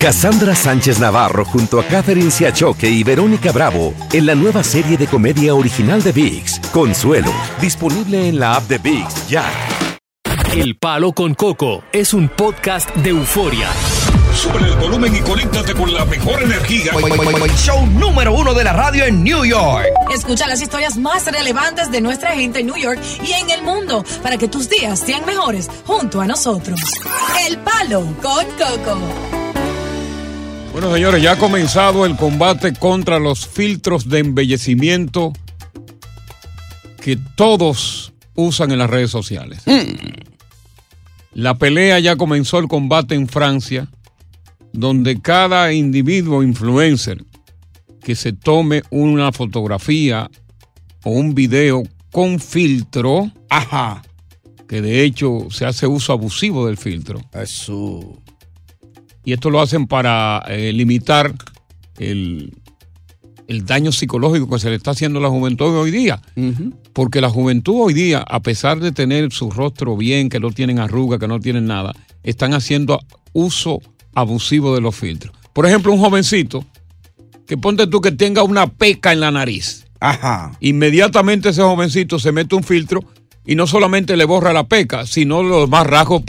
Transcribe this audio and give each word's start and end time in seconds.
Cassandra 0.00 0.54
Sánchez 0.54 1.00
Navarro 1.00 1.44
junto 1.44 1.80
a 1.80 1.84
Catherine 1.84 2.30
Siachoque 2.30 2.88
y 2.88 3.02
Verónica 3.02 3.50
Bravo 3.50 3.94
en 4.12 4.26
la 4.26 4.36
nueva 4.36 4.62
serie 4.62 4.96
de 4.96 5.08
comedia 5.08 5.56
original 5.56 6.00
de 6.04 6.12
VIX, 6.12 6.60
Consuelo, 6.72 7.32
disponible 7.60 8.28
en 8.28 8.38
la 8.38 8.54
app 8.54 8.68
de 8.68 8.78
VIX 8.78 9.28
ya. 9.28 9.44
El 10.54 10.76
Palo 10.76 11.10
con 11.10 11.34
Coco 11.34 11.82
es 11.90 12.14
un 12.14 12.28
podcast 12.28 12.94
de 12.94 13.10
euforia. 13.10 13.68
Sube 14.36 14.60
el 14.60 14.76
volumen 14.76 15.16
y 15.16 15.18
conéctate 15.18 15.74
con 15.74 15.92
la 15.92 16.04
mejor 16.04 16.44
energía. 16.44 16.92
Show 17.56 17.84
número 17.86 18.32
uno 18.34 18.54
de 18.54 18.62
la 18.62 18.72
radio 18.72 19.04
en 19.04 19.24
New 19.24 19.44
York. 19.44 19.88
Escucha 20.14 20.46
las 20.46 20.62
historias 20.62 20.96
más 20.96 21.26
relevantes 21.26 21.90
de 21.90 22.00
nuestra 22.00 22.36
gente 22.36 22.60
en 22.60 22.66
New 22.66 22.76
York 22.76 23.00
y 23.20 23.32
en 23.32 23.50
el 23.50 23.62
mundo 23.62 24.04
para 24.22 24.36
que 24.36 24.46
tus 24.46 24.70
días 24.70 25.00
sean 25.00 25.26
mejores 25.26 25.68
junto 25.84 26.20
a 26.20 26.26
nosotros. 26.28 26.78
El 27.48 27.58
Palo 27.58 28.06
con 28.22 28.44
Coco. 28.52 29.47
Bueno, 30.80 30.94
señores, 30.94 31.20
ya 31.20 31.32
ha 31.32 31.36
comenzado 31.36 32.06
el 32.06 32.14
combate 32.14 32.72
contra 32.72 33.18
los 33.18 33.48
filtros 33.48 34.08
de 34.08 34.20
embellecimiento 34.20 35.32
que 37.02 37.18
todos 37.34 38.12
usan 38.36 38.70
en 38.70 38.78
las 38.78 38.88
redes 38.88 39.10
sociales. 39.10 39.64
La 41.32 41.56
pelea 41.58 41.98
ya 41.98 42.14
comenzó 42.14 42.60
el 42.60 42.68
combate 42.68 43.16
en 43.16 43.26
Francia, 43.26 43.88
donde 44.72 45.20
cada 45.20 45.72
individuo 45.72 46.44
influencer 46.44 47.24
que 48.00 48.14
se 48.14 48.32
tome 48.32 48.84
una 48.90 49.32
fotografía 49.32 50.30
o 51.02 51.10
un 51.10 51.34
video 51.34 51.82
con 52.12 52.38
filtro, 52.38 53.32
Ajá. 53.50 54.02
que 54.68 54.80
de 54.80 55.02
hecho 55.02 55.48
se 55.50 55.66
hace 55.66 55.88
uso 55.88 56.12
abusivo 56.12 56.68
del 56.68 56.76
filtro. 56.76 57.20
Eso. 57.32 58.22
Y 59.28 59.34
esto 59.34 59.50
lo 59.50 59.60
hacen 59.60 59.86
para 59.86 60.42
eh, 60.48 60.72
limitar 60.72 61.34
el, 61.98 62.56
el 63.46 63.66
daño 63.66 63.92
psicológico 63.92 64.48
que 64.48 64.58
se 64.58 64.70
le 64.70 64.76
está 64.76 64.92
haciendo 64.92 65.18
a 65.18 65.22
la 65.22 65.28
juventud 65.28 65.66
hoy 65.76 65.90
día. 65.90 66.22
Porque 66.94 67.20
la 67.20 67.28
juventud 67.28 67.74
hoy 67.78 67.92
día, 67.92 68.24
a 68.26 68.40
pesar 68.40 68.80
de 68.80 68.90
tener 68.90 69.30
su 69.30 69.50
rostro 69.50 69.98
bien, 69.98 70.30
que 70.30 70.40
no 70.40 70.50
tienen 70.50 70.78
arruga, 70.78 71.18
que 71.18 71.28
no 71.28 71.40
tienen 71.40 71.66
nada, 71.66 71.94
están 72.22 72.54
haciendo 72.54 73.00
uso 73.34 73.82
abusivo 74.14 74.74
de 74.74 74.80
los 74.80 74.96
filtros. 74.96 75.36
Por 75.52 75.66
ejemplo, 75.66 75.92
un 75.92 76.00
jovencito 76.00 76.64
que 77.46 77.58
ponte 77.58 77.86
tú 77.86 78.00
que 78.00 78.12
tenga 78.12 78.42
una 78.42 78.66
peca 78.66 79.12
en 79.12 79.20
la 79.20 79.30
nariz. 79.30 79.84
Ajá. 80.00 80.56
Inmediatamente 80.60 81.50
ese 81.50 81.60
jovencito 81.60 82.18
se 82.18 82.32
mete 82.32 82.54
un 82.54 82.64
filtro 82.64 83.04
y 83.48 83.54
no 83.56 83.66
solamente 83.66 84.16
le 84.16 84.26
borra 84.26 84.52
la 84.52 84.68
peca, 84.68 85.06
sino 85.06 85.42
los 85.42 85.62
demás 85.62 85.86
rasgos, 85.86 86.22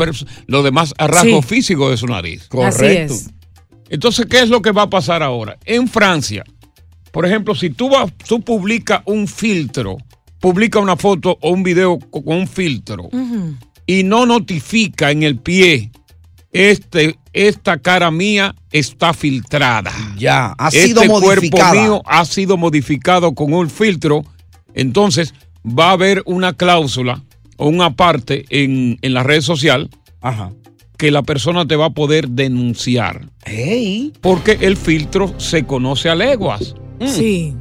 los 0.47 0.63
demás 0.63 0.93
rasgos 0.97 1.45
Sí. 1.45 1.55
físicos 1.55 1.91
de 1.91 1.97
su 1.97 2.07
nariz. 2.07 2.47
Correcto. 2.47 3.13
Así 3.13 3.23
es. 3.25 3.29
Entonces, 3.89 4.25
¿qué 4.27 4.39
es 4.39 4.49
lo 4.49 4.61
que 4.61 4.71
va 4.71 4.83
a 4.83 4.89
pasar 4.89 5.21
ahora? 5.21 5.57
En 5.65 5.87
Francia, 5.87 6.43
por 7.11 7.25
ejemplo, 7.25 7.55
si 7.55 7.71
tú, 7.71 7.89
vas, 7.89 8.11
tú 8.27 8.39
publicas 8.41 9.01
un 9.05 9.27
filtro, 9.27 9.97
publica 10.39 10.79
una 10.79 10.95
foto 10.95 11.37
o 11.41 11.49
un 11.51 11.61
video 11.63 11.99
co- 12.09 12.23
con 12.23 12.37
un 12.37 12.47
filtro 12.47 13.09
y 13.85 14.03
no 14.03 14.25
notifica 14.25 15.11
en 15.11 15.23
el 15.23 15.37
pie, 15.39 15.91
este, 16.53 17.17
esta 17.33 17.79
cara 17.79 18.11
mía 18.11 18.55
está 18.71 19.13
filtrada. 19.13 19.91
Ya. 20.17 20.53
Ha 20.57 20.71
sido 20.71 21.01
este 21.01 21.07
cuerpo 21.07 21.27
modificada. 21.41 21.73
mío 21.73 22.01
ha 22.05 22.23
sido 22.25 22.55
modificado 22.57 23.33
con 23.35 23.53
un 23.53 23.69
filtro, 23.69 24.23
entonces 24.73 25.33
va 25.65 25.89
a 25.89 25.91
haber 25.93 26.23
una 26.25 26.53
cláusula 26.53 27.23
o 27.57 27.67
una 27.67 27.95
parte 27.95 28.45
en, 28.49 28.97
en 29.01 29.13
la 29.13 29.23
red 29.23 29.41
social 29.41 29.89
Ajá. 30.21 30.51
que 30.97 31.11
la 31.11 31.23
persona 31.23 31.67
te 31.67 31.75
va 31.75 31.85
a 31.87 31.89
poder 31.93 32.29
denunciar 32.29 33.29
Hey. 33.45 34.13
porque 34.21 34.57
el 34.61 34.77
filtro 34.77 35.33
se 35.39 35.65
conoce 35.65 36.09
a 36.09 36.15
leguas. 36.15 36.75
Sí. 37.05 37.53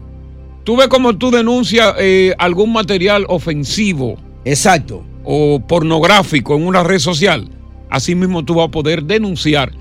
Tú 0.64 0.76
ves 0.76 0.88
como 0.88 1.16
tú 1.16 1.30
denuncias 1.30 1.94
eh, 1.98 2.34
algún 2.38 2.72
material 2.72 3.24
ofensivo 3.28 4.16
Exacto. 4.44 5.04
o 5.24 5.60
pornográfico 5.66 6.56
en 6.56 6.66
una 6.66 6.82
red 6.82 6.98
social. 6.98 7.48
Así 7.90 8.14
mismo 8.14 8.44
tú 8.44 8.54
vas 8.54 8.68
a 8.68 8.70
poder 8.70 9.04
denunciar 9.04 9.72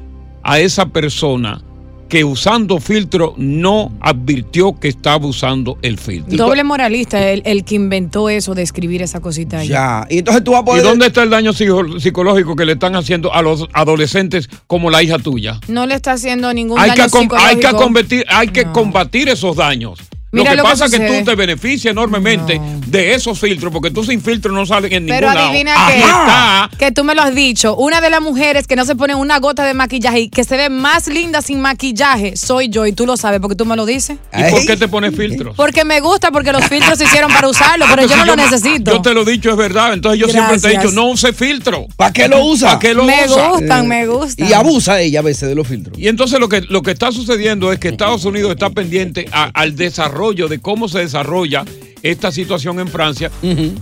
a 0.43 0.59
esa 0.59 0.85
persona 0.87 1.61
que 2.09 2.23
usando 2.23 2.79
filtro 2.79 3.33
no 3.37 3.91
advirtió 3.99 4.79
que 4.79 4.87
estaba 4.87 5.25
usando 5.27 5.77
el 5.81 5.97
filtro. 5.97 6.37
Doble 6.37 6.63
moralista, 6.63 7.29
el, 7.31 7.41
el 7.45 7.63
que 7.65 7.75
inventó 7.75 8.29
eso 8.29 8.55
de 8.55 8.61
escribir 8.63 9.01
esa 9.01 9.19
cosita 9.19 9.59
ahí. 9.59 9.67
Ya. 9.67 10.07
Y 10.09 10.19
entonces 10.19 10.43
tú 10.43 10.51
vas 10.51 10.59
a 10.59 10.63
¿Y 10.63 10.65
poder. 10.65 10.83
dónde 10.83 11.07
está 11.07 11.23
el 11.23 11.29
daño 11.29 11.51
psico- 11.53 11.99
psicológico 11.99 12.55
que 12.55 12.65
le 12.65 12.73
están 12.73 12.95
haciendo 12.95 13.33
a 13.33 13.41
los 13.41 13.67
adolescentes 13.73 14.49
como 14.67 14.89
la 14.89 15.03
hija 15.03 15.19
tuya? 15.19 15.59
No 15.67 15.85
le 15.85 15.95
está 15.95 16.13
haciendo 16.13 16.53
ningún 16.53 16.79
Hay 16.79 16.91
que, 16.91 16.97
daño 17.01 17.03
hay 17.03 17.09
que, 17.11 17.19
psicológico. 17.19 17.77
combatir, 17.83 18.25
hay 18.29 18.47
que 18.49 18.65
No. 18.65 18.73
combatir 18.73 19.29
esos 19.29 19.55
daños. 19.55 19.99
Mira 20.43 20.51
lo 20.55 20.57
que 20.57 20.57
lo 20.57 20.63
que 20.63 20.69
pasa 20.69 20.85
es 20.85 20.91
que 20.91 21.19
tú 21.19 21.25
te 21.25 21.35
beneficias 21.35 21.91
enormemente 21.91 22.59
de 22.87 23.13
esos 23.13 23.39
filtros, 23.39 23.71
porque 23.71 23.91
tú 23.91 24.03
sin 24.03 24.21
filtro 24.21 24.51
no 24.51 24.65
sales 24.65 24.91
en 24.91 25.05
Pero 25.05 25.27
ningún 25.27 25.35
lado. 25.35 25.49
adivina 25.49 25.87
Ahí 25.87 25.93
qué, 25.95 25.99
está. 26.01 26.69
que 26.77 26.91
tú 26.91 27.03
me 27.03 27.15
lo 27.15 27.21
has 27.21 27.35
dicho, 27.35 27.75
una 27.75 28.01
de 28.01 28.09
las 28.09 28.21
mujeres 28.21 28.67
que 28.67 28.75
no 28.75 28.85
se 28.85 28.95
pone 28.95 29.15
una 29.15 29.39
gota 29.39 29.65
de 29.65 29.73
maquillaje 29.73 30.19
y 30.21 30.29
que 30.29 30.43
se 30.43 30.57
ve 30.57 30.69
más 30.69 31.07
linda 31.07 31.41
sin 31.41 31.59
maquillaje 31.61 32.35
soy 32.37 32.69
yo 32.69 32.85
y 32.85 32.93
tú 32.93 33.05
lo 33.05 33.17
sabes 33.17 33.39
porque 33.39 33.55
tú 33.55 33.65
me 33.65 33.75
lo 33.75 33.85
dices. 33.85 34.17
¿Y 34.37 34.51
por 34.51 34.65
qué 34.65 34.77
te 34.77 34.87
pones 34.87 35.15
filtros? 35.15 35.55
Porque 35.55 35.83
me 35.85 35.99
gusta, 35.99 36.31
porque 36.31 36.51
los 36.51 36.65
filtros 36.65 36.97
se 36.97 37.05
hicieron 37.05 37.31
para 37.31 37.47
usarlo, 37.47 37.85
pero 37.89 37.97
Pues 38.03 38.09
yo 38.09 38.13
si 38.15 38.19
no 38.19 38.25
lo 38.25 38.35
necesito. 38.35 38.91
Yo 38.91 39.01
te 39.01 39.13
lo 39.13 39.21
he 39.23 39.31
dicho, 39.31 39.49
es 39.51 39.57
verdad. 39.57 39.93
Entonces 39.93 40.19
yo 40.19 40.27
siempre 40.27 40.59
te 40.59 40.67
he 40.67 40.71
dicho, 40.77 40.91
no 40.91 41.07
use 41.09 41.33
filtro. 41.33 41.85
¿Para 41.95 42.13
qué 42.13 42.27
lo 42.27 42.43
usa? 42.45 42.67
¿Para 42.69 42.79
qué 42.79 42.93
lo 42.93 43.03
me 43.03 43.25
usa? 43.25 43.49
gustan, 43.49 43.87
me 43.87 44.07
gustan. 44.07 44.47
Y 44.49 44.53
abusa 44.53 44.99
ella 45.01 45.19
a 45.19 45.23
veces 45.23 45.49
de 45.49 45.55
los 45.55 45.67
filtros. 45.67 45.97
Y 45.97 46.07
entonces 46.07 46.39
lo 46.39 46.47
que, 46.49 46.61
lo 46.61 46.81
que 46.81 46.91
está 46.91 47.11
sucediendo 47.11 47.71
es 47.71 47.79
que 47.79 47.89
Estados 47.89 48.23
Unidos 48.25 48.51
está 48.51 48.69
pendiente 48.69 49.27
a- 49.31 49.49
al 49.53 49.75
desarrollo 49.75 50.26
de 50.33 50.59
cómo 50.59 50.87
se 50.87 50.99
desarrolla 50.99 51.63
esta 52.03 52.31
situación 52.31 52.79
en 52.79 52.87
Francia, 52.87 53.31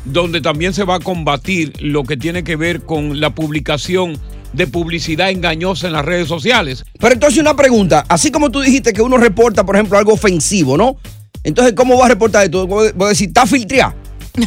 donde 0.06 0.42
también 0.42 0.74
se 0.74 0.84
va 0.84 0.96
a 0.96 1.00
combatir 1.00 1.74
lo 1.80 2.04
que 2.04 2.18
tiene 2.18 2.44
que 2.44 2.56
ver 2.56 2.82
con 2.82 3.20
la 3.20 3.32
publicación 3.32 4.18
de 4.54 4.68
publicidad 4.68 5.32
engañosa 5.32 5.88
en 5.88 5.94
las 5.94 6.06
redes 6.06 6.28
sociales. 6.28 6.86
Pero 7.00 7.14
entonces 7.14 7.40
una 7.40 7.56
pregunta, 7.56 8.06
así 8.08 8.32
como 8.32 8.52
tú 8.52 8.62
dijiste 8.62 8.94
que 8.94 9.02
uno 9.02 9.18
reporta, 9.18 9.66
por 9.66 9.76
ejemplo, 9.76 9.98
algo 9.98 10.14
ofensivo, 10.14 10.78
¿no? 10.78 10.98
Entonces, 11.44 11.74
¿cómo 11.74 11.98
va 11.98 12.06
a 12.06 12.10
reportar 12.10 12.46
esto? 12.46 12.66
Voy 12.66 12.92
a 13.00 13.10
decir, 13.10 13.28
está 13.28 13.46
filtreado. 13.46 13.94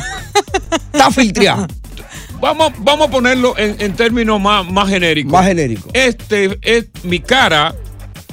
Está 0.92 1.10
filtreado. 1.10 1.66
Vamos, 2.40 2.72
vamos 2.78 3.08
a 3.08 3.10
ponerlo 3.10 3.56
en, 3.56 3.76
en 3.78 3.94
términos 3.94 4.40
más, 4.40 4.70
más 4.70 4.88
genéricos. 4.88 5.32
Más 5.32 5.46
genérico. 5.46 5.88
Este, 5.92 6.58
es, 6.62 6.86
mi 7.04 7.20
cara 7.20 7.74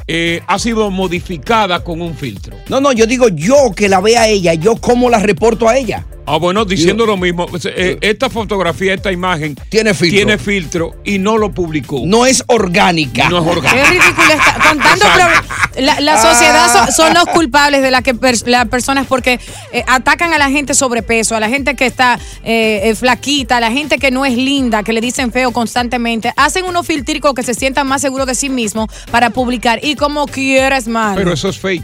eh, 0.07 0.41
ha 0.47 0.59
sido 0.59 0.91
modificada 0.91 1.83
con 1.83 2.01
un 2.01 2.15
filtro. 2.15 2.57
No, 2.69 2.79
no, 2.79 2.91
yo 2.91 3.05
digo 3.05 3.27
yo 3.29 3.71
que 3.75 3.89
la 3.89 4.01
vea 4.01 4.27
ella, 4.27 4.53
yo 4.53 4.75
cómo 4.75 5.09
la 5.09 5.19
reporto 5.19 5.67
a 5.67 5.77
ella. 5.77 6.05
Ah, 6.27 6.37
bueno, 6.37 6.65
diciendo 6.65 7.05
lo 7.05 7.17
mismo, 7.17 7.45
eh, 7.65 7.97
esta 8.01 8.29
fotografía, 8.31 8.93
esta 8.95 9.11
imagen 9.11 9.55
Tiene 9.69 9.93
filtro. 9.93 10.15
tiene 10.17 10.37
filtro 10.39 10.95
y 11.03 11.19
no 11.19 11.37
lo 11.37 11.51
publicó. 11.51 12.01
No 12.05 12.25
es 12.25 12.43
orgánica. 12.47 13.29
No 13.29 13.37
es 13.39 13.43
Qué 13.43 13.49
orgánico. 13.51 13.87
ridículo 13.89 14.27
está. 14.33 14.53
Con 14.67 14.79
tanto 14.79 15.05
Exacto. 15.05 15.41
pro- 15.75 15.81
la, 15.83 15.99
la 15.99 16.21
sociedad 16.21 16.71
son, 16.73 16.91
son 16.93 17.13
los 17.13 17.25
culpables 17.25 17.81
de 17.83 17.91
la 17.91 18.01
que 18.01 18.15
las 18.47 18.65
personas 18.67 19.05
porque 19.07 19.39
eh, 19.71 19.83
atacan 19.87 20.33
a 20.33 20.37
la 20.39 20.49
gente 20.49 20.73
sobrepeso, 20.73 21.35
a 21.35 21.39
la 21.39 21.49
gente 21.49 21.75
que 21.75 21.85
está 21.85 22.17
eh, 22.43 22.81
eh, 22.85 22.95
flaquita, 22.95 23.57
a 23.57 23.59
la 23.59 23.71
gente 23.71 23.99
que 23.99 24.09
no 24.09 24.25
es 24.25 24.35
linda, 24.35 24.81
que 24.83 24.93
le 24.93 25.01
dicen 25.01 25.31
feo 25.31 25.51
constantemente. 25.51 26.31
Hacen 26.37 26.65
unos 26.65 26.87
filtricos 26.87 27.33
que 27.35 27.43
se 27.43 27.53
sientan 27.53 27.85
más 27.87 28.01
seguros 28.01 28.25
de 28.25 28.33
sí 28.35 28.49
mismos 28.49 28.87
para 29.11 29.29
publicar. 29.29 29.79
Y 29.83 29.95
como 29.95 30.25
quieres, 30.25 30.87
mal. 30.87 31.15
Pero 31.15 31.33
eso 31.33 31.49
es 31.49 31.59
fake. 31.59 31.83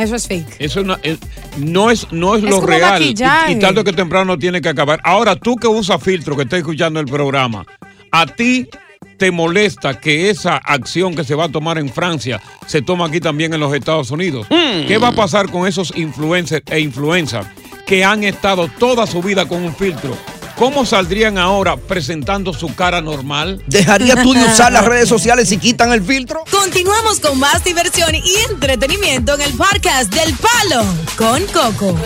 Eso 0.00 0.16
es 0.16 0.26
fake. 0.26 0.56
Eso 0.58 0.82
no 0.82 0.96
es, 1.02 1.18
no 1.58 1.90
es, 1.90 2.10
no 2.10 2.34
es 2.34 2.42
Es 2.42 2.50
lo 2.50 2.56
como 2.56 2.66
real. 2.66 3.02
Y, 3.02 3.10
y 3.10 3.14
tarde 3.58 3.84
que 3.84 3.92
temprano 3.92 4.38
tiene 4.38 4.60
que 4.60 4.68
acabar. 4.68 5.00
Ahora, 5.04 5.36
tú 5.36 5.56
que 5.56 5.68
usas 5.68 6.02
filtro, 6.02 6.36
que 6.36 6.42
estás 6.42 6.60
escuchando 6.60 7.00
el 7.00 7.06
programa, 7.06 7.64
a 8.10 8.26
ti 8.26 8.68
te 9.16 9.30
molesta 9.30 10.00
que 10.00 10.30
esa 10.30 10.56
acción 10.56 11.14
que 11.14 11.24
se 11.24 11.34
va 11.34 11.44
a 11.44 11.48
tomar 11.50 11.76
en 11.76 11.90
Francia 11.90 12.40
se 12.66 12.80
toma 12.80 13.06
aquí 13.06 13.20
también 13.20 13.52
en 13.52 13.60
los 13.60 13.74
Estados 13.74 14.10
Unidos. 14.10 14.46
Hmm. 14.48 14.86
¿Qué 14.86 14.96
va 14.96 15.08
a 15.08 15.12
pasar 15.12 15.50
con 15.50 15.66
esos 15.66 15.92
influencers 15.94 16.64
e 16.70 16.80
influencers 16.80 17.46
que 17.86 18.02
han 18.02 18.24
estado 18.24 18.68
toda 18.78 19.06
su 19.06 19.22
vida 19.22 19.46
con 19.46 19.62
un 19.62 19.74
filtro? 19.74 20.16
¿Cómo 20.60 20.84
saldrían 20.84 21.38
ahora 21.38 21.78
presentando 21.78 22.52
su 22.52 22.74
cara 22.74 23.00
normal? 23.00 23.64
¿Dejarías 23.66 24.22
tú 24.22 24.34
de 24.34 24.44
usar 24.44 24.70
las 24.70 24.84
redes 24.84 25.08
sociales 25.08 25.48
si 25.48 25.56
quitan 25.56 25.90
el 25.90 26.02
filtro? 26.02 26.44
Continuamos 26.50 27.18
con 27.18 27.38
más 27.38 27.64
diversión 27.64 28.14
y 28.14 28.52
entretenimiento 28.52 29.36
en 29.36 29.40
el 29.40 29.54
podcast 29.54 30.14
del 30.14 30.34
Palo 30.34 30.84
con 31.16 31.42
Coco. 31.46 31.98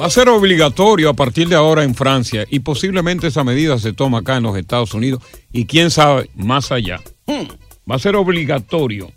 Va 0.00 0.06
a 0.06 0.10
ser 0.10 0.30
obligatorio 0.30 1.10
a 1.10 1.12
partir 1.12 1.50
de 1.50 1.56
ahora 1.56 1.84
en 1.84 1.94
Francia 1.94 2.46
y 2.48 2.60
posiblemente 2.60 3.26
esa 3.26 3.44
medida 3.44 3.78
se 3.78 3.92
toma 3.92 4.20
acá 4.20 4.38
en 4.38 4.44
los 4.44 4.56
Estados 4.56 4.94
Unidos 4.94 5.22
y 5.52 5.66
quién 5.66 5.90
sabe 5.90 6.30
más 6.34 6.72
allá. 6.72 7.02
Va 7.28 7.96
a 7.96 7.98
ser 7.98 8.16
obligatorio 8.16 9.12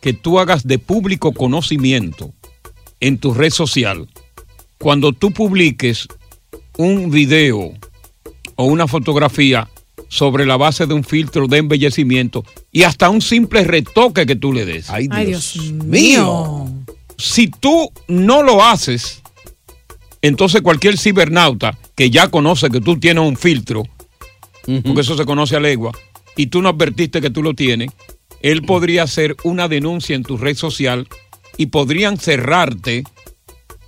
que 0.00 0.12
tú 0.12 0.38
hagas 0.38 0.64
de 0.64 0.78
público 0.78 1.32
conocimiento 1.32 2.32
en 3.00 3.18
tu 3.18 3.34
red 3.34 3.50
social 3.50 4.08
cuando 4.78 5.12
tú 5.12 5.32
publiques 5.32 6.06
un 6.76 7.10
video 7.10 7.72
o 8.58 8.64
una 8.64 8.88
fotografía 8.88 9.68
sobre 10.08 10.44
la 10.44 10.56
base 10.56 10.86
de 10.86 10.94
un 10.94 11.04
filtro 11.04 11.46
de 11.46 11.58
embellecimiento 11.58 12.44
y 12.72 12.82
hasta 12.82 13.08
un 13.08 13.22
simple 13.22 13.62
retoque 13.62 14.26
que 14.26 14.34
tú 14.34 14.52
le 14.52 14.64
des. 14.64 14.90
Ay, 14.90 15.08
Ay, 15.12 15.26
Dios, 15.26 15.56
mío. 15.72 16.66
Si 17.16 17.48
tú 17.48 17.90
no 18.08 18.42
lo 18.42 18.64
haces, 18.64 19.22
entonces 20.22 20.60
cualquier 20.60 20.98
cibernauta 20.98 21.78
que 21.94 22.10
ya 22.10 22.30
conoce 22.30 22.68
que 22.68 22.80
tú 22.80 22.98
tienes 22.98 23.24
un 23.24 23.36
filtro, 23.36 23.84
porque 24.84 25.02
eso 25.02 25.16
se 25.16 25.24
conoce 25.24 25.54
a 25.54 25.60
legua, 25.60 25.92
y 26.36 26.46
tú 26.46 26.60
no 26.60 26.70
advertiste 26.70 27.20
que 27.20 27.30
tú 27.30 27.42
lo 27.42 27.54
tienes, 27.54 27.90
él 28.42 28.62
podría 28.62 29.04
hacer 29.04 29.36
una 29.44 29.68
denuncia 29.68 30.16
en 30.16 30.24
tu 30.24 30.36
red 30.36 30.56
social 30.56 31.06
y 31.56 31.66
podrían 31.66 32.18
cerrarte 32.18 33.04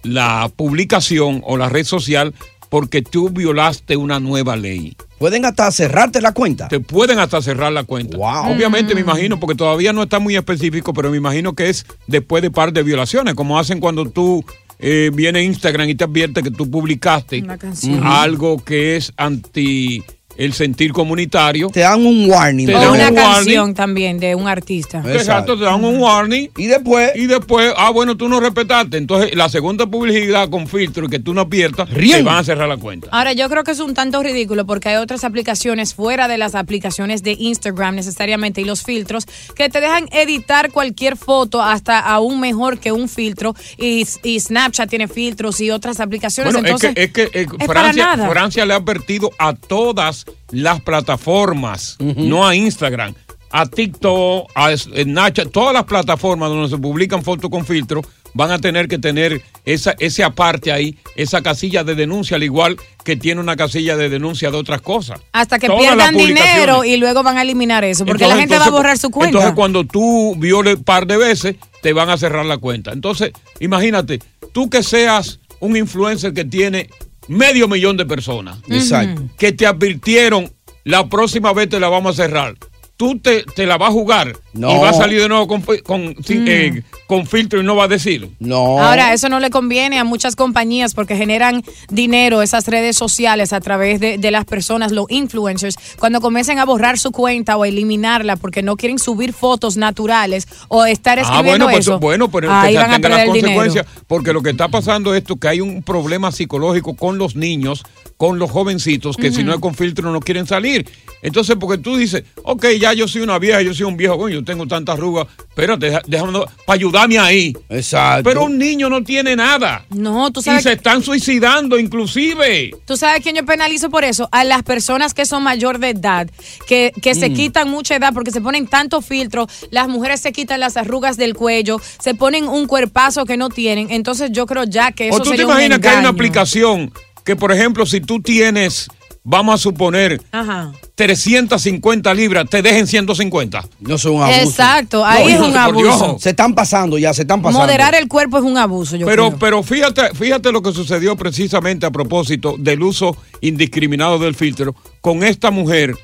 la 0.04 0.50
publicación 0.54 1.42
o 1.44 1.56
la 1.56 1.68
red 1.68 1.84
social 1.84 2.34
porque 2.70 3.02
tú 3.02 3.28
violaste 3.28 3.96
una 3.96 4.18
nueva 4.18 4.56
ley. 4.56 4.96
Pueden 5.18 5.44
hasta 5.44 5.70
cerrarte 5.70 6.22
la 6.22 6.32
cuenta. 6.32 6.68
Te 6.68 6.80
pueden 6.80 7.18
hasta 7.18 7.42
cerrar 7.42 7.72
la 7.72 7.84
cuenta. 7.84 8.16
Wow. 8.16 8.54
Obviamente 8.54 8.94
me 8.94 9.02
imagino, 9.02 9.38
porque 9.38 9.54
todavía 9.54 9.92
no 9.92 10.04
está 10.04 10.18
muy 10.18 10.36
específico, 10.36 10.94
pero 10.94 11.10
me 11.10 11.18
imagino 11.18 11.52
que 11.52 11.68
es 11.68 11.84
después 12.06 12.42
de 12.42 12.50
par 12.50 12.72
de 12.72 12.82
violaciones, 12.82 13.34
como 13.34 13.58
hacen 13.58 13.80
cuando 13.80 14.08
tú 14.08 14.42
eh, 14.78 15.10
viene 15.12 15.42
Instagram 15.42 15.90
y 15.90 15.94
te 15.94 16.04
advierte 16.04 16.42
que 16.42 16.50
tú 16.50 16.70
publicaste 16.70 17.42
Una 17.42 17.58
canción. 17.58 18.00
algo 18.06 18.64
que 18.64 18.96
es 18.96 19.12
anti 19.18 20.02
el 20.40 20.52
sentir 20.54 20.92
comunitario. 20.92 21.68
Te 21.68 21.80
dan 21.80 22.04
un 22.04 22.28
warning. 22.30 22.66
Te 22.66 22.74
O 22.74 22.80
dan 22.80 22.90
una 22.90 23.08
un 23.08 23.14
canción 23.14 23.58
warning. 23.58 23.74
también 23.74 24.18
de 24.18 24.34
un 24.34 24.48
artista. 24.48 25.02
Exacto, 25.06 25.56
te 25.58 25.64
dan 25.64 25.84
un 25.84 25.98
warning. 26.00 26.48
Y 26.56 26.66
después, 26.66 27.12
Y 27.14 27.26
después, 27.26 27.72
ah, 27.76 27.90
bueno, 27.90 28.16
tú 28.16 28.28
no 28.28 28.40
respetaste. 28.40 28.96
Entonces, 28.96 29.34
la 29.34 29.48
segunda 29.48 29.86
publicidad 29.86 30.48
con 30.48 30.66
filtro 30.66 31.06
y 31.06 31.08
que 31.08 31.18
tú 31.18 31.34
no 31.34 31.48
pierdas, 31.48 31.88
te 31.88 32.22
van 32.22 32.38
a 32.38 32.44
cerrar 32.44 32.68
la 32.68 32.76
cuenta. 32.76 33.08
Ahora, 33.12 33.32
yo 33.32 33.48
creo 33.48 33.64
que 33.64 33.72
es 33.72 33.80
un 33.80 33.94
tanto 33.94 34.22
ridículo 34.22 34.66
porque 34.66 34.88
hay 34.88 34.96
otras 34.96 35.24
aplicaciones 35.24 35.94
fuera 35.94 36.28
de 36.28 36.38
las 36.38 36.54
aplicaciones 36.54 37.22
de 37.22 37.32
Instagram 37.38 37.94
necesariamente 37.94 38.60
y 38.60 38.64
los 38.64 38.82
filtros 38.82 39.26
que 39.54 39.68
te 39.68 39.80
dejan 39.80 40.08
editar 40.12 40.70
cualquier 40.70 41.16
foto 41.16 41.62
hasta 41.62 41.98
aún 41.98 42.40
mejor 42.40 42.78
que 42.78 42.92
un 42.92 43.08
filtro 43.08 43.54
y, 43.78 44.06
y 44.22 44.40
Snapchat 44.40 44.88
tiene 44.88 45.08
filtros 45.08 45.60
y 45.60 45.70
otras 45.70 46.00
aplicaciones. 46.00 46.52
Bueno, 46.52 46.66
Entonces, 46.66 46.92
es 46.96 47.12
que, 47.12 47.22
es 47.24 47.30
que 47.30 47.40
eh, 47.40 47.46
es 47.58 47.66
para 47.66 47.80
Francia, 47.82 48.04
nada. 48.16 48.28
Francia 48.30 48.66
le 48.66 48.72
ha 48.72 48.76
advertido 48.76 49.30
a 49.38 49.54
todas 49.54 50.26
las 50.50 50.80
plataformas, 50.80 51.96
no 52.00 52.46
a 52.46 52.54
Instagram, 52.54 53.14
a 53.50 53.66
TikTok, 53.66 54.50
a 54.54 54.76
Snapchat, 54.76 55.50
todas 55.50 55.74
las 55.74 55.84
plataformas 55.84 56.50
donde 56.50 56.68
se 56.68 56.78
publican 56.78 57.22
fotos 57.22 57.50
con 57.50 57.66
filtro 57.66 58.02
van 58.32 58.52
a 58.52 58.58
tener 58.58 58.88
que 58.88 58.98
tener 58.98 59.42
esa, 59.64 59.94
ese 59.98 60.22
aparte 60.22 60.72
ahí, 60.72 60.96
esa 61.16 61.42
casilla 61.42 61.84
de 61.84 61.94
denuncia, 61.94 62.36
al 62.36 62.42
igual 62.42 62.76
que 63.04 63.16
tiene 63.16 63.40
una 63.40 63.56
casilla 63.56 63.96
de 63.96 64.08
denuncia 64.08 64.50
de 64.50 64.56
otras 64.56 64.80
cosas. 64.82 65.20
hasta 65.32 65.58
que 65.58 65.66
Todas 65.66 65.82
pierdan 65.82 66.16
dinero 66.16 66.84
y 66.84 66.96
luego 66.96 67.22
van 67.22 67.38
a 67.38 67.42
eliminar 67.42 67.84
eso 67.84 68.04
porque 68.04 68.24
Entonces- 68.24 68.36
la 68.36 68.40
gente 68.40 68.58
va 68.58 68.66
a 68.66 68.70
borrar 68.70 68.98
su 68.98 69.10
cuenta. 69.10 69.30
Entonces, 69.30 69.54
cuando 69.54 69.84
tú 69.84 70.36
violes 70.36 70.76
un 70.76 70.84
par 70.84 71.06
de 71.06 71.16
veces, 71.16 71.56
te 71.82 71.92
van 71.92 72.08
a 72.10 72.16
cerrar 72.16 72.46
la 72.46 72.58
cuenta. 72.58 72.92
Entonces, 72.92 73.32
imagínate, 73.58 74.20
tú 74.52 74.70
que 74.70 74.82
seas 74.82 75.40
un 75.60 75.76
influencer 75.76 76.32
que 76.32 76.44
tiene 76.44 76.88
medio 77.28 77.68
millón 77.68 77.96
de 77.96 78.06
personas, 78.06 78.58
exacto. 78.68 79.22
que 79.38 79.52
te 79.52 79.66
advirtieron, 79.66 80.50
la 80.84 81.08
próxima 81.08 81.52
vez 81.52 81.68
te 81.68 81.80
la 81.80 81.88
vamos 81.88 82.18
a 82.18 82.24
cerrar. 82.24 82.56
Tú 83.00 83.18
te, 83.18 83.44
te 83.56 83.64
la 83.64 83.78
vas 83.78 83.88
a 83.88 83.92
jugar 83.92 84.36
No. 84.52 84.76
y 84.76 84.78
vas 84.78 84.94
a 84.94 84.98
salir 84.98 85.22
de 85.22 85.28
nuevo 85.30 85.48
con, 85.48 85.62
con, 85.82 86.08
Mm. 86.10 86.14
eh, 86.28 86.82
con 87.06 87.26
filtro 87.26 87.58
y 87.58 87.64
no 87.64 87.74
va 87.74 87.84
a 87.84 87.88
decir. 87.88 88.28
No. 88.40 88.78
Ahora, 88.78 89.14
eso 89.14 89.30
no 89.30 89.40
le 89.40 89.48
conviene 89.48 89.98
a 89.98 90.04
muchas 90.04 90.36
compañías 90.36 90.92
porque 90.92 91.16
generan 91.16 91.62
dinero 91.88 92.42
esas 92.42 92.66
redes 92.66 92.98
sociales 92.98 93.54
a 93.54 93.60
través 93.62 94.00
de, 94.00 94.18
de 94.18 94.30
las 94.30 94.44
personas, 94.44 94.92
los 94.92 95.06
influencers, 95.10 95.76
cuando 95.98 96.20
comiencen 96.20 96.58
a 96.58 96.66
borrar 96.66 96.98
su 96.98 97.10
cuenta 97.10 97.56
o 97.56 97.62
a 97.62 97.68
eliminarla 97.68 98.36
porque 98.36 98.62
no 98.62 98.76
quieren 98.76 98.98
subir 98.98 99.32
fotos 99.32 99.78
naturales 99.78 100.46
o 100.68 100.84
estar 100.84 101.18
Ah, 101.18 101.22
escribiendo 101.22 101.64
bueno, 101.64 101.76
pues, 101.78 101.86
eso. 101.86 101.98
bueno, 101.98 102.30
pero 102.30 102.52
ahí 102.52 102.74
que 102.74 102.80
se 102.82 102.86
van 102.86 103.04
a 103.04 103.08
las 103.08 103.32
dinero. 103.32 103.32
consecuencias, 103.54 103.86
porque 104.06 104.34
lo 104.34 104.42
que 104.42 104.50
está 104.50 104.68
pasando 104.68 105.14
es 105.14 105.22
esto, 105.22 105.36
que 105.36 105.48
hay 105.48 105.62
un 105.62 105.82
problema 105.82 106.32
psicológico 106.32 106.94
con 106.96 107.16
los 107.16 107.34
niños, 107.34 107.82
con 108.18 108.38
los 108.38 108.50
jovencitos, 108.50 109.16
que 109.16 109.32
si 109.32 109.42
no 109.42 109.54
es 109.54 109.60
con 109.60 109.74
filtro 109.74 110.12
no 110.12 110.20
quieren 110.20 110.46
salir. 110.46 110.86
Entonces, 111.22 111.56
porque 111.58 111.78
tú 111.82 111.96
dices, 111.96 112.24
ok, 112.42 112.66
ya 112.78 112.89
yo 112.94 113.08
soy 113.08 113.22
una 113.22 113.38
vieja, 113.38 113.62
yo 113.62 113.72
soy 113.74 113.84
un 113.86 113.96
viejo, 113.96 114.16
coño, 114.18 114.34
yo 114.36 114.44
tengo 114.44 114.66
tantas 114.66 114.96
arrugas, 114.96 115.26
espérate, 115.48 115.86
deja- 115.86 116.02
déjame, 116.06 116.32
para 116.66 116.74
ayudarme 116.76 117.18
ahí. 117.18 117.52
Exacto. 117.68 118.24
Pero 118.24 118.44
un 118.44 118.58
niño 118.58 118.88
no 118.88 119.02
tiene 119.02 119.36
nada. 119.36 119.84
No, 119.90 120.30
tú 120.30 120.40
Y 120.40 120.44
sabes, 120.44 120.62
se 120.62 120.72
están 120.72 121.02
suicidando, 121.02 121.78
inclusive. 121.78 122.70
tú 122.84 122.96
sabes 122.96 123.22
quién 123.22 123.36
yo 123.36 123.44
penalizo 123.44 123.90
por 123.90 124.04
eso, 124.04 124.28
a 124.32 124.44
las 124.44 124.62
personas 124.62 125.14
que 125.14 125.26
son 125.26 125.42
mayor 125.42 125.78
de 125.78 125.90
edad, 125.90 126.28
que, 126.66 126.92
que 127.02 127.14
Mm. 127.14 127.18
se 127.18 127.32
quitan 127.32 127.68
mucha 127.70 127.96
edad 127.96 128.12
porque 128.14 128.30
se 128.30 128.40
ponen 128.40 128.66
tanto 128.66 129.00
filtro, 129.02 129.46
las 129.70 129.88
mujeres 129.88 130.20
se 130.20 130.32
quitan 130.32 130.60
las 130.60 130.76
arrugas 130.76 131.16
del 131.16 131.34
cuello, 131.34 131.80
se 131.98 132.14
ponen 132.14 132.48
un 132.48 132.66
cuerpazo 132.66 133.24
que 133.26 133.36
no 133.36 133.48
tienen, 133.48 133.90
entonces 133.90 134.30
yo 134.32 134.46
creo 134.46 134.64
ya 134.64 134.92
que 134.92 135.08
eso 135.08 135.16
o 135.16 135.18
tú 135.20 135.30
te 135.30 135.36
sería 135.36 135.44
imaginas 135.44 135.78
que 135.80 135.88
hay 135.88 135.98
una 135.98 136.08
aplicación 136.08 136.92
que, 137.24 137.36
por 137.36 137.52
ejemplo, 137.52 137.84
si 137.86 138.00
tú 138.00 138.20
tienes, 138.20 138.88
vamos 139.22 139.54
a 139.54 139.58
suponer, 139.58 140.20
Ajá. 140.32 140.72
350 140.94 142.14
libras, 142.14 142.46
te 142.48 142.62
dejen 142.62 142.86
150. 142.86 143.64
No 143.80 143.98
son 143.98 144.12
un 144.16 144.22
abuso. 144.22 144.40
Exacto, 144.40 145.04
ahí 145.04 145.24
No, 145.24 145.28
es 145.30 145.40
un 145.50 145.56
abuso. 145.56 146.16
Se 146.18 146.30
están 146.30 146.54
pasando 146.54 146.98
ya, 146.98 147.12
se 147.14 147.22
están 147.22 147.40
pasando. 147.42 147.60
Moderar 147.66 147.94
el 147.94 148.08
cuerpo 148.08 148.38
es 148.38 148.44
un 148.44 148.56
abuso, 148.58 148.96
yo 148.96 149.06
Pero, 149.06 149.28
creo. 149.28 149.38
pero 149.38 149.62
fíjate, 149.62 150.14
fíjate 150.14 150.52
lo 150.52 150.62
que 150.62 150.72
sucedió 150.72 151.16
precisamente 151.16 151.86
a 151.86 151.90
propósito 151.90 152.56
del 152.58 152.82
uso 152.82 153.16
indiscriminado 153.40 154.18
del 154.18 154.34
filtro 154.34 154.74
con 155.00 155.22
esta 155.22 155.50
mujer 155.50 155.94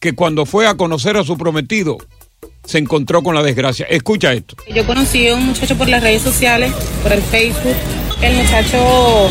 que 0.00 0.14
cuando 0.14 0.46
fue 0.46 0.66
a 0.66 0.76
conocer 0.76 1.16
a 1.16 1.24
su 1.24 1.36
prometido 1.36 1.98
se 2.64 2.78
encontró 2.78 3.22
con 3.22 3.34
la 3.34 3.42
desgracia. 3.42 3.86
Escucha 3.88 4.32
esto. 4.32 4.54
Yo 4.72 4.86
conocí 4.86 5.26
a 5.28 5.34
un 5.34 5.46
muchacho 5.46 5.76
por 5.76 5.88
las 5.88 6.02
redes 6.02 6.22
sociales, 6.22 6.72
por 7.02 7.12
el 7.12 7.22
Facebook. 7.22 7.74
El 8.20 8.36
muchacho 8.36 9.30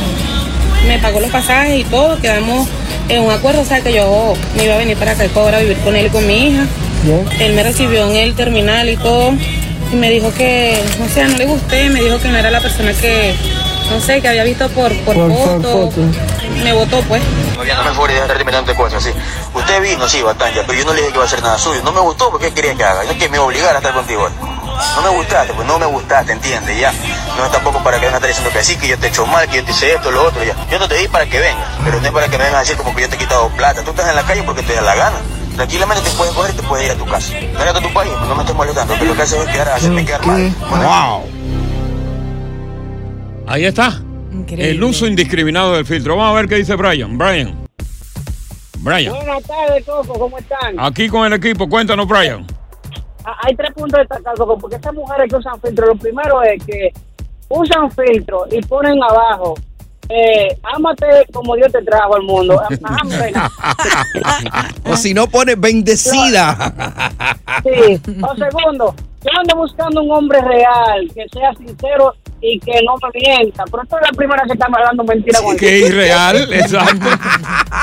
me 0.87 0.99
pagó 0.99 1.19
los 1.19 1.29
pasajes 1.29 1.79
y 1.79 1.83
todo. 1.83 2.19
Quedamos 2.19 2.67
en 3.09 3.23
un 3.23 3.31
acuerdo, 3.31 3.61
o 3.61 3.65
sea, 3.65 3.81
que 3.81 3.93
yo 3.93 4.33
me 4.55 4.65
iba 4.65 4.75
a 4.75 4.77
venir 4.77 4.97
para 4.97 5.11
acá 5.11 5.25
ahora 5.35 5.57
a 5.57 5.61
vivir 5.61 5.77
con 5.79 5.95
él 5.95 6.07
y 6.07 6.09
con 6.09 6.25
mi 6.25 6.47
hija. 6.47 6.65
Él 7.39 7.53
me 7.53 7.63
recibió 7.63 8.09
en 8.09 8.15
el 8.15 8.35
terminal 8.35 8.89
y 8.89 8.97
todo. 8.97 9.33
Y 9.91 9.95
me 9.95 10.09
dijo 10.09 10.33
que, 10.33 10.81
no 10.99 11.07
sé, 11.07 11.23
no 11.23 11.37
le 11.37 11.45
gusté. 11.45 11.89
Me 11.89 12.01
dijo 12.01 12.19
que 12.19 12.27
no 12.27 12.37
era 12.37 12.51
la 12.51 12.59
persona 12.59 12.93
que, 12.93 13.35
no 13.89 14.01
sé, 14.01 14.21
que 14.21 14.27
había 14.27 14.43
visto 14.43 14.67
por, 14.69 14.93
por, 14.99 15.15
foto. 15.15 15.91
Me 16.63 16.73
votó, 16.73 17.01
pues. 17.01 17.21
No, 17.55 17.63
me 17.63 18.07
de 18.07 18.19
estar 18.19 18.35
terminando 18.35 18.75
cosas, 18.75 19.03
sí. 19.03 19.11
Usted 19.53 19.81
vino, 19.81 20.07
sí, 20.07 20.21
Batalla, 20.21 20.63
pero 20.65 20.79
yo 20.79 20.85
no 20.85 20.93
le 20.93 21.01
dije 21.01 21.11
que 21.11 21.15
iba 21.15 21.23
a 21.23 21.27
hacer 21.27 21.41
nada 21.41 21.57
suyo. 21.57 21.81
No 21.83 21.91
me 21.91 22.01
gustó 22.01 22.29
porque 22.31 22.51
quería 22.53 22.75
que 22.75 22.83
haga. 22.83 23.03
Es 23.03 23.17
que 23.17 23.29
me 23.29 23.39
obligara 23.39 23.75
a 23.75 23.77
estar 23.77 23.93
contigo. 23.93 24.27
No 24.95 25.01
me 25.01 25.09
gustaste, 25.18 25.53
pues 25.53 25.68
no 25.68 25.79
me 25.79 25.85
gustaste, 25.85 26.31
entiende, 26.31 26.79
ya. 26.79 26.94
No 27.37 27.45
es 27.45 27.51
tampoco 27.51 27.83
para 27.83 27.99
que 27.99 28.06
vengas 28.06 28.23
a 28.23 28.28
estar 28.28 28.30
diciendo 28.30 28.51
que 28.54 28.63
sí, 28.63 28.78
que 28.78 28.87
yo 28.87 28.97
te 28.97 29.07
he 29.07 29.09
hecho 29.09 29.25
mal, 29.25 29.47
que 29.47 29.57
yo 29.57 29.66
te 29.66 29.71
hice 29.71 29.94
esto, 29.94 30.11
lo 30.11 30.23
otro, 30.28 30.44
ya. 30.44 30.56
Yo 30.69 30.80
no 30.80 30.87
te 30.87 30.95
di 30.95 31.07
para 31.07 31.25
que 31.25 31.40
vengas, 31.40 31.68
pero 31.83 31.99
no 31.99 32.06
es 32.06 32.11
para 32.11 32.28
que 32.28 32.37
me 32.37 32.44
vengas 32.44 32.57
a 32.57 32.61
decir 32.61 32.78
como 32.78 32.95
que 32.95 33.01
yo 33.01 33.09
te 33.09 33.16
he 33.16 33.19
quitado 33.19 33.49
plata. 33.49 33.83
Tú 33.83 33.92
estás 33.92 34.09
en 34.09 34.16
la 34.16 34.23
calle 34.23 34.44
porque 34.44 34.63
te 34.63 34.73
da 34.73 34.81
la 34.81 34.95
gana. 34.95 35.18
Tranquilamente 35.56 36.04
te 36.04 36.16
puedes 36.16 36.33
coger 36.33 36.54
y 36.54 36.57
te 36.57 36.63
puedes 36.63 36.85
ir 36.85 36.92
a 36.92 36.95
tu 36.95 37.06
casa. 37.06 37.33
No 37.54 37.61
eres 37.61 37.75
a 37.75 37.81
tu 37.81 37.92
país, 37.94 38.11
no 38.28 38.35
me 38.35 38.42
estés 38.42 38.56
molestando, 38.56 38.94
pero 38.94 39.06
lo 39.06 39.16
que 39.16 39.21
haces 39.23 39.40
es 39.40 39.49
quedar, 39.49 39.69
hacerme 39.69 40.06
quedar 40.06 40.25
mal. 40.25 40.54
Wow. 40.69 41.23
Ahí 43.47 43.66
está. 43.66 43.99
Increíble. 44.31 44.69
El 44.69 44.83
uso 44.83 45.07
indiscriminado 45.07 45.73
del 45.73 45.85
filtro. 45.85 46.16
Vamos 46.16 46.33
a 46.33 46.35
ver 46.35 46.47
qué 46.47 46.56
dice 46.56 46.75
Brian. 46.75 47.18
Brian. 47.18 47.68
Brian. 48.80 49.16
Buenas 49.16 49.44
tardes, 49.44 49.83
Coco, 49.85 50.19
¿cómo 50.19 50.37
están? 50.37 50.80
Aquí 50.80 51.09
con 51.09 51.25
el 51.25 51.33
equipo. 51.33 51.68
Cuéntanos, 51.68 52.07
Brian. 52.07 52.45
Ah, 53.29 53.35
Hay 53.43 53.57
tres 53.57 53.71
puntos 53.73 53.99
destacados, 53.99 54.57
porque 54.61 54.77
estas 54.77 54.93
mujeres 54.93 55.29
que 55.29 55.35
usan 55.35 55.59
filtro, 55.59 55.87
lo 55.87 55.95
primero 55.97 56.41
es 56.43 56.63
que 56.63 56.93
usan 57.49 57.91
filtro 57.91 58.45
y 58.49 58.61
ponen 58.61 59.03
abajo, 59.03 59.55
eh, 60.07 60.57
ámate 60.63 61.05
como 61.33 61.57
Dios 61.57 61.69
te 61.73 61.83
trajo 61.83 62.15
al 62.15 62.21
mundo. 62.21 62.57
Ámate. 62.85 63.33
O 64.85 64.95
si 64.95 65.13
no 65.13 65.27
pone 65.27 65.55
bendecida. 65.55 67.03
Sí. 67.63 68.01
O 68.23 68.35
segundo, 68.37 68.95
yo 69.24 69.31
ando 69.40 69.56
buscando 69.57 70.02
un 70.04 70.12
hombre 70.12 70.40
real, 70.42 71.07
que 71.14 71.26
sea 71.33 71.54
sincero 71.56 72.14
y 72.42 72.59
que 72.59 72.80
no 72.86 72.95
me 73.02 73.19
mienta. 73.19 73.64
Pero 73.69 73.83
esta 73.83 73.95
es 73.97 74.02
la 74.12 74.16
primera 74.18 74.44
que 74.45 74.54
está 74.54 74.68
hablando 74.71 75.04
mentira 75.04 75.42
con 75.42 75.57
Que 75.57 75.80
es 75.81 75.90
irreal, 75.90 76.54
exacto. 76.54 77.07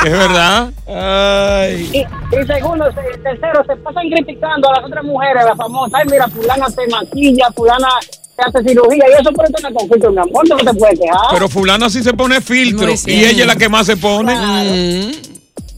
Es 0.04 0.12
verdad. 0.12 0.70
Ay. 0.88 1.90
Y, 1.92 2.36
y 2.40 2.46
segundo, 2.46 2.84
se- 2.92 3.18
tercero, 3.18 3.64
se 3.66 3.76
pasan 3.76 4.08
criticando 4.10 4.68
a 4.70 4.76
las 4.76 4.84
otras 4.84 5.04
mujeres, 5.04 5.42
a 5.42 5.46
las 5.48 5.56
famosas. 5.56 5.92
Ay, 6.00 6.08
mira, 6.10 6.28
fulana 6.28 6.68
se 6.70 6.86
maquilla, 6.88 7.46
fulana 7.54 7.88
se 8.36 8.42
hace 8.42 8.68
cirugía 8.68 9.04
y 9.10 9.20
eso 9.20 9.32
por 9.32 9.44
eso 9.44 9.54
no 9.62 9.74
conflicto, 9.74 10.10
mi 10.10 10.18
amor, 10.18 10.48
no 10.48 10.56
te 10.56 10.74
puedes 10.74 10.98
quejar. 11.00 11.18
Pero 11.32 11.48
fulana 11.48 11.90
sí 11.90 12.02
se 12.02 12.12
pone 12.14 12.40
filtro 12.40 12.86
Muy 12.86 12.94
y 12.94 12.98
cierto. 12.98 13.26
ella 13.30 13.40
es 13.42 13.46
la 13.46 13.56
que 13.56 13.68
más 13.68 13.86
se 13.86 13.96
pone. 13.96 15.12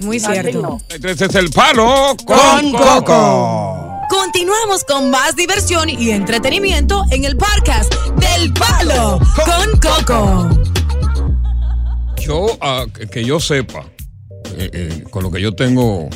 Muy 0.00 0.16
Así 0.18 0.26
cierto. 0.32 0.60
no. 0.62 0.78
Ese 0.90 1.24
es 1.24 1.34
el 1.34 1.50
palo 1.50 2.14
Con 2.26 2.72
Coco. 2.72 3.95
Continuamos 4.08 4.84
con 4.84 5.10
más 5.10 5.34
diversión 5.36 5.88
y 5.88 6.10
entretenimiento 6.10 7.02
en 7.10 7.24
el 7.24 7.36
podcast 7.36 7.92
del 8.16 8.52
Palo 8.52 9.18
con 9.34 9.80
Coco. 9.80 10.48
Yo, 12.20 12.46
ah, 12.60 12.86
que- 13.10 13.24
yo 13.24 13.40
sepa, 13.40 13.84
eh, 14.56 14.70
eh, 14.72 15.04
con 15.10 15.22
lo 15.22 15.30
que 15.30 15.40
yo 15.40 15.52
tengo 15.54 16.08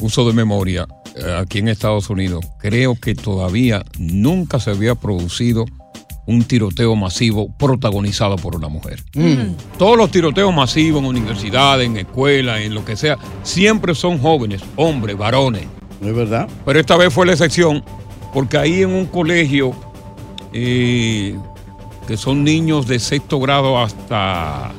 uso 0.00 0.26
de 0.26 0.32
memoria, 0.34 0.86
eh, 1.16 1.36
aquí 1.40 1.58
en 1.58 1.68
Estados 1.68 2.10
Unidos, 2.10 2.44
creo 2.58 2.94
que 2.94 3.14
todavía 3.14 3.84
nunca 3.98 4.60
se 4.60 4.70
había 4.70 4.94
producido 4.94 5.64
un 6.26 6.44
tiroteo 6.44 6.94
masivo 6.96 7.48
protagonizado 7.58 8.36
por 8.36 8.54
una 8.54 8.68
mujer. 8.68 9.02
Todos 9.78 9.96
los 9.96 10.10
tiroteos 10.10 10.54
masivos 10.54 11.00
en 11.02 11.08
universidades, 11.08 11.86
en 11.86 11.96
escuelas, 11.96 12.60
en 12.60 12.74
lo 12.74 12.84
que 12.84 12.96
sea, 12.96 13.18
siempre 13.42 13.94
son 13.94 14.18
jóvenes, 14.18 14.62
hombres, 14.76 15.16
varones. 15.18 15.64
Es 16.00 16.14
verdad. 16.14 16.48
Pero 16.64 16.80
esta 16.80 16.96
vez 16.96 17.12
fue 17.12 17.26
la 17.26 17.32
excepción, 17.32 17.82
porque 18.32 18.56
ahí 18.58 18.82
en 18.82 18.90
un 18.90 19.06
colegio 19.06 19.72
eh, 20.52 21.36
que 22.06 22.16
son 22.16 22.42
niños 22.42 22.86
de 22.86 22.98
sexto 22.98 23.38
grado 23.38 23.78
hasta, 23.78 24.72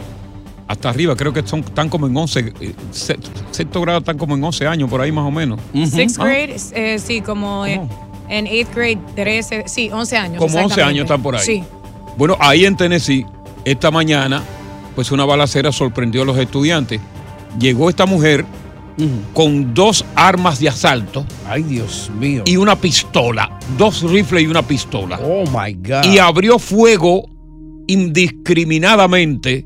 hasta 0.67 0.89
arriba, 0.89 1.15
creo 1.15 1.31
que 1.31 1.45
son, 1.45 1.61
están 1.61 1.89
como 1.89 2.07
en 2.07 2.17
11, 2.17 2.53
eh, 2.59 2.73
se- 2.91 3.17
sexto 3.51 3.81
grado 3.81 3.99
están 3.99 4.17
como 4.17 4.35
en 4.35 4.43
11 4.43 4.67
años, 4.67 4.89
por 4.89 4.99
ahí 5.01 5.11
más 5.11 5.25
o 5.25 5.31
menos. 5.31 5.59
Sixth 5.73 6.19
Ah, 6.19 6.25
grade, 6.25 6.55
eh, 6.73 6.99
sí, 6.99 7.21
como 7.21 7.65
eh, 7.65 7.79
en 8.27 8.47
eighth 8.47 8.73
grade, 8.75 8.99
13, 9.15 9.63
sí, 9.67 9.89
11 9.91 10.17
años. 10.17 10.37
Como 10.37 10.45
11 10.55 10.59
exactamente. 10.61 10.89
años 10.89 11.03
están 11.05 11.21
por 11.21 11.35
ahí. 11.35 11.45
Sí. 11.45 11.63
Bueno, 12.17 12.35
ahí 12.39 12.65
en 12.65 12.75
Tennessee, 12.75 13.25
esta 13.63 13.91
mañana, 13.91 14.43
pues 14.95 15.11
una 15.11 15.23
balacera 15.23 15.71
sorprendió 15.71 16.23
a 16.23 16.25
los 16.25 16.37
estudiantes. 16.37 16.99
Llegó 17.59 17.89
esta 17.89 18.05
mujer 18.05 18.45
con 19.33 19.73
dos 19.73 20.05
armas 20.15 20.59
de 20.59 20.69
asalto. 20.69 21.25
Ay, 21.47 21.63
Dios 21.63 22.11
mío. 22.19 22.43
Y 22.45 22.57
una 22.57 22.75
pistola. 22.75 23.59
Dos 23.77 24.03
rifles 24.03 24.43
y 24.43 24.47
una 24.47 24.61
pistola. 24.61 25.19
Oh, 25.23 25.43
my 25.45 25.73
God. 25.73 26.05
Y 26.05 26.17
abrió 26.17 26.59
fuego 26.59 27.23
indiscriminadamente 27.87 29.65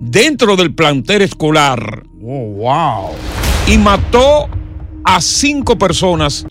dentro 0.00 0.56
del 0.56 0.74
plantel 0.74 1.22
escolar. 1.22 2.02
Oh, 2.22 2.52
wow. 2.54 3.10
Y 3.66 3.78
mató 3.78 4.48
a 5.04 5.20
cinco 5.20 5.78
personas. 5.78 6.46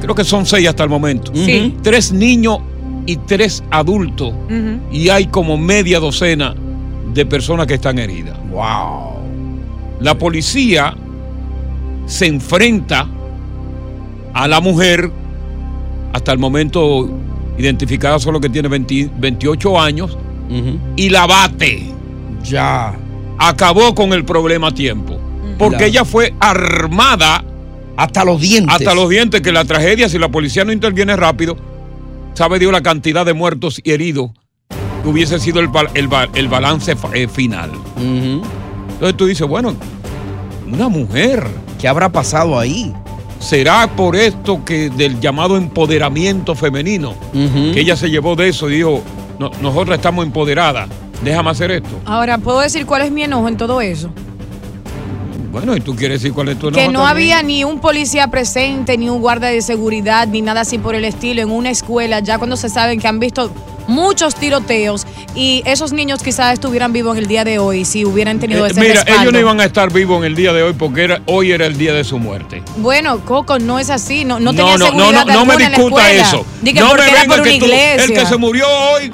Creo 0.00 0.14
que 0.14 0.24
son 0.24 0.44
seis 0.46 0.68
hasta 0.68 0.82
el 0.82 0.90
momento. 0.90 1.32
Sí. 1.34 1.76
Tres 1.82 2.12
niños 2.12 2.58
y 3.06 3.16
tres 3.16 3.62
adultos. 3.70 4.34
Y 4.90 5.08
hay 5.08 5.26
como 5.26 5.56
media 5.56 6.00
docena 6.00 6.54
de 7.14 7.26
personas 7.26 7.66
que 7.66 7.74
están 7.74 7.98
heridas. 7.98 8.36
Wow. 8.50 9.21
La 10.02 10.18
policía 10.18 10.94
se 12.06 12.26
enfrenta 12.26 13.06
a 14.34 14.48
la 14.48 14.60
mujer, 14.60 15.10
hasta 16.12 16.32
el 16.32 16.38
momento 16.38 17.08
identificada 17.56 18.18
solo 18.18 18.40
que 18.40 18.48
tiene 18.48 18.68
20 18.68 19.10
28 19.16 19.80
años, 19.80 20.18
y 20.96 21.08
la 21.08 21.26
bate. 21.26 21.84
Ya. 22.44 22.94
Acabó 23.38 23.94
con 23.94 24.12
el 24.12 24.24
problema 24.24 24.68
a 24.68 24.74
tiempo. 24.74 25.18
Porque 25.58 25.78
La- 25.78 25.86
ella 25.86 26.04
fue 26.04 26.34
armada. 26.40 27.44
Hasta 27.96 28.24
los 28.24 28.40
dientes. 28.40 28.74
Hasta 28.74 28.94
los 28.94 29.08
dientes, 29.08 29.40
que 29.40 29.52
la 29.52 29.64
tragedia, 29.64 30.08
si 30.08 30.18
la 30.18 30.28
policía 30.30 30.64
no 30.64 30.72
interviene 30.72 31.14
rápido, 31.16 31.56
sabe 32.34 32.58
Dios 32.58 32.72
la 32.72 32.82
cantidad 32.82 33.24
de 33.24 33.34
muertos 33.34 33.80
y 33.84 33.92
heridos 33.92 34.30
que 35.02 35.08
hubiese 35.08 35.38
sido 35.38 35.60
el, 35.60 35.68
el 35.94 36.08
el 36.34 36.48
balance 36.48 36.96
eh, 37.14 37.28
final. 37.28 37.70
Entonces 39.02 39.16
tú 39.16 39.26
dices, 39.26 39.48
bueno, 39.48 39.74
una 40.72 40.88
mujer. 40.88 41.44
¿Qué 41.80 41.88
habrá 41.88 42.08
pasado 42.12 42.56
ahí? 42.56 42.94
¿Será 43.40 43.88
por 43.96 44.14
esto 44.14 44.64
que 44.64 44.90
del 44.90 45.18
llamado 45.18 45.56
empoderamiento 45.56 46.54
femenino? 46.54 47.14
Que 47.32 47.80
ella 47.80 47.96
se 47.96 48.08
llevó 48.08 48.36
de 48.36 48.50
eso 48.50 48.70
y 48.70 48.76
dijo, 48.76 49.02
"No- 49.40 49.50
nosotras 49.60 49.98
estamos 49.98 50.24
empoderadas, 50.24 50.88
déjame 51.24 51.50
hacer 51.50 51.72
esto. 51.72 51.88
Ahora, 52.04 52.38
¿puedo 52.38 52.60
decir 52.60 52.86
cuál 52.86 53.02
es 53.02 53.10
mi 53.10 53.24
enojo 53.24 53.48
en 53.48 53.56
todo 53.56 53.80
eso? 53.80 54.08
Bueno, 55.50 55.76
¿y 55.76 55.80
tú 55.80 55.96
quieres 55.96 56.22
decir 56.22 56.32
cuál 56.32 56.50
es 56.50 56.58
tu 56.60 56.70
Que 56.70 56.84
enojo 56.84 56.92
no 56.92 57.04
también? 57.04 57.32
había 57.32 57.42
ni 57.42 57.64
un 57.64 57.80
policía 57.80 58.28
presente, 58.28 58.96
ni 58.96 59.08
un 59.08 59.20
guardia 59.20 59.48
de 59.48 59.62
seguridad, 59.62 60.28
ni 60.28 60.42
nada 60.42 60.60
así 60.60 60.78
por 60.78 60.94
el 60.94 61.04
estilo 61.04 61.42
en 61.42 61.50
una 61.50 61.70
escuela, 61.70 62.20
ya 62.20 62.38
cuando 62.38 62.56
se 62.56 62.68
saben 62.68 63.00
que 63.00 63.08
han 63.08 63.18
visto 63.18 63.50
muchos 63.88 64.36
tiroteos 64.36 65.01
y 65.34 65.62
esos 65.66 65.92
niños 65.92 66.22
quizás 66.22 66.52
estuvieran 66.54 66.92
vivos 66.92 67.16
en 67.16 67.22
el 67.22 67.28
día 67.28 67.44
de 67.44 67.58
hoy 67.58 67.84
si 67.84 68.04
hubieran 68.04 68.38
tenido 68.38 68.66
Eh, 68.66 68.70
ese 68.70 68.80
mira, 68.80 68.94
respaldo. 68.94 69.20
ellos 69.22 69.32
no 69.32 69.38
iban 69.40 69.60
a 69.60 69.64
estar 69.64 69.92
vivos 69.92 70.18
en 70.18 70.24
el 70.24 70.34
día 70.34 70.52
de 70.52 70.62
hoy 70.62 70.74
porque 70.74 71.04
era, 71.04 71.22
hoy 71.26 71.52
era 71.52 71.66
el 71.66 71.76
día 71.78 71.92
de 71.94 72.04
su 72.04 72.18
muerte. 72.18 72.62
Bueno, 72.76 73.20
Coco, 73.24 73.58
no 73.58 73.78
es 73.78 73.88
así, 73.90 74.24
no, 74.24 74.40
no 74.40 74.50
tenía 74.52 74.76
no, 74.76 74.78
no, 74.78 74.86
seguridad 74.86 75.26
no, 75.26 75.34
no 75.34 75.44
me 75.46 75.54
en 75.54 75.62
la 75.62 75.68
discuta 75.70 76.12
eso. 76.12 76.44
Di 76.60 76.74
que 76.74 76.80
no 76.80 76.94
me 76.94 77.00
venga 77.02 77.24
por 77.24 77.42
que 77.42 77.50
una 77.50 77.58
tú- 77.58 77.64
iglesia. 77.66 78.04
el 78.04 78.12
que 78.12 78.26
se 78.26 78.36
murió 78.36 78.66
hoy 78.68 79.10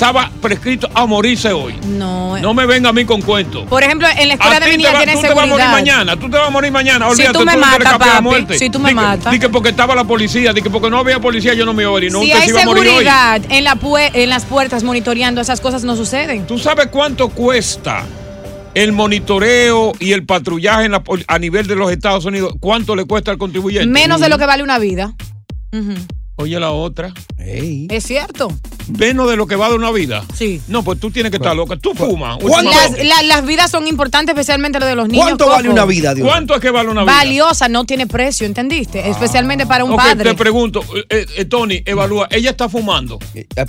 estaba 0.00 0.30
prescrito 0.40 0.88
a 0.94 1.04
morirse 1.04 1.52
hoy. 1.52 1.74
No, 1.86 2.38
No 2.38 2.54
me 2.54 2.64
venga 2.64 2.88
a 2.88 2.92
mí 2.92 3.04
con 3.04 3.20
cuentos. 3.20 3.66
Por 3.68 3.82
ejemplo, 3.82 4.08
en 4.16 4.28
la 4.28 4.34
escuela 4.34 4.56
A 4.56 4.60
de 4.60 4.70
mi 4.70 4.76
niña 4.78 4.92
va- 4.92 4.98
tiene 4.98 5.12
tú 5.12 5.20
te 5.20 5.28
vas 5.28 5.32
a 5.32 5.34
morir 5.34 5.48
seguridad. 5.50 5.72
mañana, 5.72 6.16
tú 6.16 6.30
te 6.30 6.38
vas 6.38 6.46
a 6.46 6.50
morir 6.50 6.72
mañana. 6.72 7.04
Si 7.06 7.12
Olvídate, 7.12 7.38
tú 7.38 7.44
me 7.44 7.52
no 7.52 7.58
matas, 7.60 7.98
la 8.14 8.20
muerte. 8.22 8.58
si 8.58 8.70
tú 8.70 8.78
me 8.78 8.94
matas. 8.94 9.30
di 9.32 9.38
que 9.38 9.48
porque 9.50 9.68
estaba 9.68 9.94
la 9.94 10.04
policía, 10.04 10.54
di 10.54 10.62
que 10.62 10.70
porque 10.70 10.88
no 10.88 10.96
había 10.98 11.20
policía 11.20 11.52
yo 11.52 11.66
no 11.66 11.74
me 11.74 11.82
iba 11.82 11.90
a 11.90 11.92
morir. 11.92 12.10
No, 12.12 12.20
si 12.22 12.26
usted 12.28 12.38
hay 12.38 12.44
se 12.46 12.50
iba 12.50 12.62
a 12.62 12.64
morir 12.64 12.82
hoy. 12.84 12.88
seguridad 12.88 13.42
en, 13.50 13.64
la 13.64 13.78
en 14.14 14.30
las 14.30 14.44
puertas 14.46 14.82
monitoreando, 14.84 15.40
esas 15.42 15.60
cosas 15.60 15.84
no 15.84 15.94
suceden. 15.96 16.46
¿Tú 16.46 16.58
sabes 16.58 16.86
cuánto 16.86 17.28
cuesta 17.28 18.02
el 18.72 18.92
monitoreo 18.92 19.92
y 20.00 20.12
el 20.12 20.24
patrullaje 20.24 20.84
en 20.86 20.92
la 20.92 21.02
pol- 21.04 21.24
a 21.28 21.38
nivel 21.38 21.66
de 21.66 21.76
los 21.76 21.92
Estados 21.92 22.24
Unidos? 22.24 22.54
¿Cuánto 22.58 22.96
le 22.96 23.04
cuesta 23.04 23.30
al 23.32 23.36
contribuyente? 23.38 23.86
Menos 23.86 24.20
de 24.22 24.30
lo 24.30 24.38
que 24.38 24.46
vale 24.46 24.62
una 24.62 24.78
vida. 24.78 25.12
Ujú. 25.72 25.92
Oye 26.40 26.58
la 26.58 26.70
otra. 26.70 27.12
Es 27.38 28.04
cierto. 28.04 28.52
Menos 28.98 29.30
de 29.30 29.36
lo 29.36 29.46
que 29.46 29.56
vale 29.56 29.74
una 29.74 29.90
vida. 29.92 30.24
Sí. 30.34 30.60
No, 30.68 30.82
pues 30.82 30.98
tú 30.98 31.10
tienes 31.10 31.30
que 31.30 31.36
estar 31.36 31.54
loca. 31.54 31.76
Tú 31.76 31.94
fumas. 31.94 32.38
Las, 32.42 32.92
la- 33.04 33.22
las 33.22 33.46
vidas 33.46 33.70
son 33.70 33.86
importantes, 33.86 34.32
especialmente 34.34 34.80
lo 34.80 34.86
de 34.86 34.94
los 34.96 35.08
niños. 35.08 35.24
¿Cuánto 35.24 35.44
Coco. 35.44 35.56
vale 35.56 35.68
una 35.68 35.84
vida, 35.84 36.14
Dios? 36.14 36.26
¿Cuánto 36.26 36.54
es 36.54 36.60
que 36.60 36.70
vale 36.70 36.88
una 36.88 37.02
vida? 37.02 37.12
Valiosa, 37.12 37.68
no 37.68 37.84
tiene 37.84 38.06
precio, 38.06 38.46
¿entendiste? 38.46 39.08
Especialmente 39.08 39.66
para 39.66 39.84
un 39.84 39.92
Ok, 39.92 39.96
padre. 39.98 40.30
te 40.30 40.34
pregunto, 40.36 40.82
eh, 41.08 41.26
eh, 41.36 41.44
Tony, 41.44 41.82
evalúa, 41.84 42.26
ella 42.30 42.50
está 42.50 42.68
fumando. 42.68 43.18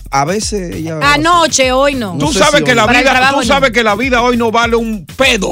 A 0.10 0.26
veces 0.26 0.76
ella. 0.76 1.00
Anoche, 1.02 1.72
hoy 1.72 1.96
no. 1.96 2.18
Tú 2.18 2.34
sabes 2.34 2.64
que 2.64 2.74
la 2.74 2.88
vida, 2.88 3.30
tú 3.32 3.38
no. 3.38 3.44
sabes 3.44 3.72
que 3.72 3.84
la 3.84 3.96
vida 3.96 4.22
hoy 4.24 4.38
no 4.38 4.50
vale 4.52 4.76
un 4.76 5.06
pedo. 5.06 5.52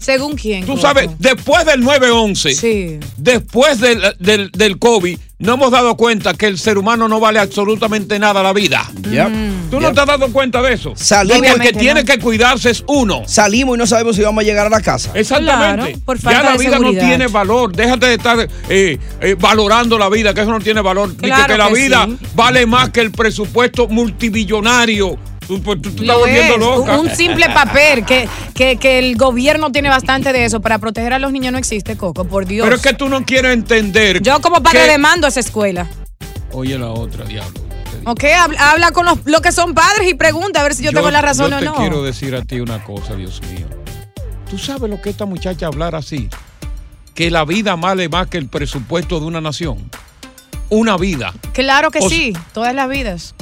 ¿Según 0.00 0.34
quién? 0.34 0.62
Tú 0.62 0.72
Coco? 0.72 0.80
sabes, 0.80 1.10
después 1.18 1.64
del 1.66 1.82
9-11, 1.84 3.00
después 3.18 3.80
del, 3.80 4.02
del, 4.18 4.50
del 4.50 4.78
COVID, 4.78 5.18
no 5.40 5.54
hemos 5.54 5.70
dado 5.70 5.96
cuenta 5.96 6.34
que 6.34 6.46
el 6.46 6.58
ser 6.58 6.76
humano 6.78 7.06
no 7.08 7.20
vale 7.20 7.38
absolutamente 7.38 8.18
nada 8.18 8.42
la 8.42 8.52
vida. 8.52 8.82
Mm. 8.94 9.70
¿Tú 9.70 9.80
no 9.80 9.92
te 9.92 10.00
has 10.00 10.06
dado 10.06 10.30
cuenta 10.32 10.60
de 10.62 10.74
eso? 10.74 10.92
Salimos- 10.96 11.38
Porque 11.38 11.52
el 11.52 11.60
que 11.60 11.72
tiene 11.78 12.00
no. 12.02 12.06
que 12.06 12.18
cuidarse 12.18 12.70
es 12.70 12.84
uno. 12.88 13.22
Salimos 13.26 13.76
y 13.76 13.78
no 13.78 13.86
sabemos 13.86 14.16
si 14.16 14.22
vamos 14.22 14.42
a 14.42 14.44
llegar 14.44 14.66
a 14.66 14.70
la 14.70 14.80
casa. 14.82 15.10
Exactamente. 15.14 15.92
Claro, 15.92 16.00
por 16.04 16.18
ya 16.18 16.42
la 16.42 16.52
de 16.52 16.58
vida 16.58 16.78
no 16.78 16.90
tiene 16.92 17.26
valor. 17.28 17.72
Déjate 17.74 18.06
de 18.06 18.14
estar 18.14 18.48
eh, 18.68 18.98
eh, 19.20 19.36
valorando 19.38 19.98
la 19.98 20.08
vida, 20.10 20.34
que 20.34 20.40
eso 20.42 20.50
no 20.50 20.60
tiene 20.60 20.80
valor. 20.82 21.10
Dice 21.10 21.20
Claro 21.26 21.54
que 21.54 21.58
la 21.58 21.68
que 21.68 21.74
vida 21.74 22.06
sí. 22.06 22.16
vale 22.34 22.66
más 22.66 22.90
que 22.90 23.00
el 23.00 23.10
presupuesto 23.10 23.86
multibillonario. 23.88 25.16
Tú, 25.50 25.60
pues, 25.60 25.82
tú 25.82 25.90
te 25.90 26.02
estás 26.02 26.16
volviendo 26.16 26.58
loca. 26.58 26.96
un 27.00 27.10
simple 27.10 27.46
papel 27.46 28.04
que, 28.06 28.28
que, 28.54 28.76
que 28.76 29.00
el 29.00 29.16
gobierno 29.16 29.72
tiene 29.72 29.88
bastante 29.88 30.32
de 30.32 30.44
eso 30.44 30.60
para 30.60 30.78
proteger 30.78 31.12
a 31.12 31.18
los 31.18 31.32
niños 31.32 31.50
no 31.50 31.58
existe, 31.58 31.96
Coco, 31.96 32.24
por 32.24 32.46
Dios. 32.46 32.64
Pero 32.64 32.76
es 32.76 32.82
que 32.82 32.92
tú 32.92 33.08
no 33.08 33.24
quieres 33.24 33.52
entender. 33.54 34.22
Yo 34.22 34.40
como 34.40 34.62
padre 34.62 34.82
que- 34.82 34.86
demando 34.92 35.26
esa 35.26 35.40
escuela. 35.40 35.88
Oye, 36.52 36.78
la 36.78 36.90
otra, 36.90 37.24
diablo. 37.24 37.60
¿Ok? 38.04 38.22
Habla, 38.38 38.70
habla 38.70 38.92
con 38.92 39.06
los, 39.06 39.18
los 39.24 39.40
que 39.40 39.50
son 39.50 39.74
padres 39.74 40.08
y 40.08 40.14
pregunta 40.14 40.60
a 40.60 40.62
ver 40.62 40.72
si 40.76 40.84
yo, 40.84 40.92
tengo 40.92 41.10
la 41.10 41.20
razón 41.20 41.50
yo 41.50 41.56
o 41.56 41.58
te 41.58 41.64
no. 41.64 41.74
quiero 41.74 42.04
decir 42.04 42.36
a 42.36 42.42
ti 42.42 42.60
una 42.60 42.84
cosa, 42.84 43.16
Dios 43.16 43.40
mío. 43.52 43.66
¿Tú 44.48 44.56
sabes 44.56 44.88
lo 44.88 45.02
que 45.02 45.10
esta 45.10 45.24
muchacha 45.26 45.66
hablar 45.66 45.96
así? 45.96 46.28
Que 47.12 47.28
la 47.28 47.44
vida 47.44 47.74
vale 47.74 48.08
más 48.08 48.28
que 48.28 48.38
el 48.38 48.46
presupuesto 48.46 49.18
de 49.18 49.26
una 49.26 49.40
nación. 49.40 49.90
Una 50.68 50.96
vida. 50.96 51.34
Claro 51.54 51.90
que 51.90 51.98
O- 51.98 52.08
sí, 52.08 52.34
todas 52.54 52.72
las 52.72 52.88
vidas. 52.88 53.34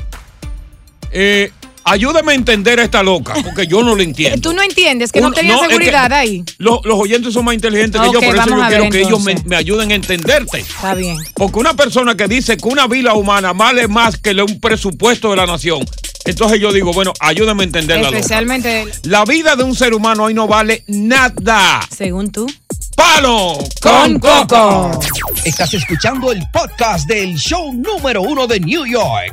Eh, 1.10 1.52
ayúdame 1.90 2.32
a 2.32 2.34
entender 2.34 2.80
a 2.80 2.84
esta 2.84 3.02
loca, 3.02 3.34
porque 3.42 3.66
yo 3.66 3.82
no 3.82 3.94
lo 3.94 4.02
entiendo. 4.02 4.40
Tú 4.48 4.54
no 4.54 4.62
entiendes 4.62 5.12
que 5.12 5.20
no 5.20 5.32
tenía 5.32 5.54
no, 5.54 5.62
es 5.62 5.68
que- 5.68 5.74
seguridad 5.74 6.12
ahí. 6.12 6.44
Los, 6.58 6.84
los 6.84 6.98
oyentes 6.98 7.32
son 7.32 7.44
más 7.44 7.54
inteligentes 7.54 8.00
que 8.00 8.06
yo, 8.12 8.20
por 8.20 8.36
eso 8.36 8.48
yo 8.48 8.62
a 8.62 8.68
quiero 8.68 8.84
ver, 8.84 8.92
que 8.92 9.00
ellos 9.02 9.20
me, 9.22 9.56
ayuden 9.56 9.92
a 9.92 9.94
entenderte. 9.94 10.60
Está 10.60 10.94
bien. 10.94 11.16
Porque 11.34 11.58
una 11.58 11.74
persona 11.74 12.16
que 12.16 12.28
dice 12.28 12.56
que 12.56 12.68
una 12.68 12.86
vida 12.86 13.14
humana 13.14 13.52
vale 13.52 13.88
más 13.88 14.16
que 14.16 14.32
un 14.40 14.60
presupuesto 14.60 15.30
de 15.30 15.36
la 15.36 15.46
nación, 15.46 15.84
entonces 16.24 16.60
yo 16.60 16.72
digo, 16.72 16.92
bueno, 16.92 17.12
ayúdame 17.20 17.62
a 17.62 17.66
entender 17.66 17.96
la 17.96 18.04
loca. 18.04 18.18
Especialmente, 18.18 18.84
La 19.04 19.24
vida 19.24 19.56
de 19.56 19.64
un 19.64 19.74
ser 19.74 19.94
humano 19.94 20.24
hoy 20.24 20.34
no 20.34 20.46
vale 20.46 20.84
nada. 20.86 21.80
según 21.94 22.30
tú. 22.30 22.46
¡Palo 22.94 23.58
con 23.80 24.18
Coco. 24.18 24.90
Estás 25.44 25.72
escuchando 25.72 26.32
el 26.32 26.42
podcast 26.52 27.08
del 27.08 27.36
show 27.36 27.72
número 27.72 28.22
uno 28.22 28.46
de 28.48 28.58
New 28.58 28.84
York, 28.86 29.32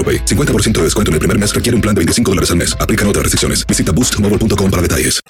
AroPay. 0.01 0.25
50% 0.25 0.71
de 0.79 0.83
descuento 0.85 1.11
en 1.11 1.13
el 1.13 1.19
primer 1.19 1.37
mes 1.37 1.53
requiere 1.53 1.75
un 1.75 1.81
plan 1.81 1.93
de 1.93 1.99
25 1.99 2.31
dólares 2.31 2.49
al 2.49 2.57
mes. 2.57 2.75
Aplican 2.79 3.07
otras 3.07 3.23
restricciones. 3.23 3.65
Visita 3.67 3.91
boostmobile.com 3.91 4.71
para 4.71 4.81
detalles. 4.81 5.21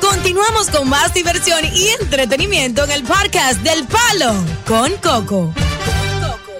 Continuamos 0.00 0.68
con 0.70 0.88
más 0.88 1.14
diversión 1.14 1.60
y 1.72 1.88
entretenimiento 2.00 2.84
en 2.84 2.90
el 2.90 3.02
podcast 3.02 3.60
del 3.62 3.84
Palo 3.84 4.34
con 4.66 4.92
Coco. 4.96 5.54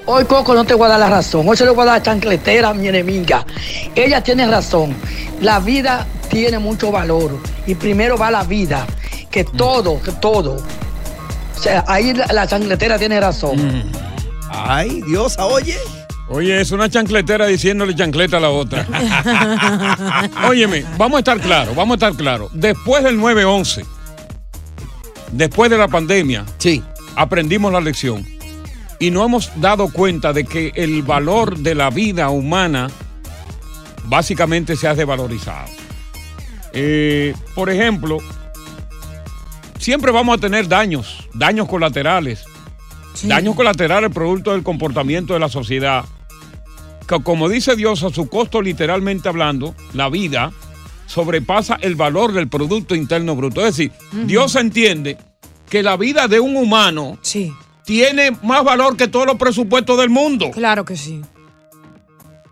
Hoy 0.06 0.24
Coco 0.24 0.54
no 0.54 0.64
te 0.64 0.74
voy 0.74 0.86
a 0.86 0.90
dar 0.90 1.00
la 1.00 1.10
razón. 1.10 1.46
Hoy 1.48 1.56
se 1.56 1.64
le 1.64 1.70
voy 1.70 1.82
a 1.82 1.86
dar 1.86 1.96
a 1.96 2.02
chancletera 2.02 2.70
a 2.70 2.74
mi 2.74 2.88
enemiga. 2.88 3.44
Ella 3.94 4.22
tiene 4.22 4.46
razón. 4.46 4.94
La 5.40 5.60
vida 5.60 6.06
tiene 6.30 6.58
mucho 6.58 6.90
valor. 6.90 7.38
Y 7.66 7.74
primero 7.74 8.16
va 8.16 8.30
la 8.30 8.44
vida. 8.44 8.86
Que 9.30 9.44
todo, 9.44 10.00
que 10.00 10.12
todo. 10.12 10.56
O 11.56 11.60
sea, 11.60 11.84
ahí 11.86 12.14
la, 12.14 12.26
la 12.26 12.46
chancletera 12.46 12.98
tiene 12.98 13.20
razón. 13.20 13.92
Ay, 14.50 15.02
Dios, 15.06 15.36
oye. 15.38 15.76
Oye, 16.30 16.60
es 16.60 16.72
una 16.72 16.90
chancletera 16.90 17.46
diciéndole 17.46 17.94
chancleta 17.94 18.36
a 18.36 18.40
la 18.40 18.50
otra. 18.50 18.86
Óyeme, 20.48 20.84
vamos 20.98 21.16
a 21.16 21.18
estar 21.20 21.40
claros, 21.40 21.74
vamos 21.74 21.94
a 21.94 21.96
estar 21.96 22.14
claros. 22.14 22.50
Después 22.52 23.02
del 23.02 23.18
9-11, 23.18 23.84
después 25.32 25.70
de 25.70 25.78
la 25.78 25.88
pandemia, 25.88 26.44
sí. 26.58 26.82
aprendimos 27.16 27.72
la 27.72 27.80
lección 27.80 28.26
y 28.98 29.10
no 29.10 29.24
hemos 29.24 29.50
dado 29.60 29.90
cuenta 29.90 30.32
de 30.34 30.44
que 30.44 30.72
el 30.74 31.02
valor 31.02 31.58
de 31.58 31.74
la 31.74 31.88
vida 31.88 32.28
humana 32.28 32.88
básicamente 34.04 34.76
se 34.76 34.86
ha 34.86 34.94
desvalorizado. 34.94 35.68
Eh, 36.72 37.34
por 37.54 37.70
ejemplo, 37.70 38.18
siempre 39.78 40.12
vamos 40.12 40.36
a 40.36 40.40
tener 40.40 40.68
daños, 40.68 41.26
daños 41.32 41.68
colaterales. 41.68 42.44
Daños 43.24 43.56
colaterales 43.56 44.12
producto 44.12 44.52
del 44.52 44.62
comportamiento 44.62 45.34
de 45.34 45.40
la 45.40 45.48
sociedad. 45.48 46.04
Que, 47.08 47.22
como 47.22 47.48
dice 47.48 47.74
Dios, 47.74 48.02
a 48.02 48.10
su 48.10 48.28
costo 48.28 48.60
literalmente 48.62 49.28
hablando, 49.28 49.74
la 49.94 50.08
vida 50.08 50.52
sobrepasa 51.06 51.78
el 51.80 51.96
valor 51.96 52.32
del 52.32 52.48
Producto 52.48 52.94
Interno 52.94 53.34
Bruto. 53.34 53.60
Es 53.60 53.76
decir, 53.76 53.92
Dios 54.26 54.54
entiende 54.56 55.16
que 55.68 55.82
la 55.82 55.96
vida 55.96 56.28
de 56.28 56.38
un 56.40 56.56
humano 56.56 57.18
tiene 57.84 58.32
más 58.42 58.62
valor 58.62 58.96
que 58.96 59.08
todos 59.08 59.26
los 59.26 59.36
presupuestos 59.36 59.98
del 59.98 60.10
mundo. 60.10 60.50
Claro 60.50 60.84
que 60.84 60.96
sí. 60.96 61.22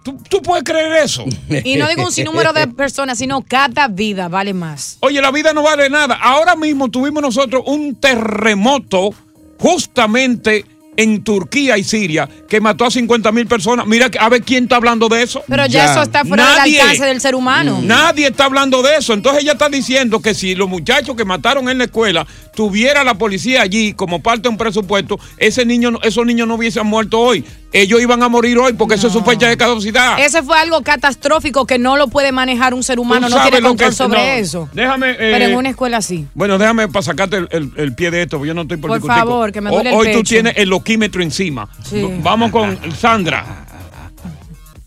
¿Tú, 0.03 0.17
tú 0.31 0.41
puedes 0.41 0.65
creer 0.65 1.05
eso? 1.05 1.25
Y 1.65 1.77
no 1.77 1.89
digo 1.89 2.05
un 2.05 2.13
sinnúmero 2.13 2.53
de 2.53 2.69
personas, 2.69 3.19
sino 3.19 3.43
cada 3.43 3.89
vida 3.89 4.29
vale 4.29 4.55
más. 4.55 4.99
Oye, 5.01 5.21
la 5.21 5.33
vida 5.33 5.53
no 5.53 5.63
vale 5.63 5.91
nada. 5.91 6.15
Ahora 6.15 6.55
mismo 6.55 6.89
tuvimos 6.89 7.23
nosotros 7.23 7.65
un 7.67 7.97
terremoto 7.97 9.11
justamente 9.59 10.65
en 10.97 11.23
Turquía 11.25 11.77
y 11.79 11.85
Siria 11.85 12.29
que 12.49 12.61
mató 12.61 12.85
a 12.85 12.91
50 12.91 13.31
mil 13.33 13.47
personas. 13.47 13.87
Mira, 13.87 14.11
a 14.19 14.29
ver 14.29 14.43
quién 14.43 14.65
está 14.65 14.77
hablando 14.77 15.09
de 15.09 15.23
eso. 15.23 15.43
Pero 15.49 15.67
ya, 15.67 15.93
eso 15.93 16.03
está 16.03 16.25
fuera 16.25 16.43
Nadie. 16.45 16.73
del 16.73 16.81
alcance 16.83 17.05
del 17.05 17.21
ser 17.21 17.35
humano. 17.35 17.81
Nadie 17.83 18.29
está 18.29 18.45
hablando 18.47 18.83
de 18.83 18.97
eso. 18.97 19.13
Entonces 19.13 19.43
ella 19.43 19.53
está 19.53 19.69
diciendo 19.69 20.21
que 20.21 20.35
si 20.35 20.55
los 20.55 20.69
muchachos 20.69 21.17
que 21.17 21.25
mataron 21.25 21.69
en 21.69 21.79
la 21.79 21.85
escuela 21.85 22.27
tuviera 22.55 23.05
la 23.05 23.15
policía 23.15 23.63
allí 23.63 23.93
como 23.93 24.23
parte 24.23 24.43
de 24.43 24.49
un 24.51 24.57
presupuesto, 24.57 25.19
ese 25.37 25.65
niño, 25.67 25.91
no- 25.91 26.01
esos 26.03 26.25
niños 26.25 26.49
no 26.49 26.55
hubiesen 26.55 26.87
muerto 26.87 27.21
hoy. 27.21 27.45
Ellos 27.83 28.01
iban 28.01 28.23
a 28.23 28.29
morir 28.29 28.59
hoy 28.59 28.73
porque 28.73 28.95
eso 28.95 29.07
es 29.09 29.13
su 29.13 29.23
fecha 29.23 29.49
de 29.49 29.57
caducidad. 29.57 30.19
Ese 30.19 30.43
fue 30.43 30.59
algo 30.59 30.83
catastrófico 30.83 31.67
que 31.67 31.79
no 31.79 31.97
lo 31.97 32.09
puede 32.09 32.33
manejar 32.33 32.75
un 32.75 32.83
ser 32.83 32.99
humano, 32.99 33.29
no 33.29 33.43
tiene 33.43 33.61
control 33.61 33.91
que- 33.91 33.95
sobre 33.97 34.19
no, 34.19 34.33
eso. 34.41 34.69
Déjame. 34.73 35.11
eh, 35.13 35.17
Pero 35.19 35.45
en 35.47 35.57
una 35.57 35.69
escuela 35.71 36.01
sí. 36.03 36.27
Bueno, 36.35 36.59
déjame 36.59 36.89
para 36.89 37.03
sacarte 37.03 37.37
el, 37.37 37.49
el- 37.51 37.73
el 37.77 37.95
pie 37.95 38.11
de 38.11 38.23
esto, 38.23 38.39
porque 38.39 38.49
yo 38.49 38.55
no 38.55 38.63
estoy 38.63 38.77
por 38.79 38.91
Por 38.91 39.07
favor, 39.07 39.53
que 39.53 39.61
me 39.61 39.71
duele 39.71 39.91
el 39.91 39.97
Hoy 39.97 40.07
tú 40.13 40.19
pecho. 40.21 40.29
tienes 40.31 40.55
el 40.57 40.69
loquímetro 40.69 41.23
encima. 41.23 41.69
Sí. 41.85 42.07
Vamos 42.23 42.51
con 42.51 42.79
Sandra. 42.97 43.45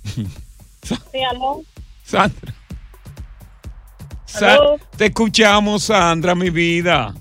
Sí, 0.04 0.26
aló. 1.32 1.62
Sandra. 2.04 2.54
Sa- 4.26 4.54
Aló. 4.54 4.78
te 4.98 5.06
escuchamos, 5.08 5.84
Sandra, 5.84 6.36
mi 6.36 6.50
vida. 6.50 7.14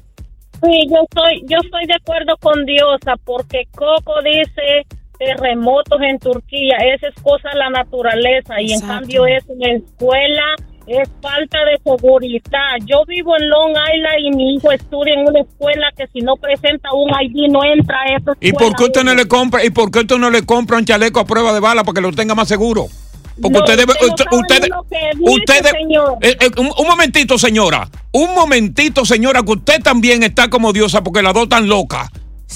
Sí, 0.63 0.87
yo 0.91 0.97
estoy, 1.05 1.43
yo 1.49 1.59
estoy 1.63 1.87
de 1.87 1.95
acuerdo 1.95 2.37
con 2.41 2.65
Diosa 2.67 3.15
porque 3.25 3.67
Coco 3.75 4.15
dice 4.23 4.87
terremotos 5.19 6.01
en 6.03 6.19
Turquía, 6.19 6.77
esa 6.95 7.09
es 7.09 7.15
cosa 7.23 7.49
de 7.53 7.59
la 7.59 7.71
naturaleza 7.71 8.61
y 8.61 8.73
en 8.73 8.81
cambio 8.81 9.27
es 9.27 9.45
en 9.49 9.59
la 9.59 9.73
escuela 9.73 10.43
es 10.87 11.07
falta 11.21 11.59
de 11.67 11.77
seguridad. 11.85 12.77
Yo 12.87 13.05
vivo 13.07 13.37
en 13.39 13.51
Long 13.51 13.73
Island 13.73 14.19
y 14.25 14.31
mi 14.35 14.55
hijo 14.55 14.73
estudia 14.73 15.13
en 15.15 15.29
una 15.29 15.41
escuela 15.41 15.89
que 15.95 16.07
si 16.15 16.21
no 16.21 16.37
presenta 16.37 16.89
un 16.95 17.11
ID 17.11 17.51
no 17.53 17.63
entra 17.63 18.01
a 18.01 18.17
esa 18.17 18.33
¿Y 18.41 18.53
por 18.53 18.75
qué 18.75 18.85
usted 18.85 19.05
no 19.05 19.15
le 19.15 19.29
compra 19.29 19.63
y 19.65 19.69
por 19.69 19.91
qué 19.91 19.99
usted 20.01 20.17
no 20.17 20.31
le 20.31 20.47
compra 20.47 20.79
un 20.79 20.87
chaleco 20.87 21.21
a 21.21 21.27
prueba 21.27 21.53
de 21.53 21.61
bala 21.61 21.85
para 21.85 21.95
que 21.97 22.01
lo 22.01 22.11
tenga 22.13 22.35
más 22.35 22.49
seguro? 22.49 22.87
Porque 23.41 23.59
No, 23.59 23.65
usted 23.65 23.77
debe, 23.77 23.93
usted 23.93 24.07
usted, 24.09 24.25
usted- 24.33 24.69
lo 24.71 24.83
que 24.85 25.11
dice, 25.19 25.31
usted 25.31 25.63
de- 25.63 25.71
señor. 25.71 26.17
eh, 26.23 26.37
eh, 26.41 26.49
un, 26.57 26.71
un 26.77 26.87
momentito, 26.89 27.37
señora, 27.39 27.87
un 28.13 28.35
momentito, 28.35 29.05
señora, 29.05 29.43
que 29.43 29.53
usted 29.53 29.83
también 29.83 30.23
está 30.23 30.49
como 30.49 30.73
diosa 30.73 31.05
porque 31.05 31.23
las 31.23 31.35
dos 31.35 31.43
están 31.45 31.69
locas. 31.69 32.09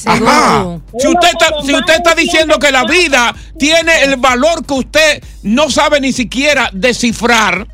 Ajá. 0.06 0.78
Si 0.98 1.06
usted, 1.06 1.28
está, 1.28 1.62
si 1.64 1.74
usted 1.74 1.94
está 1.94 2.14
diciendo 2.14 2.58
que 2.58 2.72
la 2.72 2.84
vida 2.84 3.34
tiene 3.58 4.04
el 4.04 4.16
valor 4.16 4.64
que 4.64 4.74
usted 4.74 5.24
no 5.42 5.70
sabe 5.70 6.00
ni 6.00 6.12
siquiera 6.12 6.70
descifrar, 6.72 7.66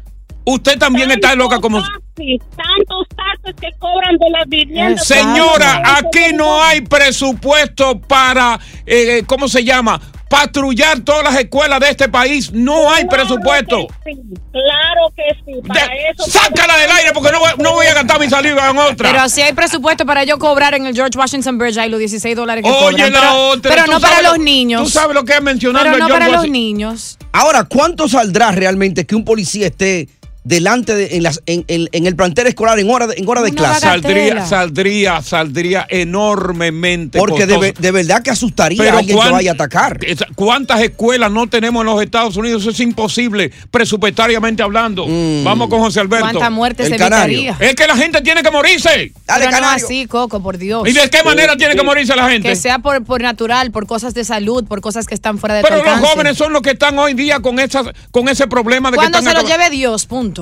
usted 0.44 0.78
también 0.78 1.10
está 1.10 1.34
loca 1.34 1.60
como... 1.60 1.80
Tantos 1.80 3.06
taxes 3.14 3.54
que 3.60 3.68
cobran 3.78 4.16
de 4.16 4.30
las 4.30 4.48
viviendas. 4.48 5.06
Señora, 5.06 5.82
aquí 5.96 6.34
no 6.34 6.60
hay 6.60 6.80
presupuesto 6.80 8.00
para, 8.00 8.58
eh, 8.84 9.22
¿cómo 9.24 9.46
se 9.46 9.62
llama? 9.62 10.00
Patrullar 10.28 11.00
todas 11.00 11.24
las 11.24 11.36
escuelas 11.40 11.80
de 11.80 11.90
este 11.90 12.08
país. 12.08 12.52
No 12.52 12.92
hay 12.92 13.06
presupuesto. 13.06 13.86
Claro 14.04 15.12
que 15.16 15.22
sí, 15.44 15.58
para 15.66 15.86
eso. 16.10 16.24
Sácala 16.30 16.76
del 16.76 16.90
aire 16.90 17.10
porque 17.14 17.32
no 17.32 17.40
voy, 17.40 17.50
no 17.58 17.72
voy 17.72 17.86
a 17.86 17.94
gastar 17.94 18.20
mi 18.20 18.28
saliva 18.28 18.68
en 18.70 18.78
otra. 18.78 19.10
Pero 19.10 19.28
si 19.28 19.40
hay 19.42 19.52
presupuesto 19.52 20.04
para 20.04 20.24
yo 20.24 20.38
cobrar 20.38 20.74
en 20.74 20.86
el 20.86 20.94
George 20.94 21.18
Washington 21.18 21.58
Bridge, 21.58 21.78
hay 21.78 21.88
los 21.90 21.98
16 21.98 22.36
dólares 22.36 22.62
que 22.64 22.70
Oye, 22.70 22.78
cobran. 22.96 23.12
la 23.12 23.20
pero, 23.20 23.48
otra, 23.48 23.74
pero 23.74 23.86
no 23.86 24.00
para 24.00 24.22
los 24.22 24.38
lo- 24.38 24.44
niños. 24.44 24.82
tú 24.82 24.90
sabes 24.90 25.14
lo 25.14 25.24
que 25.24 25.32
es 25.34 25.42
mencionando 25.42 25.84
Pero 25.84 25.94
el 25.94 26.00
no 26.00 26.06
George 26.08 26.26
para 26.26 26.40
los 26.42 26.50
niños. 26.50 27.18
Ahora, 27.32 27.64
¿cuánto 27.64 28.08
saldrá 28.08 28.50
realmente 28.52 29.06
que 29.06 29.14
un 29.14 29.24
policía 29.24 29.68
esté 29.68 30.08
delante 30.48 30.94
de, 30.94 31.16
en, 31.16 31.22
las, 31.22 31.42
en, 31.46 31.64
en- 31.68 31.88
en 31.92 32.06
el 32.06 32.16
plantel 32.16 32.46
escolar 32.46 32.78
en 32.78 32.90
hora 32.90 33.06
de, 33.06 33.14
en 33.18 33.28
hora 33.28 33.42
de 33.42 33.52
clase? 33.52 33.80
Saldría, 33.80 34.46
saldría, 34.46 35.22
saldría 35.22 35.86
enormemente. 35.88 37.18
Porque 37.18 37.46
de, 37.46 37.90
verdad 37.92 38.22
que 38.22 38.30
asustaría 38.30 38.78
Pero 38.82 38.96
a 38.96 38.98
alguien 39.00 39.16
que 39.16 39.22
cuán- 39.22 39.32
vaya 39.32 39.50
a 39.50 39.54
atacar. 39.54 39.98
¿Cuántas 40.34 40.80
escuelas 40.80 41.30
no 41.30 41.46
tenemos 41.48 41.82
en 41.82 41.86
los 41.86 42.02
Estados 42.02 42.36
Unidos? 42.36 42.62
Eso 42.62 42.70
es 42.70 42.80
imposible, 42.80 43.52
presupuestariamente 43.70 44.62
hablando. 44.62 45.06
Mm. 45.06 45.44
Vamos 45.44 45.68
con 45.68 45.80
José 45.80 46.00
Alberto. 46.00 46.24
¿Cuántas 46.30 46.50
muertes 46.50 46.88
se 46.88 46.94
evitaría? 46.94 47.56
Es 47.60 47.74
que 47.74 47.86
la 47.86 47.96
gente 47.96 48.20
tiene 48.22 48.42
que 48.42 48.50
morirse. 48.50 49.12
pero 49.26 49.50
no 49.50 49.68
así, 49.68 50.06
Coco, 50.06 50.42
por 50.42 50.56
Dios. 50.56 50.88
¿Y 50.88 50.92
de 50.92 51.10
qué 51.10 51.22
manera 51.22 51.56
tiene 51.56 51.74
que 51.76 51.82
morirse 51.82 52.16
la 52.16 52.28
gente? 52.28 52.48
Que 52.48 52.56
sea 52.56 52.78
por, 52.78 53.04
por 53.04 53.20
natural, 53.20 53.70
por 53.70 53.86
cosas 53.86 54.14
de 54.14 54.24
salud, 54.24 54.64
por 54.64 54.80
cosas 54.80 55.06
que 55.06 55.14
están 55.14 55.38
fuera 55.38 55.56
de 55.56 55.62
tu 55.62 55.68
Pero 55.68 55.84
los 55.84 56.00
jóvenes 56.08 56.38
son 56.38 56.52
los 56.54 56.62
que 56.62 56.70
están 56.70 56.98
hoy 56.98 57.12
día 57.14 57.40
con, 57.40 57.58
esas, 57.58 57.86
con 58.10 58.28
ese 58.28 58.46
problema 58.46 58.90
de 58.90 58.94
que 58.94 58.96
Cuando 58.96 59.18
están 59.18 59.34
se 59.36 59.42
lo 59.42 59.46
lleve 59.46 59.68
Dios, 59.70 60.06
punto. 60.06 60.37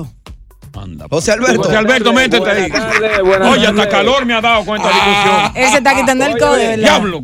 José 1.09 1.31
Alberto. 1.31 1.63
José 1.63 1.75
Alberto, 1.77 2.13
métete 2.13 2.49
ahí. 2.49 2.69
buenas 3.23 3.51
Oye, 3.51 3.61
hasta 3.67 3.75
tardes. 3.75 3.87
calor 3.87 4.25
me 4.25 4.33
ha 4.33 4.41
dado 4.41 4.65
con 4.65 4.77
esta 4.77 4.89
discusión. 4.89 5.51
Él 5.55 5.69
se 5.69 5.77
está 5.77 5.95
quitando 5.95 6.25
el 6.25 6.37
codo, 6.37 6.51
verdad. 6.57 6.77
Diablo. 6.77 7.21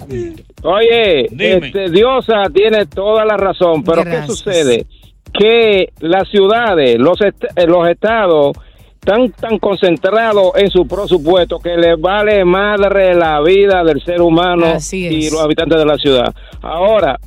Oye, 0.63 1.26
este, 1.58 1.89
Diosa 1.89 2.44
tiene 2.54 2.86
toda 2.86 3.26
la 3.26 3.36
razón, 3.38 3.84
pero 3.84 4.04
Gracias. 4.04 4.22
¿qué 4.22 4.28
sucede? 4.28 4.86
Que 5.34 5.89
las 6.00 6.30
ciudades, 6.30 6.98
los, 7.00 7.20
est- 7.22 7.44
eh, 7.56 7.66
los 7.68 7.88
estados 7.89 8.56
están 8.94 9.32
tan 9.34 9.58
concentrados 9.60 10.52
en 10.56 10.70
su 10.70 10.88
presupuesto 10.88 11.60
que 11.60 11.76
les 11.76 12.00
vale 12.00 12.46
madre 12.46 13.13
la 13.16 13.42
vida 13.42 13.84
del 13.84 14.02
ser 14.06 14.22
humano 14.22 14.78
y 14.94 15.30
los 15.30 15.42
habitantes 15.42 15.78
de 15.78 15.86
la 15.86 15.98
ciudad. 15.98 16.34
Ahora, 16.62 17.20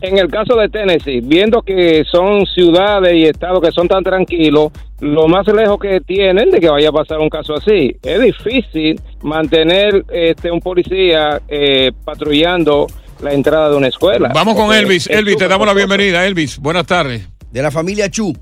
en 0.00 0.18
el 0.18 0.28
caso 0.28 0.56
de 0.56 0.68
Tennessee, 0.68 1.20
viendo 1.22 1.62
que 1.62 2.04
son 2.10 2.46
ciudades 2.46 3.14
y 3.14 3.24
estados 3.24 3.60
que 3.60 3.72
son 3.72 3.88
tan 3.88 4.02
tranquilos, 4.02 4.72
lo 5.00 5.28
más 5.28 5.46
lejos 5.48 5.78
que 5.78 6.00
tienen 6.00 6.50
de 6.50 6.60
que 6.60 6.68
vaya 6.68 6.88
a 6.88 6.92
pasar 6.92 7.18
un 7.18 7.28
caso 7.28 7.54
así. 7.54 7.96
Es 8.02 8.20
difícil 8.20 9.00
mantener 9.22 10.04
este 10.08 10.50
un 10.50 10.60
policía 10.60 11.40
eh, 11.48 11.92
patrullando 12.04 12.86
la 13.22 13.32
entrada 13.32 13.70
de 13.70 13.76
una 13.76 13.88
escuela. 13.88 14.30
Vamos 14.34 14.54
con 14.56 14.74
Elvis. 14.74 15.08
Elvis, 15.08 15.36
te 15.36 15.48
damos 15.48 15.66
la 15.66 15.74
bienvenida. 15.74 16.26
Elvis, 16.26 16.58
buenas 16.58 16.86
tardes. 16.86 17.28
De 17.50 17.62
la 17.62 17.70
familia 17.70 18.10
Chu. 18.10 18.34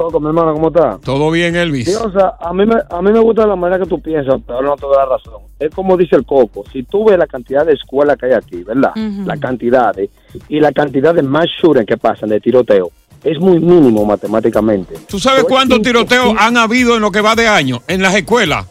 Coco, 0.00 0.18
mi 0.18 0.28
hermano, 0.28 0.54
¿cómo 0.54 0.68
está? 0.68 0.98
Todo 1.04 1.30
bien, 1.30 1.54
Elvis. 1.54 1.84
Sí, 1.84 1.94
o 1.94 2.10
sea, 2.10 2.32
a 2.40 2.54
mí, 2.54 2.64
me, 2.64 2.74
a 2.88 3.02
mí 3.02 3.12
me 3.12 3.18
gusta 3.18 3.46
la 3.46 3.54
manera 3.54 3.82
que 3.82 3.86
tú 3.86 4.00
piensas, 4.00 4.40
pero 4.46 4.62
no 4.62 4.74
te 4.74 4.86
la 4.86 5.04
razón. 5.04 5.42
Es 5.58 5.74
como 5.74 5.94
dice 5.94 6.16
el 6.16 6.24
Coco, 6.24 6.64
si 6.72 6.84
tú 6.84 7.04
ves 7.04 7.18
la 7.18 7.26
cantidad 7.26 7.66
de 7.66 7.74
escuelas 7.74 8.16
que 8.16 8.24
hay 8.24 8.32
aquí, 8.32 8.62
¿verdad? 8.62 8.92
Ujú. 8.96 9.26
La 9.26 9.36
cantidad 9.36 9.94
de, 9.94 10.08
y 10.48 10.58
la 10.58 10.72
cantidad 10.72 11.14
de 11.14 11.22
más 11.22 11.44
shootings 11.60 11.84
que 11.84 11.98
pasan 11.98 12.30
de 12.30 12.40
tiroteo, 12.40 12.90
es 13.22 13.38
muy 13.38 13.60
mínimo 13.60 14.06
matemáticamente. 14.06 14.94
¿Tú 15.06 15.18
sabes 15.18 15.44
cuántos 15.44 15.82
tiroteos 15.82 16.34
han 16.38 16.56
habido 16.56 16.96
en 16.96 17.02
lo 17.02 17.10
que 17.10 17.20
va 17.20 17.34
de 17.34 17.46
año 17.46 17.82
en 17.86 18.00
las 18.00 18.14
escuelas? 18.14 18.68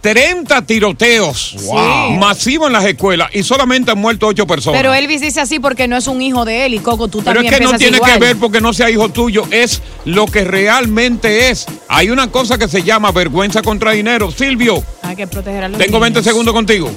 30 0.00 0.62
tiroteos 0.62 1.56
Wow. 1.64 2.12
masivos 2.12 2.68
en 2.68 2.72
las 2.72 2.84
escuelas 2.86 3.28
y 3.34 3.42
solamente 3.42 3.90
han 3.90 3.98
muerto 3.98 4.26
8 4.28 4.46
personas. 4.46 4.78
Pero 4.80 4.94
Elvis 4.94 5.20
dice 5.20 5.40
así 5.40 5.58
porque 5.60 5.86
no 5.88 5.96
es 5.96 6.06
un 6.06 6.22
hijo 6.22 6.44
de 6.44 6.64
él 6.66 6.74
y 6.74 6.78
Coco, 6.78 7.08
tú 7.08 7.18
Pero 7.22 7.40
es 7.40 7.46
también 7.50 7.54
que 7.54 7.72
no 7.72 7.78
tiene 7.78 7.96
igual. 7.98 8.12
que 8.12 8.18
ver 8.18 8.36
porque 8.36 8.60
no 8.60 8.72
sea 8.72 8.88
hijo 8.90 9.08
tuyo, 9.10 9.44
es 9.50 9.82
lo 10.06 10.26
que 10.26 10.44
realmente 10.44 11.50
es. 11.50 11.66
Hay 11.88 12.10
una 12.10 12.30
cosa 12.30 12.56
que 12.56 12.66
se 12.68 12.82
llama 12.82 13.12
vergüenza 13.12 13.60
contra 13.62 13.92
dinero. 13.92 14.30
Silvio, 14.30 14.82
Hay 15.02 15.16
que 15.16 15.26
proteger 15.26 15.64
a 15.64 15.68
los 15.68 15.78
tengo 15.78 16.00
20 16.00 16.18
niños. 16.20 16.24
segundos 16.32 16.54
contigo. 16.54 16.90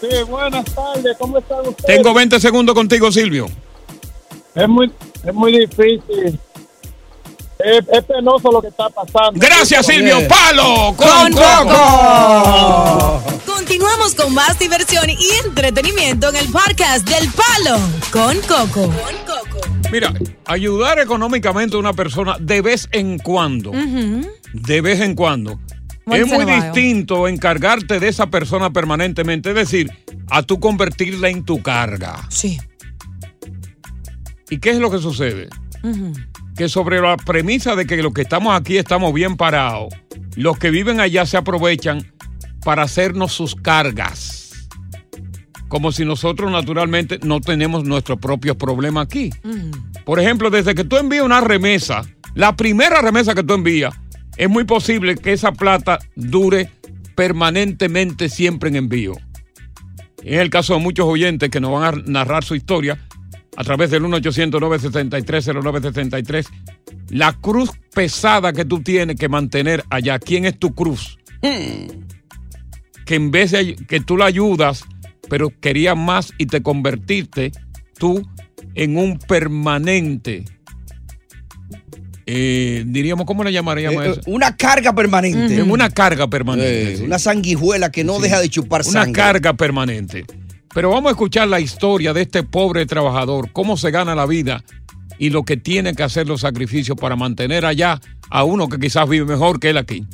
Sí, 0.00 0.08
buenas 0.28 0.64
tardes, 0.64 1.16
¿cómo 1.18 1.38
están 1.38 1.60
ustedes? 1.60 1.96
Tengo 1.96 2.12
20 2.14 2.40
segundos 2.40 2.74
contigo, 2.74 3.10
Silvio. 3.12 3.46
Es 4.54 4.68
muy, 4.68 4.90
es 5.24 5.34
muy 5.34 5.58
difícil. 5.58 6.38
Es, 7.58 7.84
es 7.92 8.04
penoso 8.04 8.50
lo 8.50 8.60
que 8.60 8.68
está 8.68 8.88
pasando. 8.88 9.32
Gracias, 9.34 9.86
Silvio. 9.86 10.16
¡Palo 10.28 10.94
con, 10.96 11.32
Con 11.32 11.32
Coco! 11.32 13.22
Continuamos 13.46 14.14
con 14.14 14.34
más 14.34 14.58
diversión 14.58 15.08
y 15.08 15.46
entretenimiento 15.46 16.28
en 16.30 16.36
el 16.36 16.48
podcast 16.48 17.08
del 17.08 17.28
Palo 17.30 17.78
con 18.10 18.36
Coco. 18.40 18.92
Mira, 19.90 20.12
ayudar 20.46 20.98
económicamente 20.98 21.76
a 21.76 21.78
una 21.78 21.92
persona 21.92 22.36
de 22.40 22.62
vez 22.62 22.88
en 22.92 23.18
cuando, 23.18 23.72
de 24.52 24.80
vez 24.80 25.00
en 25.00 25.14
cuando, 25.14 25.60
Once 26.06 26.20
es 26.20 26.26
muy 26.26 26.44
distinto 26.44 27.28
encargarte 27.28 28.00
de 28.00 28.08
esa 28.08 28.28
persona 28.28 28.72
permanentemente, 28.72 29.50
es 29.50 29.54
decir, 29.54 29.90
a 30.30 30.42
tú 30.42 30.58
convertirla 30.58 31.28
en 31.28 31.44
tu 31.44 31.62
carga. 31.62 32.26
Sí. 32.28 32.58
¿Y 34.50 34.58
qué 34.58 34.70
es 34.70 34.78
lo 34.78 34.90
que 34.90 34.98
sucede? 34.98 35.48
Que 36.56 36.68
sobre 36.68 37.00
la 37.00 37.16
premisa 37.16 37.76
de 37.76 37.86
que 37.86 38.02
los 38.02 38.12
que 38.12 38.22
estamos 38.22 38.54
aquí 38.54 38.76
estamos 38.76 39.12
bien 39.12 39.36
parados, 39.36 39.94
los 40.36 40.58
que 40.58 40.70
viven 40.70 41.00
allá 41.00 41.26
se 41.26 41.36
aprovechan 41.36 42.12
para 42.64 42.82
hacernos 42.82 43.32
sus 43.32 43.54
cargas. 43.54 44.68
Como 45.68 45.90
si 45.90 46.04
nosotros 46.04 46.50
naturalmente 46.52 47.18
no 47.22 47.40
tenemos 47.40 47.84
nuestros 47.84 48.18
propios 48.18 48.56
problemas 48.56 49.06
aquí. 49.06 49.30
Por 50.04 50.20
ejemplo, 50.20 50.50
desde 50.50 50.74
que 50.74 50.84
tú 50.84 50.96
envías 50.98 51.24
una 51.24 51.40
remesa, 51.40 52.02
la 52.34 52.54
primera 52.56 53.00
remesa 53.00 53.34
que 53.34 53.42
tú 53.42 53.54
envías, 53.54 53.94
es 54.36 54.48
muy 54.48 54.64
posible 54.64 55.16
que 55.16 55.32
esa 55.32 55.52
plata 55.52 55.98
dure 56.14 56.68
permanentemente 57.14 58.28
siempre 58.28 58.68
en 58.68 58.76
envío. 58.76 59.14
Es 60.22 60.38
el 60.38 60.50
caso 60.50 60.74
de 60.74 60.80
muchos 60.80 61.06
oyentes 61.06 61.50
que 61.50 61.60
nos 61.60 61.72
van 61.72 61.82
a 61.82 62.02
narrar 62.06 62.44
su 62.44 62.54
historia 62.54 62.98
a 63.56 63.64
través 63.64 63.90
del 63.90 64.02
1-800-973-0973. 64.04 66.46
La 67.10 67.32
cruz 67.34 67.70
pesada 67.94 68.52
que 68.52 68.64
tú 68.64 68.80
tienes 68.82 69.16
que 69.16 69.28
mantener 69.28 69.84
allá. 69.90 70.18
¿Quién 70.18 70.44
es 70.46 70.58
tu 70.58 70.74
cruz? 70.74 71.18
Que 73.04 73.14
en 73.14 73.30
vez 73.30 73.50
de 73.50 73.76
que 73.76 74.00
tú 74.00 74.16
la 74.16 74.24
ayudas, 74.26 74.84
pero 75.28 75.50
querías 75.60 75.96
más 75.96 76.32
y 76.38 76.46
te 76.46 76.62
convertiste 76.62 77.52
tú 77.98 78.26
en 78.74 78.96
un 78.96 79.18
permanente. 79.18 80.44
eh, 82.24 82.84
diríamos, 82.86 83.26
¿cómo 83.26 83.42
le 83.42 83.52
llamaríamos 83.52 84.04
Eh, 84.06 84.10
eso? 84.12 84.20
Una 84.26 84.56
carga 84.56 84.94
permanente. 84.94 85.58
En 85.58 85.68
una 85.70 85.90
carga 85.90 86.28
permanente. 86.30 86.92
Eh, 86.92 86.96
sí. 86.98 87.02
Una 87.02 87.18
sanguijuela 87.18 87.90
que 87.90 88.04
no 88.04 88.16
Sí. 88.16 88.22
deja 88.22 88.40
de 88.40 88.48
chupar 88.48 88.82
Una 88.82 88.90
sangre. 88.92 89.12
carga 89.12 89.54
permanente. 89.54 90.24
Pero 90.74 90.90
vamos 90.90 91.10
a 91.10 91.12
escuchar 91.12 91.48
la 91.48 91.60
historia 91.60 92.12
de 92.12 92.22
este 92.22 92.42
pobre 92.42 92.86
trabajador, 92.86 93.52
cómo 93.52 93.76
se 93.76 93.90
gana 93.90 94.14
la 94.14 94.26
vida 94.26 94.64
y 95.18 95.30
lo 95.30 95.42
que 95.42 95.56
tiene 95.58 95.94
que 95.94 96.02
hacer 96.02 96.26
los 96.26 96.40
sacrificios 96.40 96.96
para 96.96 97.14
mantener 97.14 97.66
allá 97.66 98.00
a 98.30 98.44
uno 98.44 98.68
que 98.68 98.78
quizás 98.78 99.08
vive 99.08 99.26
mejor 99.26 99.60
que 99.60 99.70
él 99.70 99.76
aquí. 99.76 100.06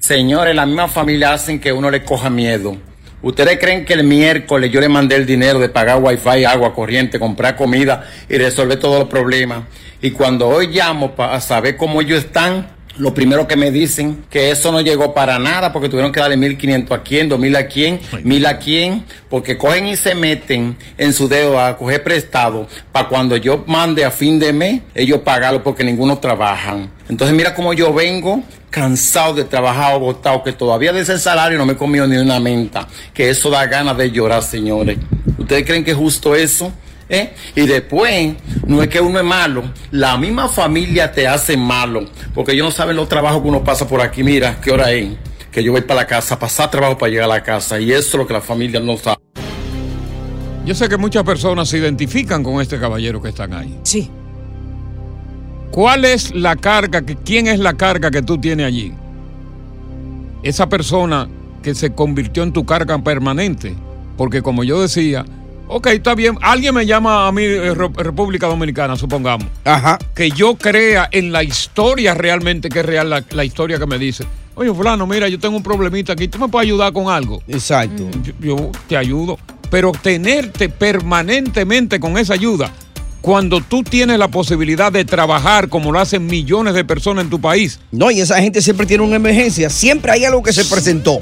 Señores, 0.00 0.54
la 0.54 0.66
misma 0.66 0.88
familia 0.88 1.32
hacen 1.32 1.58
que 1.58 1.72
uno 1.72 1.90
le 1.90 2.04
coja 2.04 2.28
miedo. 2.28 2.76
¿Ustedes 3.22 3.58
creen 3.58 3.84
que 3.84 3.94
el 3.94 4.04
miércoles 4.04 4.70
yo 4.70 4.80
le 4.80 4.88
mandé 4.88 5.16
el 5.16 5.24
dinero 5.24 5.60
de 5.60 5.68
pagar 5.68 6.02
wifi, 6.02 6.44
agua 6.44 6.74
corriente, 6.74 7.18
comprar 7.18 7.56
comida 7.56 8.04
y 8.28 8.36
resolver 8.36 8.78
todos 8.78 8.98
los 8.98 9.08
problemas? 9.08 9.64
Y 10.02 10.10
cuando 10.10 10.48
hoy 10.48 10.66
llamo 10.66 11.14
para 11.14 11.40
saber 11.40 11.76
cómo 11.76 12.02
ellos 12.02 12.24
están, 12.24 12.66
lo 12.98 13.14
primero 13.14 13.48
que 13.48 13.56
me 13.56 13.70
dicen 13.70 14.24
que 14.28 14.50
eso 14.50 14.70
no 14.70 14.80
llegó 14.80 15.14
para 15.14 15.38
nada 15.38 15.72
porque 15.72 15.88
tuvieron 15.88 16.12
que 16.12 16.20
darle 16.20 16.36
1.500 16.36 16.92
a 16.92 17.02
quién, 17.02 17.30
2.000 17.30 17.56
a 17.56 17.66
quién, 17.66 18.00
1.000 18.00 18.46
a 18.46 18.58
quién, 18.58 19.04
porque 19.28 19.56
cogen 19.56 19.86
y 19.86 19.96
se 19.96 20.14
meten 20.14 20.76
en 20.98 21.12
su 21.12 21.28
dedo 21.28 21.60
a 21.60 21.76
coger 21.76 22.02
prestado 22.02 22.68
para 22.90 23.08
cuando 23.08 23.36
yo 23.36 23.64
mande 23.66 24.04
a 24.04 24.10
fin 24.10 24.38
de 24.38 24.52
mes, 24.52 24.82
ellos 24.94 25.20
pagarlo 25.20 25.62
porque 25.62 25.84
ninguno 25.84 26.18
trabajan. 26.18 26.90
Entonces 27.08 27.36
mira 27.36 27.54
cómo 27.54 27.72
yo 27.72 27.92
vengo 27.92 28.42
cansado 28.70 29.34
de 29.34 29.44
trabajar, 29.44 29.92
agotado, 29.92 30.42
que 30.42 30.52
todavía 30.52 30.92
de 30.92 31.00
ese 31.00 31.18
salario 31.18 31.58
no 31.58 31.66
me 31.66 31.74
he 31.74 31.76
comido 31.76 32.06
ni 32.06 32.16
una 32.16 32.40
menta, 32.40 32.88
que 33.12 33.28
eso 33.28 33.50
da 33.50 33.66
ganas 33.66 33.96
de 33.98 34.10
llorar, 34.10 34.42
señores. 34.42 34.98
¿Ustedes 35.38 35.66
creen 35.66 35.84
que 35.84 35.90
es 35.90 35.96
justo 35.96 36.34
eso? 36.34 36.72
¿Eh? 37.12 37.30
Y 37.54 37.66
después, 37.66 38.36
no 38.66 38.82
es 38.82 38.88
que 38.88 38.98
uno 38.98 39.18
es 39.18 39.24
malo, 39.24 39.64
la 39.90 40.16
misma 40.16 40.48
familia 40.48 41.12
te 41.12 41.28
hace 41.28 41.58
malo, 41.58 42.06
porque 42.34 42.52
ellos 42.52 42.64
no 42.64 42.70
saben 42.70 42.96
los 42.96 43.06
trabajos 43.06 43.42
que 43.42 43.48
uno 43.48 43.62
pasa 43.62 43.86
por 43.86 44.00
aquí. 44.00 44.22
Mira, 44.22 44.58
¿qué 44.62 44.70
hora 44.70 44.90
es? 44.92 45.10
Que 45.50 45.62
yo 45.62 45.72
voy 45.72 45.82
para 45.82 46.00
la 46.00 46.06
casa, 46.06 46.38
pasar 46.38 46.70
trabajo 46.70 46.96
para 46.96 47.10
llegar 47.10 47.26
a 47.26 47.34
la 47.34 47.42
casa, 47.42 47.78
y 47.78 47.92
eso 47.92 48.08
es 48.08 48.14
lo 48.14 48.26
que 48.26 48.32
la 48.32 48.40
familia 48.40 48.80
no 48.80 48.96
sabe. 48.96 49.18
Yo 50.64 50.74
sé 50.74 50.88
que 50.88 50.96
muchas 50.96 51.22
personas 51.22 51.68
se 51.68 51.76
identifican 51.76 52.42
con 52.42 52.62
este 52.62 52.80
caballero 52.80 53.20
que 53.20 53.28
están 53.28 53.52
ahí. 53.52 53.78
Sí. 53.82 54.10
¿Cuál 55.70 56.06
es 56.06 56.34
la 56.34 56.56
carga, 56.56 57.02
que, 57.02 57.16
quién 57.16 57.46
es 57.46 57.58
la 57.58 57.74
carga 57.74 58.10
que 58.10 58.22
tú 58.22 58.38
tienes 58.38 58.64
allí? 58.64 58.94
Esa 60.42 60.66
persona 60.70 61.28
que 61.62 61.74
se 61.74 61.92
convirtió 61.92 62.42
en 62.42 62.54
tu 62.54 62.64
carga 62.64 62.98
permanente. 63.04 63.74
Porque 64.16 64.40
como 64.40 64.64
yo 64.64 64.80
decía, 64.80 65.24
ok, 65.68 65.86
está 65.88 66.14
bien, 66.14 66.36
alguien 66.42 66.74
me 66.74 66.84
llama 66.86 67.26
a 67.28 67.32
mí, 67.32 67.42
eh, 67.42 67.74
Re- 67.74 67.88
República 67.96 68.46
Dominicana, 68.46 68.96
supongamos. 68.96 69.46
Ajá. 69.64 69.98
Que 70.14 70.30
yo 70.30 70.56
crea 70.56 71.08
en 71.12 71.32
la 71.32 71.42
historia 71.42 72.14
realmente, 72.14 72.68
que 72.68 72.80
es 72.80 72.86
real 72.86 73.08
la, 73.10 73.24
la 73.30 73.44
historia 73.44 73.78
que 73.78 73.86
me 73.86 73.98
dice. 73.98 74.24
Oye, 74.54 74.72
fulano, 74.74 75.06
mira, 75.06 75.28
yo 75.28 75.38
tengo 75.38 75.56
un 75.56 75.62
problemita 75.62 76.12
aquí, 76.12 76.28
¿tú 76.28 76.38
me 76.38 76.48
puedes 76.48 76.66
ayudar 76.66 76.92
con 76.92 77.08
algo? 77.08 77.42
Exacto. 77.48 78.08
Yo, 78.22 78.32
yo 78.40 78.70
te 78.86 78.96
ayudo. 78.96 79.38
Pero 79.70 79.92
tenerte 79.92 80.68
permanentemente 80.68 81.98
con 81.98 82.18
esa 82.18 82.34
ayuda, 82.34 82.70
cuando 83.22 83.60
tú 83.60 83.82
tienes 83.82 84.18
la 84.18 84.28
posibilidad 84.28 84.92
de 84.92 85.04
trabajar 85.04 85.68
como 85.68 85.90
lo 85.92 85.98
hacen 86.00 86.26
millones 86.26 86.74
de 86.74 86.84
personas 86.84 87.24
en 87.24 87.30
tu 87.30 87.40
país. 87.40 87.78
No, 87.92 88.10
y 88.10 88.20
esa 88.20 88.38
gente 88.40 88.60
siempre 88.60 88.84
tiene 88.84 89.04
una 89.04 89.16
emergencia. 89.16 89.70
Siempre 89.70 90.12
hay 90.12 90.24
algo 90.24 90.42
que 90.42 90.52
se 90.52 90.64
presentó. 90.64 91.18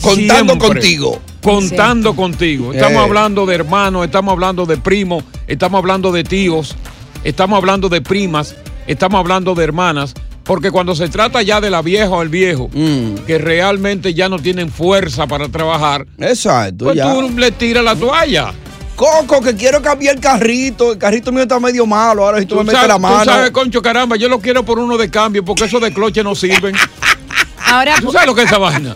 Contando 0.00 0.54
Siempre. 0.54 0.58
contigo. 0.58 1.20
Contando 1.42 2.16
contigo. 2.16 2.72
Estamos 2.72 2.96
Eh. 3.02 3.04
hablando 3.04 3.46
de 3.46 3.54
hermanos, 3.54 4.04
estamos 4.04 4.32
hablando 4.32 4.66
de 4.66 4.76
primos, 4.78 5.24
estamos 5.46 5.78
hablando 5.78 6.10
de 6.10 6.24
tíos, 6.24 6.74
estamos 7.22 7.56
hablando 7.58 7.88
de 7.88 8.00
primas, 8.00 8.56
estamos 8.86 9.18
hablando 9.20 9.54
de 9.54 9.64
hermanas. 9.64 10.14
Porque 10.44 10.70
cuando 10.70 10.94
se 10.94 11.08
trata 11.08 11.40
ya 11.40 11.58
de 11.62 11.70
la 11.70 11.80
vieja 11.80 12.10
o 12.10 12.20
el 12.20 12.28
viejo, 12.28 12.68
Mm. 12.74 13.24
que 13.26 13.38
realmente 13.38 14.12
ya 14.12 14.28
no 14.28 14.38
tienen 14.38 14.70
fuerza 14.70 15.26
para 15.26 15.48
trabajar, 15.48 16.06
Exacto. 16.18 16.84
pues 16.84 16.96
ya. 16.98 17.12
tú 17.14 17.30
le 17.38 17.50
tiras 17.50 17.82
la 17.82 17.96
toalla. 17.96 18.52
Coco, 18.96 19.40
que 19.40 19.54
quiero 19.54 19.82
cambiar 19.82 20.14
el 20.16 20.20
carrito. 20.20 20.92
El 20.92 20.98
carrito 20.98 21.32
mío 21.32 21.42
está 21.42 21.58
medio 21.58 21.86
malo. 21.86 22.24
Ahora 22.24 22.38
si 22.40 22.46
tú, 22.46 22.56
me 22.56 22.64
metes 22.64 22.86
la 22.86 22.94
tú 22.94 23.00
mano. 23.00 23.24
sabes, 23.24 23.50
concho, 23.50 23.82
caramba, 23.82 24.16
yo 24.16 24.28
lo 24.28 24.38
quiero 24.40 24.64
por 24.64 24.78
uno 24.78 24.96
de 24.96 25.10
cambio, 25.10 25.44
porque 25.44 25.64
esos 25.64 25.80
de 25.80 25.92
cloche 25.92 26.22
no 26.22 26.34
sirven. 26.34 26.76
Ahora, 27.66 27.96
¿Tú 28.00 28.12
sabes 28.12 28.26
lo 28.26 28.34
que 28.34 28.42
es 28.42 28.46
esa 28.46 28.58
vaina? 28.58 28.94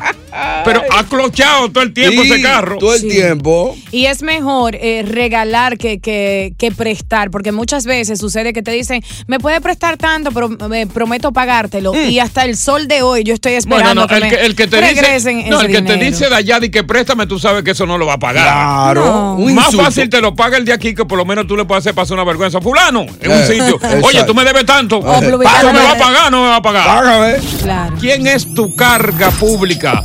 Pero 0.64 0.82
ha 0.90 1.04
clochado 1.04 1.70
todo 1.70 1.82
el 1.84 1.92
tiempo 1.92 2.22
Sí, 2.22 2.30
ese 2.32 2.42
carro. 2.42 2.78
Todo 2.78 2.94
el 2.94 3.00
Sí. 3.00 3.08
tiempo. 3.08 3.76
Y 3.90 4.06
es 4.06 4.22
mejor 4.22 4.74
eh, 4.76 5.04
regalar 5.06 5.78
que, 5.78 5.98
que, 6.00 6.52
que 6.58 6.70
prestar, 6.72 7.30
porque 7.30 7.52
muchas 7.52 7.84
veces 7.84 8.18
sucede 8.18 8.52
que 8.52 8.62
te 8.62 8.70
dicen, 8.72 9.02
me 9.26 9.38
puede 9.38 9.60
prestar 9.60 9.96
tanto, 9.96 10.30
pero 10.32 10.48
me 10.48 10.86
prometo 10.86 11.32
pagártelo. 11.32 11.94
Y 11.94 12.18
hasta 12.18 12.44
el 12.44 12.56
sol 12.56 12.88
de 12.88 13.02
hoy 13.02 13.24
yo 13.24 13.34
estoy 13.34 13.52
Bueno, 13.66 13.76
esperando 13.76 14.02
no, 14.02 14.06
que, 14.08 14.14
el 14.16 14.20
me 14.20 14.28
que, 14.28 14.36
el 14.46 14.56
que 14.56 14.66
te 14.66 14.80
regresen 14.80 15.36
dice, 15.38 15.50
no, 15.50 15.56
ese 15.58 15.66
el 15.66 15.72
que 15.72 15.82
te 15.82 15.96
dice 15.96 16.28
de 16.28 16.34
allá 16.34 16.60
de 16.60 16.70
que 16.70 16.84
préstame, 16.84 17.26
tú 17.26 17.38
sabes 17.38 17.62
que 17.64 17.70
eso 17.72 17.86
no 17.86 17.96
lo 17.98 18.06
va 18.06 18.14
a 18.14 18.18
pagar. 18.18 18.44
Claro, 18.44 19.04
No. 19.04 19.34
un 19.36 19.54
Más 19.54 19.74
fácil 19.74 20.08
te 20.08 20.20
lo 20.20 20.34
paga 20.34 20.56
el 20.58 20.64
de 20.64 20.72
aquí 20.72 20.94
que 20.94 21.04
por 21.04 21.16
lo 21.18 21.24
menos 21.24 21.46
tú 21.46 21.56
le 21.56 21.64
puedes 21.64 21.82
hacer 21.82 21.94
pasar 21.94 22.14
una 22.14 22.24
vergüenza. 22.24 22.60
Fulano, 22.60 23.02
en 23.20 23.30
un 23.30 23.38
Eh, 23.38 23.46
sitio. 23.46 23.74
exacto. 23.82 24.06
Oye, 24.06 24.24
tú 24.24 24.34
me 24.34 24.44
debes 24.44 24.66
tanto. 24.66 24.98
Oh, 24.98 25.20
¿Tú 25.20 25.38
me 25.38 25.44
Págame. 25.44 25.78
va 25.80 25.92
a 25.92 25.98
pagar 25.98 26.26
o 26.26 26.30
no 26.30 26.42
me 26.42 26.48
va 26.48 26.56
a 26.56 26.62
pagar? 26.62 26.86
Págame. 26.86 27.34
Claro. 27.62 27.96
¿Quién 28.00 28.26
es 28.26 28.52
tu 28.54 28.74
carga 28.74 29.30
pública? 29.30 30.02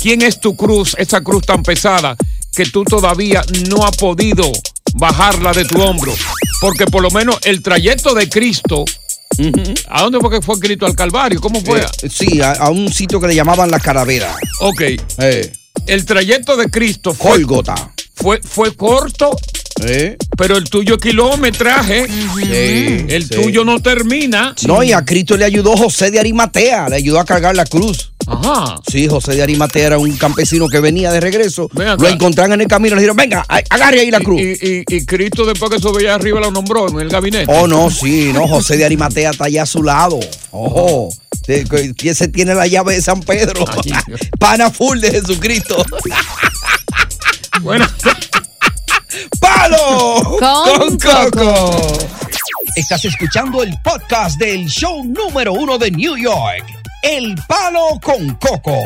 ¿Quién 0.00 0.22
es 0.22 0.40
tu 0.40 0.56
cruz, 0.56 0.94
esa 0.98 1.20
cruz 1.22 1.44
tan 1.44 1.62
pesada 1.62 2.16
que 2.54 2.64
tú 2.66 2.84
todavía 2.84 3.42
no 3.68 3.84
has 3.84 3.96
podido 3.96 4.50
bajarla 4.94 5.52
de 5.52 5.64
tu 5.64 5.80
hombro? 5.80 6.12
Porque 6.60 6.86
por 6.86 7.02
lo 7.02 7.10
menos 7.10 7.36
el 7.44 7.62
trayecto 7.62 8.14
de 8.14 8.28
Cristo, 8.28 8.84
¿a 9.88 10.02
dónde 10.02 10.20
fue 10.20 10.30
que 10.30 10.40
fue 10.42 10.58
Cristo? 10.58 10.86
¿Al 10.86 10.94
Calvario? 10.96 11.40
¿Cómo 11.40 11.60
fue? 11.60 11.80
Eh, 11.80 12.08
sí, 12.10 12.40
a, 12.40 12.52
a 12.52 12.70
un 12.70 12.92
sitio 12.92 13.20
que 13.20 13.26
le 13.28 13.34
llamaban 13.34 13.70
la 13.70 13.80
calavera. 13.80 14.34
Ok. 14.60 14.80
Eh, 15.18 15.52
El 15.86 16.04
trayecto 16.06 16.56
de 16.56 16.70
Cristo 16.70 17.12
fue, 17.12 17.32
Gólgota. 17.42 17.92
fue, 18.14 18.40
fue 18.42 18.74
corto, 18.74 19.36
Eh. 19.84 20.16
pero 20.38 20.56
el 20.56 20.64
tuyo 20.70 20.96
kilometraje, 20.98 22.06
Sí, 22.06 23.06
el 23.08 23.24
sí. 23.28 23.34
tuyo 23.34 23.64
no 23.64 23.80
termina. 23.80 24.54
No, 24.66 24.82
y 24.82 24.92
a 24.92 25.04
Cristo 25.04 25.36
le 25.36 25.44
ayudó 25.44 25.76
José 25.76 26.10
de 26.10 26.18
Arimatea, 26.20 26.88
le 26.88 26.96
ayudó 26.96 27.20
a 27.20 27.24
cargar 27.26 27.54
la 27.54 27.66
cruz. 27.66 28.12
Ajá. 28.26 28.76
Sí, 28.90 29.06
José 29.08 29.34
de 29.36 29.42
Arimatea 29.42 29.86
era 29.86 29.98
un 29.98 30.16
campesino 30.16 30.68
que 30.68 30.80
venía 30.80 31.12
de 31.12 31.20
regreso. 31.20 31.68
Lo 31.74 32.08
encontraron 32.08 32.54
en 32.54 32.62
el 32.62 32.66
camino, 32.68 32.94
le 32.96 33.02
dijeron, 33.02 33.16
venga, 33.16 33.44
agarre 33.70 34.00
ahí 34.00 34.10
la 34.10 34.20
cruz. 34.20 34.40
Y, 34.40 34.52
y- 34.80 34.84
y 34.88 35.06
Cristo 35.06 35.44
después 35.44 35.70
que 35.70 35.78
subió 35.78 36.12
arriba 36.14 36.40
lo 36.40 36.50
nombró 36.50 36.88
en 36.88 37.00
el 37.00 37.08
gabinete. 37.08 37.46
Oh, 37.52 37.66
no, 37.66 37.90
sí, 37.90 38.30
no, 38.32 38.46
José 38.48 38.76
de 38.76 38.84
Arimatea 38.84 39.30
está 39.30 39.44
allá 39.44 39.62
a 39.62 39.66
su 39.66 39.82
lado. 39.82 40.18
Ojo, 40.50 41.08
que 41.46 42.10
ese 42.10 42.28
tiene 42.28 42.54
la 42.54 42.66
llave 42.66 42.94
de 42.94 43.02
San 43.02 43.20
Pedro. 43.20 43.64
Pana 44.38 44.70
full 44.70 44.98
de 45.00 45.10
Jesucristo. 45.12 45.84
Bueno. 47.62 47.86
¡Palo! 49.40 50.36
Con 50.38 50.98
Coco. 50.98 51.98
Estás 52.76 53.04
escuchando 53.06 53.62
el 53.62 53.74
podcast 53.82 54.38
del 54.38 54.66
show 54.66 55.02
número 55.04 55.54
uno 55.54 55.78
de 55.78 55.90
New 55.90 56.16
York. 56.18 56.64
El 57.02 57.36
Palo 57.46 58.00
con 58.02 58.34
Coco. 58.34 58.76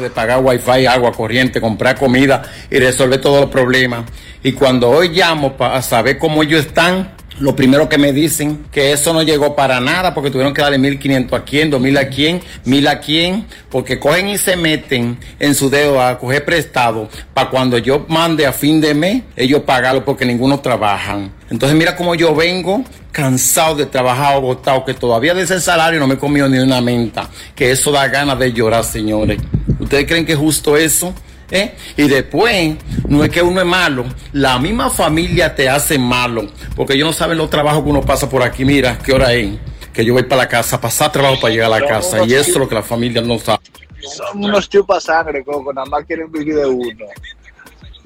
de 0.00 0.10
pagar 0.10 0.40
wifi, 0.42 0.86
agua 0.86 1.12
corriente, 1.12 1.60
comprar 1.60 1.98
comida 1.98 2.42
y 2.70 2.78
resolver 2.78 3.20
todos 3.20 3.42
los 3.42 3.50
problemas. 3.50 4.04
Y 4.42 4.52
cuando 4.52 4.88
hoy 4.88 5.08
llamo 5.08 5.56
para 5.56 5.82
saber 5.82 6.18
cómo 6.18 6.42
ellos 6.42 6.66
están, 6.66 7.12
lo 7.42 7.56
primero 7.56 7.88
que 7.88 7.98
me 7.98 8.12
dicen 8.12 8.66
que 8.70 8.92
eso 8.92 9.12
no 9.12 9.22
llegó 9.22 9.56
para 9.56 9.80
nada 9.80 10.14
porque 10.14 10.30
tuvieron 10.30 10.54
que 10.54 10.62
darle 10.62 10.78
1500 10.78 11.40
a 11.40 11.44
quién, 11.44 11.70
2000 11.70 11.98
a 11.98 12.08
quién, 12.08 12.40
1000 12.64 12.88
a 12.88 13.00
quién, 13.00 13.46
porque 13.68 13.98
cogen 13.98 14.28
y 14.28 14.38
se 14.38 14.56
meten 14.56 15.18
en 15.40 15.54
su 15.56 15.68
dedo 15.68 16.00
a 16.00 16.20
coger 16.20 16.44
prestado 16.44 17.08
para 17.34 17.50
cuando 17.50 17.78
yo 17.78 18.06
mande 18.08 18.46
a 18.46 18.52
fin 18.52 18.80
de 18.80 18.94
mes, 18.94 19.22
ellos 19.34 19.62
pagarlo 19.62 20.04
porque 20.04 20.24
ninguno 20.24 20.60
trabajan. 20.60 21.32
Entonces 21.50 21.76
mira 21.76 21.96
cómo 21.96 22.14
yo 22.14 22.32
vengo 22.32 22.84
cansado 23.10 23.74
de 23.74 23.86
trabajar, 23.86 24.34
agotado, 24.34 24.84
que 24.84 24.94
todavía 24.94 25.34
de 25.34 25.42
ese 25.42 25.60
salario 25.60 25.98
no 25.98 26.06
me 26.06 26.14
he 26.14 26.18
comido 26.18 26.48
ni 26.48 26.58
una 26.58 26.80
menta, 26.80 27.28
que 27.56 27.72
eso 27.72 27.90
da 27.90 28.06
ganas 28.06 28.38
de 28.38 28.52
llorar, 28.52 28.84
señores. 28.84 29.40
¿Ustedes 29.80 30.06
creen 30.06 30.24
que 30.24 30.32
es 30.32 30.38
justo 30.38 30.76
eso? 30.76 31.12
¿Eh? 31.52 31.74
Y 31.98 32.08
después, 32.08 32.76
no 33.06 33.22
es 33.22 33.30
que 33.30 33.42
uno 33.42 33.60
es 33.60 33.66
malo, 33.66 34.06
la 34.32 34.58
misma 34.58 34.88
familia 34.88 35.54
te 35.54 35.68
hace 35.68 35.98
malo, 35.98 36.46
porque 36.74 36.94
ellos 36.94 37.08
no 37.08 37.12
saben 37.12 37.36
los 37.36 37.50
trabajos 37.50 37.84
que 37.84 37.90
uno 37.90 38.00
pasa 38.00 38.26
por 38.26 38.42
aquí. 38.42 38.64
Mira, 38.64 38.98
¿qué 38.98 39.12
hora 39.12 39.34
es? 39.34 39.58
Que 39.92 40.02
yo 40.02 40.14
voy 40.14 40.22
para 40.22 40.44
la 40.44 40.48
casa, 40.48 40.80
pasar 40.80 41.12
trabajo 41.12 41.38
para 41.42 41.52
llegar 41.52 41.70
a 41.70 41.78
la 41.80 41.86
casa, 41.86 42.24
y 42.24 42.32
eso 42.32 42.52
es 42.52 42.56
lo 42.56 42.66
que 42.66 42.74
la 42.74 42.82
familia 42.82 43.20
no 43.20 43.38
sabe. 43.38 43.62
Son 44.00 44.42
unos 44.42 44.66
chupas 44.66 45.04
sangre, 45.04 45.44
Coco, 45.44 45.74
nada 45.74 45.86
más 45.86 46.06
quieren 46.06 46.32
vivir 46.32 46.56
de 46.56 46.66
uno. 46.66 47.04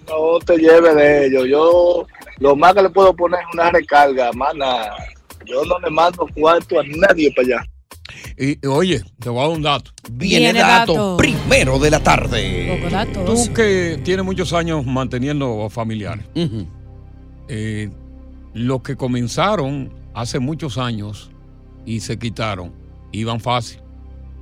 No 0.08 0.38
te 0.44 0.56
lleves 0.56 0.96
de 0.96 1.26
ellos. 1.26 1.46
Yo 1.48 2.06
lo 2.38 2.56
más 2.56 2.74
que 2.74 2.82
le 2.82 2.90
puedo 2.90 3.14
poner 3.14 3.40
es 3.40 3.46
una 3.54 3.70
recarga, 3.70 4.32
mana. 4.32 4.90
Yo 5.44 5.64
no 5.64 5.78
le 5.78 5.90
mando 5.90 6.28
cuarto 6.34 6.80
a 6.80 6.82
nadie 6.84 7.32
para 7.32 7.46
allá. 7.46 7.66
Y, 8.38 8.58
y, 8.64 8.66
oye, 8.66 9.02
te 9.18 9.28
voy 9.30 9.38
a 9.38 9.48
dar 9.48 9.56
un 9.56 9.62
dato. 9.62 9.90
Viene, 10.12 10.44
Viene 10.52 10.60
dato, 10.60 10.92
dato. 10.92 11.16
primero 11.16 11.78
de 11.78 11.90
la 11.90 12.00
tarde. 12.00 12.76
Poco 12.80 12.90
datos. 12.90 13.44
Tú 13.46 13.52
que 13.54 14.00
tienes 14.04 14.24
muchos 14.24 14.52
años 14.52 14.84
manteniendo 14.84 15.68
familiares, 15.70 16.24
eh, 17.48 17.90
los 18.54 18.82
que 18.82 18.96
comenzaron 18.96 19.92
hace 20.14 20.38
muchos 20.38 20.78
años 20.78 21.30
y 21.84 22.00
se 22.00 22.18
quitaron, 22.18 22.72
iban 23.12 23.40
fácil. 23.40 23.80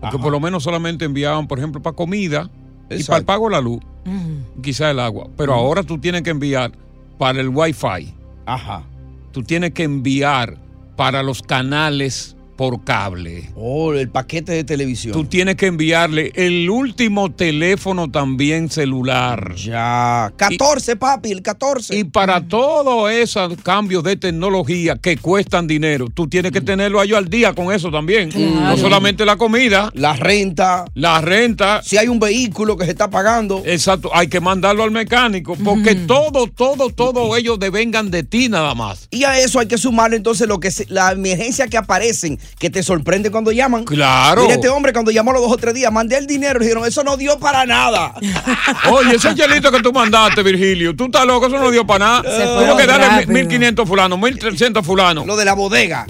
Porque 0.00 0.16
Ajá. 0.16 0.22
por 0.22 0.32
lo 0.32 0.40
menos 0.40 0.62
solamente 0.64 1.04
enviaban, 1.04 1.46
por 1.46 1.58
ejemplo, 1.58 1.80
para 1.82 1.94
comida 1.96 2.50
y 2.90 3.02
para 3.04 3.18
el 3.18 3.24
pago 3.24 3.46
de 3.48 3.52
la 3.52 3.60
luz, 3.60 3.80
Ujú. 4.06 4.60
quizá 4.62 4.90
el 4.90 4.98
agua. 5.00 5.28
Pero 5.36 5.54
ahora 5.54 5.82
tú 5.82 5.98
tienes 5.98 6.22
que 6.22 6.30
enviar 6.30 6.72
para 7.18 7.40
el 7.40 7.48
wifi, 7.48 8.12
Ajá. 8.46 8.82
tú 9.32 9.42
tienes 9.42 9.72
que 9.72 9.84
enviar 9.84 10.58
para 10.96 11.22
los 11.22 11.42
canales 11.42 12.36
por 12.56 12.84
cable. 12.84 13.50
Oh, 13.56 13.92
el 13.94 14.08
paquete 14.08 14.52
de 14.52 14.64
televisión. 14.64 15.12
Tú 15.12 15.24
tienes 15.24 15.56
que 15.56 15.66
enviarle 15.66 16.32
el 16.34 16.68
último 16.70 17.32
teléfono 17.32 18.10
también 18.10 18.68
celular. 18.70 19.54
Ya. 19.56 20.32
14, 20.36 20.96
papi, 20.96 21.32
el 21.32 21.42
14. 21.42 21.96
Y 21.96 22.04
para 22.04 22.46
todos 22.46 23.10
esos 23.10 23.56
cambios 23.62 24.04
de 24.04 24.16
tecnología 24.16 24.96
que 24.96 25.16
cuestan 25.16 25.66
dinero, 25.66 26.08
tú 26.12 26.28
tienes 26.28 26.52
que 26.52 26.60
tenerlo 26.60 27.00
a 27.00 27.04
ellos 27.04 27.18
al 27.18 27.28
día 27.28 27.52
con 27.52 27.72
eso 27.72 27.90
también. 27.90 28.30
No 28.34 28.76
solamente 28.76 29.24
la 29.24 29.36
comida, 29.36 29.90
la 29.94 30.14
renta. 30.14 30.84
la 30.94 31.20
renta. 31.20 31.82
Si 31.82 31.96
hay 31.96 32.08
un 32.08 32.20
vehículo 32.20 32.76
que 32.76 32.84
se 32.84 32.92
está 32.92 33.10
pagando. 33.10 33.62
Exacto, 33.66 34.10
hay 34.14 34.28
que 34.28 34.40
mandarlo 34.40 34.82
al 34.82 34.90
mecánico 34.90 35.56
porque 35.64 35.94
todo, 35.94 36.46
todo, 36.46 36.90
todo 36.90 37.36
ellos 37.36 37.58
devengan 37.58 38.10
de 38.10 38.22
ti 38.22 38.48
nada 38.48 38.74
más. 38.74 39.08
Y 39.10 39.24
a 39.24 39.38
eso 39.38 39.58
hay 39.58 39.66
que 39.66 39.78
sumarle 39.78 40.16
entonces 40.16 40.46
lo 40.48 40.60
que 40.60 40.70
se- 40.70 40.86
la 40.88 41.12
emergencia 41.12 41.66
que 41.68 41.76
aparecen, 41.76 42.38
que 42.58 42.70
te 42.70 42.82
sorprende 42.82 43.30
cuando 43.30 43.52
llaman. 43.52 43.84
Claro. 43.84 44.42
Mira 44.42 44.54
este 44.54 44.68
hombre 44.68 44.92
cuando 44.92 45.10
llamó 45.10 45.30
a 45.30 45.34
los 45.34 45.42
dos 45.42 45.52
o 45.52 45.56
tres 45.56 45.74
días, 45.74 45.92
mandé 45.92 46.16
el 46.18 46.26
dinero, 46.26 46.58
y 46.60 46.64
dijeron, 46.64 46.84
eso 46.86 47.02
no 47.04 47.16
dio 47.16 47.38
para 47.38 47.66
nada. 47.66 48.14
Oye, 48.90 49.16
ese 49.16 49.34
chelito 49.34 49.70
que 49.70 49.80
tú 49.80 49.92
mandaste, 49.92 50.42
Virgilio, 50.42 50.94
tú 50.96 51.06
estás 51.06 51.24
loco, 51.26 51.46
eso 51.46 51.58
no 51.58 51.70
dio 51.70 51.86
para 51.86 52.04
nada. 52.04 52.22
Tuvo 52.22 52.76
que 52.76 52.86
darle 52.86 53.06
rápido. 53.08 53.32
1500 53.32 53.88
fulano, 53.88 54.16
1300 54.18 54.84
fulano. 54.86 55.24
Lo 55.26 55.36
de 55.36 55.44
la 55.44 55.54
bodega. 55.54 56.06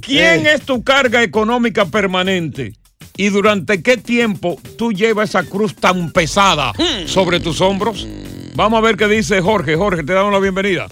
¿Quién 0.00 0.46
Eh. 0.46 0.52
es 0.54 0.62
tu 0.62 0.82
carga 0.82 1.22
económica 1.22 1.84
permanente? 1.86 2.72
¿Y 3.16 3.30
durante 3.30 3.82
qué 3.82 3.96
tiempo 3.96 4.60
tú 4.76 4.92
llevas 4.92 5.30
esa 5.30 5.42
cruz 5.42 5.74
tan 5.74 6.12
pesada 6.12 6.72
sobre 7.06 7.40
tus 7.40 7.60
hombros? 7.60 8.06
Vamos 8.54 8.78
a 8.78 8.80
ver 8.80 8.96
qué 8.96 9.08
dice 9.08 9.40
Jorge. 9.40 9.74
Jorge, 9.76 10.04
te 10.04 10.12
damos 10.12 10.32
la 10.32 10.38
bienvenida. 10.38 10.86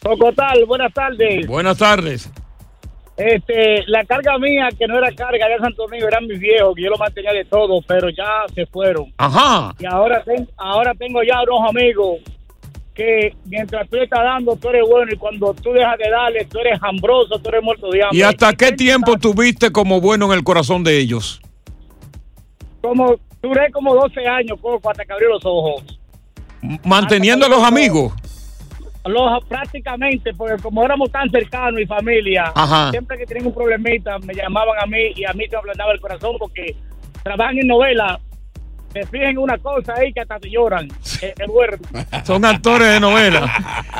Tocotal, 0.00 0.64
buenas 0.66 0.92
tardes. 0.94 1.46
Buenas 1.46 1.76
tardes. 1.76 2.30
Este, 3.16 3.82
la 3.86 4.04
carga 4.04 4.38
mía, 4.38 4.68
que 4.78 4.86
no 4.86 4.98
era 4.98 5.10
carga 5.12 5.48
de 5.48 5.56
Santo 5.58 5.84
Domingo, 5.84 6.06
eran 6.06 6.26
mis 6.26 6.38
viejos, 6.38 6.74
que 6.76 6.82
yo 6.82 6.90
lo 6.90 6.98
mantenía 6.98 7.32
de 7.32 7.44
todo, 7.46 7.80
pero 7.86 8.10
ya 8.10 8.44
se 8.54 8.66
fueron. 8.66 9.12
Ajá. 9.16 9.74
Y 9.78 9.86
ahora, 9.86 10.22
ten- 10.22 10.48
ahora 10.56 10.92
tengo 10.94 11.22
ya 11.22 11.42
unos 11.42 11.70
amigos 11.70 12.18
que 12.94 13.34
mientras 13.46 13.88
tú 13.88 13.96
estás 13.96 14.22
dando, 14.22 14.54
tú 14.56 14.68
eres 14.68 14.82
bueno, 14.88 15.10
y 15.12 15.16
cuando 15.16 15.54
tú 15.54 15.72
dejas 15.72 15.96
de 15.98 16.10
darle, 16.10 16.44
tú 16.46 16.58
eres 16.58 16.78
hambroso, 16.82 17.38
tú 17.38 17.48
eres 17.48 17.62
muerto 17.62 17.90
de 17.90 18.02
hambre. 18.02 18.18
¿Y 18.18 18.22
hasta 18.22 18.52
qué 18.54 18.72
tiempo 18.72 19.16
tuviste 19.18 19.70
como 19.70 20.00
bueno 20.00 20.26
en 20.26 20.32
el 20.32 20.44
corazón 20.44 20.84
de 20.84 20.98
ellos? 20.98 21.40
Como, 22.82 23.16
duré 23.42 23.70
como 23.72 23.94
12 23.94 24.26
años, 24.26 24.58
Coco, 24.60 24.90
hasta 24.90 25.04
que 25.04 25.12
abrió 25.12 25.28
los 25.30 25.44
ojos. 25.44 25.98
Manteniendo 26.84 27.46
a 27.46 27.48
los 27.48 27.62
amigos. 27.62 28.12
Los, 29.08 29.44
prácticamente, 29.44 30.34
porque 30.34 30.62
como 30.62 30.84
éramos 30.84 31.10
tan 31.10 31.30
cercanos 31.30 31.80
y 31.80 31.86
familia, 31.86 32.52
Ajá. 32.54 32.90
siempre 32.90 33.18
que 33.18 33.26
tenían 33.26 33.46
un 33.46 33.54
problemita, 33.54 34.18
me 34.18 34.34
llamaban 34.34 34.76
a 34.82 34.86
mí 34.86 35.12
y 35.14 35.24
a 35.24 35.32
mí 35.32 35.44
se 35.44 35.52
me 35.52 35.58
ablandaba 35.58 35.92
el 35.92 36.00
corazón 36.00 36.36
porque 36.38 36.76
trabajan 37.22 37.58
en 37.58 37.66
novela, 37.66 38.18
se 38.92 39.06
fijan 39.06 39.28
en 39.28 39.38
una 39.38 39.58
cosa 39.58 39.94
ahí 39.96 40.12
que 40.12 40.20
hasta 40.20 40.38
te 40.38 40.50
lloran. 40.50 40.88
Eh, 41.22 41.34
el. 41.38 42.24
Son 42.24 42.44
actores 42.44 42.88
de 42.88 43.00
novela. 43.00 43.52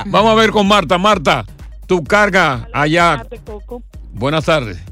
Vamos 0.06 0.32
a 0.32 0.34
ver 0.34 0.50
con 0.50 0.66
Marta. 0.66 0.98
Marta, 0.98 1.44
tu 1.86 2.02
carga 2.02 2.68
allá. 2.72 3.22
Buenas 4.12 4.44
tardes. 4.44 4.82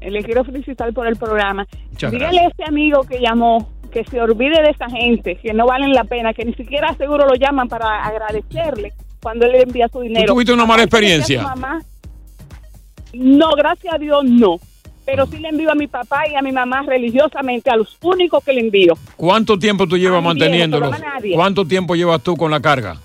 Eh, 0.00 0.10
Le 0.10 0.22
quiero 0.22 0.44
felicitar 0.44 0.92
por 0.92 1.06
el 1.06 1.16
programa. 1.16 1.66
Muchas 1.90 2.12
Dígale 2.12 2.40
a 2.40 2.46
ese 2.48 2.64
amigo 2.64 3.02
que 3.04 3.20
llamó 3.20 3.68
que 3.90 4.04
se 4.04 4.20
olvide 4.20 4.62
de 4.62 4.70
esa 4.70 4.88
gente, 4.88 5.36
que 5.36 5.52
no 5.52 5.66
valen 5.66 5.92
la 5.92 6.04
pena, 6.04 6.32
que 6.32 6.44
ni 6.44 6.54
siquiera 6.54 6.94
seguro 6.96 7.26
lo 7.26 7.34
llaman 7.34 7.68
para 7.68 8.04
agradecerle 8.04 8.92
cuando 9.22 9.46
él 9.46 9.52
le 9.52 9.62
envía 9.62 9.88
su 9.88 10.00
dinero. 10.00 10.32
tuviste 10.32 10.52
una 10.52 10.64
mala 10.66 10.82
experiencia? 10.84 11.42
mamá- 11.42 11.80
no, 13.12 13.50
gracias 13.56 13.92
a 13.94 13.98
Dios 13.98 14.24
no. 14.24 14.56
pero 15.04 15.26
sí 15.26 15.38
le 15.38 15.48
envío 15.48 15.72
a 15.72 15.74
mi 15.74 15.88
papá 15.88 16.28
y 16.30 16.36
a 16.36 16.42
mi 16.42 16.52
mamá 16.52 16.82
religiosamente, 16.86 17.68
a 17.68 17.76
los 17.76 17.98
únicos 18.02 18.44
que 18.44 18.52
le 18.52 18.60
envío. 18.60 18.94
¿Cuánto 19.16 19.58
tiempo 19.58 19.86
tú 19.88 19.96
llevas 19.98 20.18
A 20.18 20.20
mi 20.20 20.34
viejo, 20.34 20.38
manteniéndolo? 20.40 20.90
pero 20.90 21.04
a 21.04 21.14
nadie. 21.14 21.34
¿Cuánto 21.34 21.64
tiempo 21.64 21.96
llevas 21.96 22.22
tú 22.22 22.36
con 22.36 22.50
la 22.52 22.60
carga? 22.60 22.96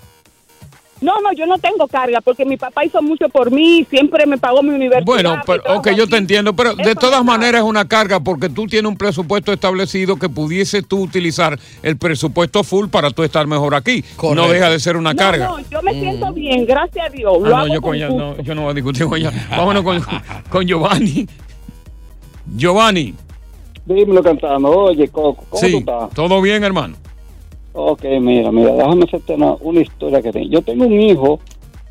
No, 1.00 1.20
no, 1.20 1.30
yo 1.34 1.44
no 1.46 1.58
tengo 1.58 1.86
carga 1.88 2.22
porque 2.22 2.46
mi 2.46 2.56
papá 2.56 2.82
hizo 2.84 3.02
mucho 3.02 3.28
por 3.28 3.50
mí, 3.50 3.86
siempre 3.90 4.24
me 4.24 4.38
pagó 4.38 4.62
mi 4.62 4.70
universidad. 4.70 5.04
Bueno, 5.04 5.36
pero, 5.46 5.62
ok, 5.76 5.90
yo 5.90 6.06
te 6.06 6.16
entiendo, 6.16 6.56
pero 6.56 6.74
de 6.74 6.94
todas 6.94 7.22
maneras 7.22 7.60
es 7.62 7.66
una 7.68 7.86
carga 7.86 8.18
porque 8.20 8.48
tú 8.48 8.66
tienes 8.66 8.88
un 8.88 8.96
presupuesto 8.96 9.52
establecido 9.52 10.16
que 10.16 10.30
pudiese 10.30 10.82
tú 10.82 11.02
utilizar 11.02 11.58
el 11.82 11.98
presupuesto 11.98 12.64
full 12.64 12.88
para 12.88 13.10
tú 13.10 13.22
estar 13.24 13.46
mejor 13.46 13.74
aquí. 13.74 14.02
No 14.34 14.48
deja 14.48 14.70
de 14.70 14.80
ser 14.80 14.96
una 14.96 15.12
No, 15.12 15.18
carga. 15.18 15.46
no, 15.48 15.58
yo 15.70 15.82
me 15.82 15.92
siento 15.92 16.32
bien, 16.32 16.64
gracias 16.64 17.06
a 17.06 17.10
Dios. 17.10 17.34
Ah, 17.36 17.40
Lo 17.42 17.48
no, 17.50 17.56
hago 17.58 17.74
yo, 17.74 17.82
con 17.82 17.94
ella- 17.94 18.08
no, 18.08 18.40
yo 18.40 18.54
no 18.54 18.62
voy 18.62 18.70
a 18.70 18.74
discutir 18.74 19.04
con 19.06 19.18
ella. 19.18 19.32
Vámonos 19.50 19.82
con, 19.84 20.00
con 20.48 20.66
Giovanni. 20.66 21.26
Giovanni. 22.56 23.14
Dímelo 23.84 24.22
cantando. 24.22 24.70
Oye, 24.70 25.08
Coco, 25.08 25.44
¿cómo 25.50 25.60
tú 25.60 25.66
Sí, 25.66 25.76
estás? 25.76 26.10
todo 26.14 26.40
bien, 26.40 26.64
hermano. 26.64 26.96
Ok, 27.78 28.04
mira, 28.22 28.50
mira, 28.50 28.72
déjame 28.72 29.04
hacerte 29.04 29.34
una, 29.34 29.54
una 29.60 29.80
historia 29.80 30.22
que 30.22 30.32
tengo. 30.32 30.48
Yo 30.48 30.62
tengo 30.62 30.86
un 30.86 30.98
hijo 30.98 31.38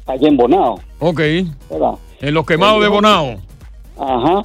allá 0.08 0.28
en 0.28 0.36
Bonao, 0.36 0.80
Ok. 1.00 1.20
¿verdad? 1.70 1.94
En 2.22 2.34
los 2.34 2.44
quemados 2.46 2.82
de 2.82 2.88
Bonao. 2.88 3.36
Ajá. 3.98 4.42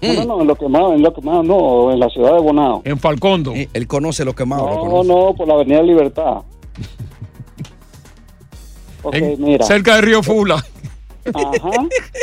No, 0.00 0.12
no, 0.14 0.24
no, 0.24 0.40
en 0.42 0.46
lo 0.46 0.54
quemado, 0.56 0.94
en 0.94 1.02
lo 1.02 1.12
quemado, 1.12 1.42
no, 1.42 1.92
en 1.92 2.00
la 2.00 2.08
ciudad 2.08 2.32
de 2.34 2.40
Bonao. 2.40 2.80
En 2.84 2.98
Falcondo. 2.98 3.52
él 3.54 3.86
conoce 3.86 4.24
los 4.24 4.34
quemados. 4.34 4.70
No, 4.88 5.02
no, 5.04 5.34
por 5.34 5.46
la 5.46 5.54
Avenida 5.54 5.82
Libertad. 5.82 6.38
Ok, 9.02 9.14
En- 9.14 9.42
mira. 9.42 9.64
Cerca 9.64 9.96
de 9.96 10.00
Río 10.02 10.22
Fula. 10.22 10.56
Ajá, 11.34 11.70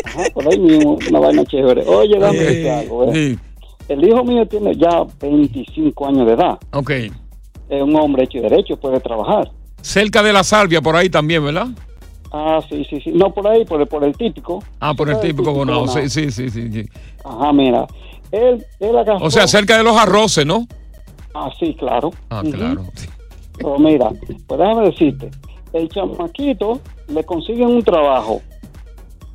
ajá, 0.06 0.24
por 0.34 0.48
ahí 0.48 0.60
mismo, 0.60 0.98
una 1.10 1.20
vaina 1.20 1.46
chévere. 1.46 1.84
Oye, 1.88 2.18
dame 2.20 2.38
decirte 2.40 2.72
algo, 2.72 3.04
¿eh? 3.06 3.12
sí. 3.14 3.40
El 3.88 4.08
hijo 4.08 4.24
mío 4.24 4.48
tiene 4.48 4.76
ya 4.76 5.04
25 5.22 6.08
años 6.08 6.26
de 6.26 6.34
edad. 6.34 6.58
Ok. 6.74 6.92
Es 7.70 7.82
un 7.82 7.96
hombre 7.96 8.24
hecho 8.24 8.38
y 8.38 8.42
derecho, 8.42 8.78
puede 8.78 9.00
trabajar. 9.00 9.52
Cerca 9.82 10.22
de 10.24 10.34
la 10.34 10.44
salvia, 10.44 10.82
por 10.82 10.96
ahí 10.96 11.10
también, 11.10 11.44
¿verdad? 11.44 11.68
Ah, 12.32 12.60
sí, 12.68 12.86
sí, 12.90 13.00
sí. 13.02 13.12
No 13.12 13.34
por 13.34 13.48
ahí, 13.48 13.66
por 13.66 13.80
el, 13.80 13.88
por 13.88 14.04
el 14.04 14.16
típico. 14.16 14.64
Ah, 14.80 14.94
por 14.94 15.10
el 15.10 15.20
típico 15.20 15.54
Bonao. 15.54 15.88
Sí, 15.88 16.10
sí, 16.10 16.32
sí, 16.32 16.50
sí, 16.50 16.72
sí. 16.72 16.86
Ajá, 17.24 17.54
mira. 17.54 17.88
Él, 18.32 18.66
él 18.80 18.98
agarró. 18.98 19.26
O 19.26 19.32
sea, 19.32 19.48
cerca 19.48 19.78
de 19.78 19.84
los 19.84 19.96
arroces, 19.96 20.46
¿no? 20.46 20.68
Ah, 21.34 21.50
sí, 21.60 21.76
claro. 21.78 22.12
Ah, 22.30 22.44
claro. 22.44 22.86
Pero 23.58 23.80
mira, 23.80 24.10
pues 24.48 24.60
déjame 24.60 24.90
decirte, 24.90 25.32
el 25.74 25.88
chamaquito 25.90 26.82
le 27.08 27.24
consiguen 27.24 27.68
un 27.68 27.84
trabajo. 27.84 28.42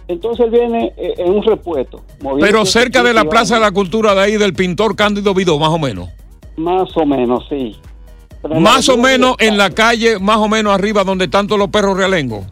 Entonces 0.08 0.46
él 0.46 0.50
viene 0.50 0.92
eh, 0.96 1.14
en 1.18 1.32
un 1.32 1.42
repuesto. 1.42 2.02
Pero 2.40 2.66
cerca 2.66 3.02
de 3.02 3.14
la 3.14 3.24
Plaza 3.24 3.54
de 3.54 3.60
la 3.60 3.70
Cultura 3.70 4.14
de 4.14 4.20
ahí 4.22 4.36
del 4.36 4.54
pintor 4.54 4.96
Cándido 4.96 5.32
Vidó, 5.34 5.58
más 5.58 5.70
o 5.70 5.78
menos. 5.78 6.08
Más 6.56 6.94
o 6.96 7.06
menos, 7.06 7.46
sí. 7.48 7.76
Más 8.58 8.88
o 8.88 8.96
menos 8.96 9.36
en 9.38 9.58
la 9.58 9.70
calle, 9.70 10.18
más 10.18 10.38
o 10.38 10.48
menos 10.48 10.72
arriba 10.72 11.04
donde 11.04 11.26
están 11.26 11.46
todos 11.46 11.58
los 11.58 11.68
perros 11.68 11.96
realengos. 11.96 12.44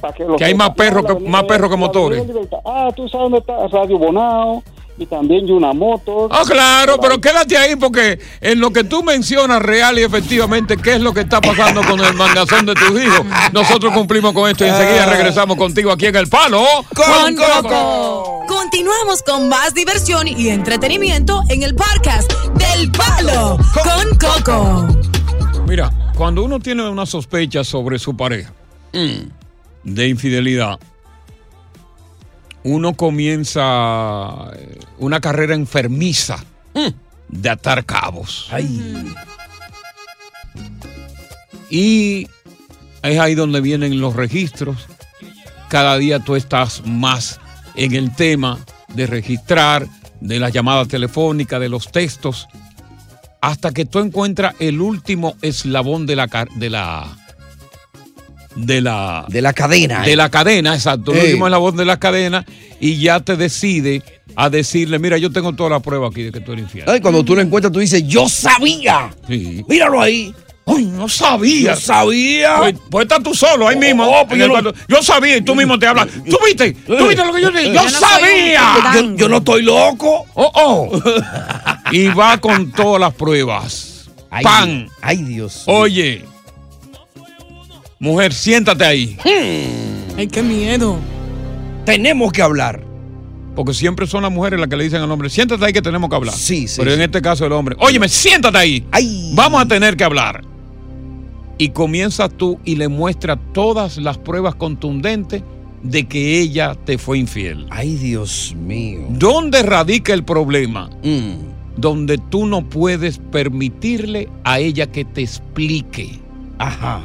para 0.00 0.14
que, 0.14 0.44
hay 0.44 0.54
más 0.54 0.70
perros 0.70 1.04
que- 1.04 1.28
más 1.28 1.42
perros 1.44 1.68
que 1.70 1.76
motores. 1.76 2.24
Ah, 2.64 2.88
tú 2.94 3.08
sabes 3.08 3.30
dónde 3.30 3.38
está 3.38 3.66
Radio 3.66 3.98
Bonao 3.98 4.62
y 5.02 5.06
también 5.06 5.46
Yuna 5.46 5.72
Motor. 5.72 6.30
Ah, 6.32 6.42
claro, 6.46 6.98
pero 7.00 7.20
quédate 7.20 7.56
ahí 7.56 7.76
porque 7.76 8.18
en 8.40 8.60
lo 8.60 8.72
que 8.72 8.84
tú 8.84 9.02
mencionas 9.02 9.60
real 9.60 9.98
y 9.98 10.02
efectivamente 10.02 10.76
qué 10.76 10.94
es 10.94 11.00
lo 11.00 11.12
que 11.12 11.20
está 11.20 11.40
pasando 11.40 11.82
con 11.82 12.00
el 12.00 12.14
mangazón 12.14 12.66
de 12.66 12.74
tus 12.74 13.02
hijos, 13.02 13.26
nosotros 13.52 13.92
cumplimos 13.92 14.32
con 14.32 14.48
esto 14.48 14.64
y 14.64 14.68
enseguida 14.68 15.06
regresamos 15.06 15.56
contigo 15.56 15.90
aquí 15.90 16.06
en 16.06 16.16
El 16.16 16.28
Palo. 16.28 16.64
Con 16.94 17.34
Coco. 17.36 18.44
Continuamos 18.46 19.22
con 19.22 19.48
más 19.48 19.74
diversión 19.74 20.28
y 20.28 20.48
entretenimiento 20.48 21.42
en 21.48 21.62
el 21.62 21.74
podcast 21.74 22.32
del 22.54 22.90
Palo 22.92 23.58
con 23.74 24.18
Coco. 24.18 24.86
Mira, 25.66 25.90
cuando 26.16 26.44
uno 26.44 26.60
tiene 26.60 26.88
una 26.88 27.06
sospecha 27.06 27.64
sobre 27.64 27.98
su 27.98 28.16
pareja 28.16 28.52
de 28.92 30.08
infidelidad, 30.08 30.78
uno 32.64 32.94
comienza 32.94 34.50
eh, 34.54 34.78
una 34.98 35.20
carrera 35.20 35.54
enfermiza 35.54 36.44
de 37.28 37.48
atar 37.48 37.84
cabos. 37.84 38.48
Y 41.70 42.28
es 43.02 43.18
ahí 43.18 43.34
donde 43.34 43.60
vienen 43.60 44.00
los 44.00 44.14
registros. 44.14 44.86
Cada 45.68 45.96
día 45.96 46.20
tú 46.20 46.36
estás 46.36 46.82
más 46.84 47.40
en 47.74 47.94
el 47.94 48.14
tema 48.14 48.58
de 48.88 49.06
registrar, 49.06 49.86
de 50.20 50.38
las 50.38 50.52
llamadas 50.52 50.88
telefónicas, 50.88 51.60
de 51.60 51.68
los 51.68 51.90
textos, 51.90 52.46
hasta 53.40 53.72
que 53.72 53.86
tú 53.86 53.98
encuentras 53.98 54.54
el 54.60 54.80
último 54.80 55.34
eslabón 55.42 56.06
de 56.06 56.16
la 56.16 56.46
de 56.54 56.70
la 56.70 57.21
de 58.56 58.80
la 58.80 59.24
de 59.28 59.42
la 59.42 59.52
cadena. 59.52 60.02
de 60.02 60.16
la 60.16 60.30
cadena, 60.30 60.74
exacto, 60.74 61.12
Ey. 61.14 61.26
último 61.26 61.46
eslabón 61.46 61.76
de 61.76 61.84
la 61.84 61.98
cadena 61.98 62.44
y 62.80 62.98
ya 62.98 63.20
te 63.20 63.36
decide 63.36 64.02
a 64.36 64.48
decirle, 64.50 64.98
mira, 64.98 65.18
yo 65.18 65.30
tengo 65.30 65.52
toda 65.54 65.70
la 65.70 65.80
prueba 65.80 66.08
aquí 66.08 66.22
de 66.22 66.32
que 66.32 66.40
tú 66.40 66.52
eres 66.52 66.64
infiel. 66.64 66.84
Ay, 66.88 67.00
cuando 67.00 67.24
tú 67.24 67.34
lo 67.34 67.42
encuentras, 67.42 67.72
tú 67.72 67.80
dices, 67.80 68.02
yo 68.06 68.28
sabía. 68.28 69.10
Sí. 69.28 69.64
Míralo 69.68 70.00
ahí. 70.00 70.34
Ay, 70.64 70.84
no 70.84 71.08
sabía. 71.08 71.74
Yo 71.74 71.80
sabía. 71.80 72.56
Pues, 72.58 72.74
pues 72.88 73.02
estás 73.02 73.22
tú 73.22 73.34
solo 73.34 73.66
ahí 73.68 73.76
mismo. 73.76 74.04
Oh, 74.08 74.26
pues 74.26 74.40
yo 74.88 75.02
sabía 75.02 75.36
y 75.36 75.42
tú 75.42 75.54
mismo 75.56 75.78
te 75.78 75.86
hablas. 75.86 76.06
¿Tú 76.28 76.38
viste? 76.46 76.72
¿Tú 76.72 77.08
viste 77.08 77.24
lo 77.24 77.32
que 77.32 77.42
yo 77.42 77.50
dije? 77.50 77.66
Yo, 77.66 77.74
Yo 77.74 77.82
no 77.82 77.90
sabía. 77.90 78.62
Yo- 78.94 79.16
yo 79.16 79.28
no 79.28 79.36
estoy 79.38 79.62
loco. 79.62 80.24
Oh, 80.34 80.52
oh. 80.54 81.02
y 81.90 82.06
va 82.08 82.38
con 82.38 82.70
todas 82.72 83.00
las 83.00 83.12
pruebas. 83.14 84.08
Ay, 84.30 84.44
Pan. 84.44 84.88
Ay, 85.00 85.18
Dios. 85.18 85.64
Oye, 85.66 86.24
mujer, 88.02 88.34
siéntate 88.34 88.84
ahí. 88.84 89.16
Ay, 90.18 90.26
qué 90.26 90.42
miedo. 90.42 90.98
Tenemos 91.86 92.32
que 92.32 92.42
hablar. 92.42 92.84
Porque 93.54 93.74
siempre 93.74 94.06
son 94.06 94.22
las 94.22 94.32
mujeres 94.32 94.58
las 94.58 94.68
que 94.68 94.76
le 94.76 94.84
dicen 94.84 95.02
al 95.02 95.10
hombre, 95.10 95.30
siéntate 95.30 95.64
ahí 95.64 95.72
que 95.72 95.82
tenemos 95.82 96.08
que 96.10 96.16
hablar. 96.16 96.34
Sí, 96.34 96.66
sí, 96.66 96.76
Pero 96.78 96.92
en 96.92 97.02
este 97.02 97.20
caso 97.20 97.46
el 97.46 97.52
hombre, 97.52 97.76
óyeme, 97.78 98.08
siéntate 98.08 98.58
ahí. 98.58 99.32
Vamos 99.34 99.62
a 99.62 99.66
tener 99.66 99.96
que 99.96 100.04
hablar. 100.04 100.42
Y 101.58 101.68
comienzas 101.68 102.30
tú 102.36 102.58
y 102.64 102.76
le 102.76 102.88
muestras 102.88 103.38
todas 103.52 103.98
las 103.98 104.18
pruebas 104.18 104.54
contundentes 104.54 105.42
de 105.82 106.04
que 106.04 106.40
ella 106.40 106.76
te 106.84 106.98
fue 106.98 107.18
infiel. 107.18 107.66
Ay, 107.70 107.96
Dios 107.96 108.54
mío. 108.58 109.00
¿Dónde 109.10 109.62
radica 109.62 110.14
el 110.14 110.24
problema? 110.24 110.90
Mm. 111.04 111.76
Donde 111.76 112.18
tú 112.18 112.46
no 112.46 112.68
puedes 112.68 113.18
permitirle 113.18 114.28
a 114.44 114.58
ella 114.60 114.86
que 114.90 115.04
te 115.04 115.22
explique. 115.22 116.18
Ajá. 116.58 117.02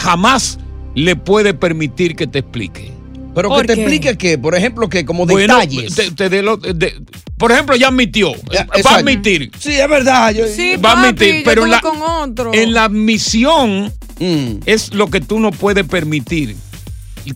Jamás 0.00 0.58
le 0.94 1.14
puede 1.16 1.54
permitir 1.54 2.16
que 2.16 2.26
te 2.26 2.40
explique. 2.40 2.90
Pero 3.34 3.54
que 3.56 3.64
te 3.64 3.72
explique 3.74 4.18
que, 4.18 4.38
por 4.38 4.54
ejemplo, 4.56 4.88
que 4.88 5.04
como 5.04 5.24
Bueno, 5.24 5.56
detalles. 5.58 5.94
te- 5.94 6.10
te 6.10 6.28
dé 6.28 6.42
lo- 6.42 6.56
de- 6.56 7.00
por 7.38 7.52
ejemplo, 7.52 7.76
ya 7.76 7.88
admitió. 7.88 8.32
va 8.32 8.60
exacto. 8.60 8.88
a 8.88 8.94
admitir. 8.96 9.50
Sí, 9.58 9.72
es 9.72 9.88
verdad. 9.88 10.34
yo- 10.34 10.48
Sí, 10.48 10.76
va 10.76 10.92
a 10.92 11.02
admitir. 11.02 11.36
yo 11.36 11.42
Pero 11.44 11.64
en 11.64 11.70
la, 11.70 11.80
con 11.80 12.02
otro. 12.02 12.52
en 12.52 12.74
la 12.74 12.84
admisión 12.84 13.92
Mm. 14.18 14.60
es 14.66 14.92
lo 14.94 15.08
que 15.08 15.20
tú 15.20 15.38
no 15.38 15.50
puedes 15.52 15.86
permitir. 15.86 16.56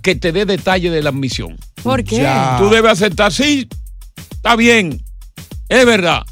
Que 0.02 0.14
te 0.16 0.32
dé 0.32 0.46
detalle 0.46 0.90
de 0.90 1.02
la 1.02 1.10
admisión. 1.10 1.56
¿Por 1.82 2.02
qué? 2.02 2.16
Ya. 2.22 2.56
Tú 2.58 2.70
debes 2.70 2.90
aceptar, 2.92 3.32
sí, 3.32 3.68
está 4.32 4.56
bien, 4.56 5.00
es 5.68 5.86
verdad, 5.86 6.22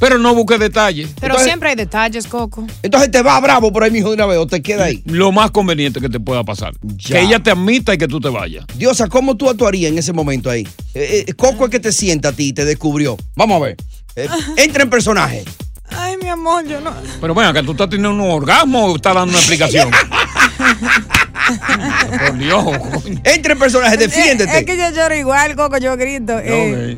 pero 0.00 0.18
no 0.18 0.34
busques 0.34 0.58
detalles. 0.58 1.10
Pero 1.20 1.38
siempre 1.38 1.68
hay 1.68 1.76
detalles, 1.76 2.26
Coco. 2.26 2.66
Entonces 2.82 3.10
te 3.10 3.22
va 3.22 3.38
bravo 3.38 3.70
por 3.72 3.84
ahí, 3.84 3.90
mijo, 3.90 4.08
de 4.08 4.14
una 4.14 4.26
vez, 4.26 4.38
o 4.38 4.46
te 4.46 4.62
queda 4.62 4.84
ahí. 4.86 5.02
Lo 5.04 5.30
más 5.30 5.50
conveniente 5.50 6.00
que 6.00 6.08
te 6.08 6.18
pueda 6.18 6.42
pasar. 6.42 6.72
Ya. 6.82 7.16
Que 7.16 7.22
ella 7.22 7.38
te 7.40 7.50
admita 7.50 7.94
y 7.94 7.98
que 7.98 8.08
tú 8.08 8.18
te 8.18 8.30
vayas. 8.30 8.64
Diosa, 8.76 9.06
¿cómo 9.08 9.36
tú 9.36 9.48
actuarías 9.50 9.92
en 9.92 9.98
ese 9.98 10.12
momento 10.12 10.50
ahí? 10.50 10.66
Eh, 10.94 11.26
eh, 11.28 11.32
Coco 11.34 11.66
es 11.66 11.70
que 11.70 11.78
te 11.78 11.92
sienta 11.92 12.30
a 12.30 12.32
ti 12.32 12.48
y 12.48 12.52
te 12.52 12.64
descubrió. 12.64 13.16
Vamos 13.36 13.60
a 13.60 13.64
ver. 13.66 13.76
Eh, 14.16 14.26
entra 14.56 14.82
en 14.82 14.90
personaje. 14.90 15.44
Ay, 15.90 16.16
mi 16.22 16.28
amor, 16.28 16.66
yo 16.66 16.80
no. 16.80 16.92
Pero 17.20 17.34
venga, 17.34 17.52
que 17.52 17.62
tú 17.62 17.72
estás 17.72 17.90
teniendo 17.90 18.10
un 18.24 18.30
orgasmo 18.30 18.86
o 18.86 18.96
estás 18.96 19.14
dando 19.14 19.30
una 19.30 19.38
explicación. 19.38 19.90
Por 22.18 22.38
Dios. 22.38 22.64
coño. 22.64 23.20
Entra 23.24 23.52
en 23.52 23.58
personaje, 23.58 23.96
defiéndete. 23.96 24.58
Es 24.58 24.64
que 24.64 24.76
yo 24.76 24.90
lloro 24.90 25.14
igual, 25.16 25.56
Coco, 25.56 25.78
yo 25.78 25.96
grito. 25.96 26.38
eh, 26.38 26.96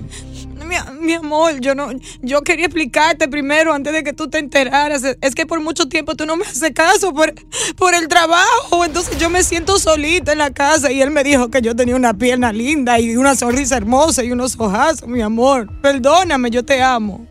mi, 0.73 1.07
mi 1.07 1.13
amor, 1.15 1.61
yo 1.61 1.75
no, 1.75 1.91
yo 2.21 2.43
quería 2.43 2.67
explicarte 2.67 3.29
primero 3.29 3.73
antes 3.73 3.93
de 3.93 4.03
que 4.03 4.13
tú 4.13 4.29
te 4.29 4.39
enteraras. 4.39 5.03
Es 5.21 5.35
que 5.35 5.47
por 5.47 5.61
mucho 5.61 5.89
tiempo 5.89 6.15
tú 6.15 6.27
no 6.27 6.37
me 6.37 6.45
haces 6.45 6.71
caso 6.75 7.13
por, 7.13 7.35
por 7.77 7.95
el 7.95 8.09
trabajo. 8.09 8.85
Entonces 8.85 9.19
yo 9.19 9.31
me 9.31 9.43
siento 9.43 9.79
solita 9.79 10.33
en 10.33 10.39
la 10.39 10.51
casa 10.51 10.91
y 10.91 11.01
él 11.03 11.11
me 11.11 11.25
dijo 11.25 11.51
que 11.51 11.61
yo 11.63 11.75
tenía 11.77 11.97
una 11.97 12.15
pierna 12.15 12.53
linda 12.53 12.99
y 13.01 13.17
una 13.17 13.35
sonrisa 13.35 13.77
hermosa 13.77 14.25
y 14.25 14.33
unos 14.33 14.55
ojazos, 14.59 15.09
mi 15.09 15.21
amor. 15.21 15.69
Perdóname, 15.81 16.51
yo 16.51 16.65
te 16.65 16.83
amo. 16.83 17.27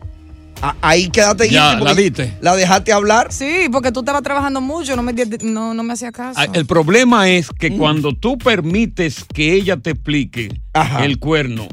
Ah, 0.64 0.76
Ahí 0.80 1.08
quédate 1.10 1.50
Ya, 1.50 1.72
íntimo, 1.72 1.84
la 1.86 1.94
diste. 1.94 2.36
¿La 2.40 2.54
dejaste 2.54 2.92
hablar? 2.92 3.32
Sí, 3.32 3.66
porque 3.72 3.90
tú 3.90 4.00
estabas 4.00 4.22
trabajando 4.22 4.60
mucho, 4.60 4.94
no 4.94 5.02
me, 5.02 5.12
no, 5.42 5.74
no 5.74 5.82
me 5.82 5.92
hacía 5.92 6.12
caso. 6.12 6.38
Ah, 6.40 6.46
El 6.52 6.66
problema 6.66 7.28
es 7.28 7.48
que 7.50 7.76
cuando 7.76 8.12
tú 8.12 8.38
permites 8.38 9.24
que 9.34 9.54
ella 9.54 9.76
te 9.76 9.90
explique 9.90 10.50
el 11.00 11.18
cuerno, 11.18 11.66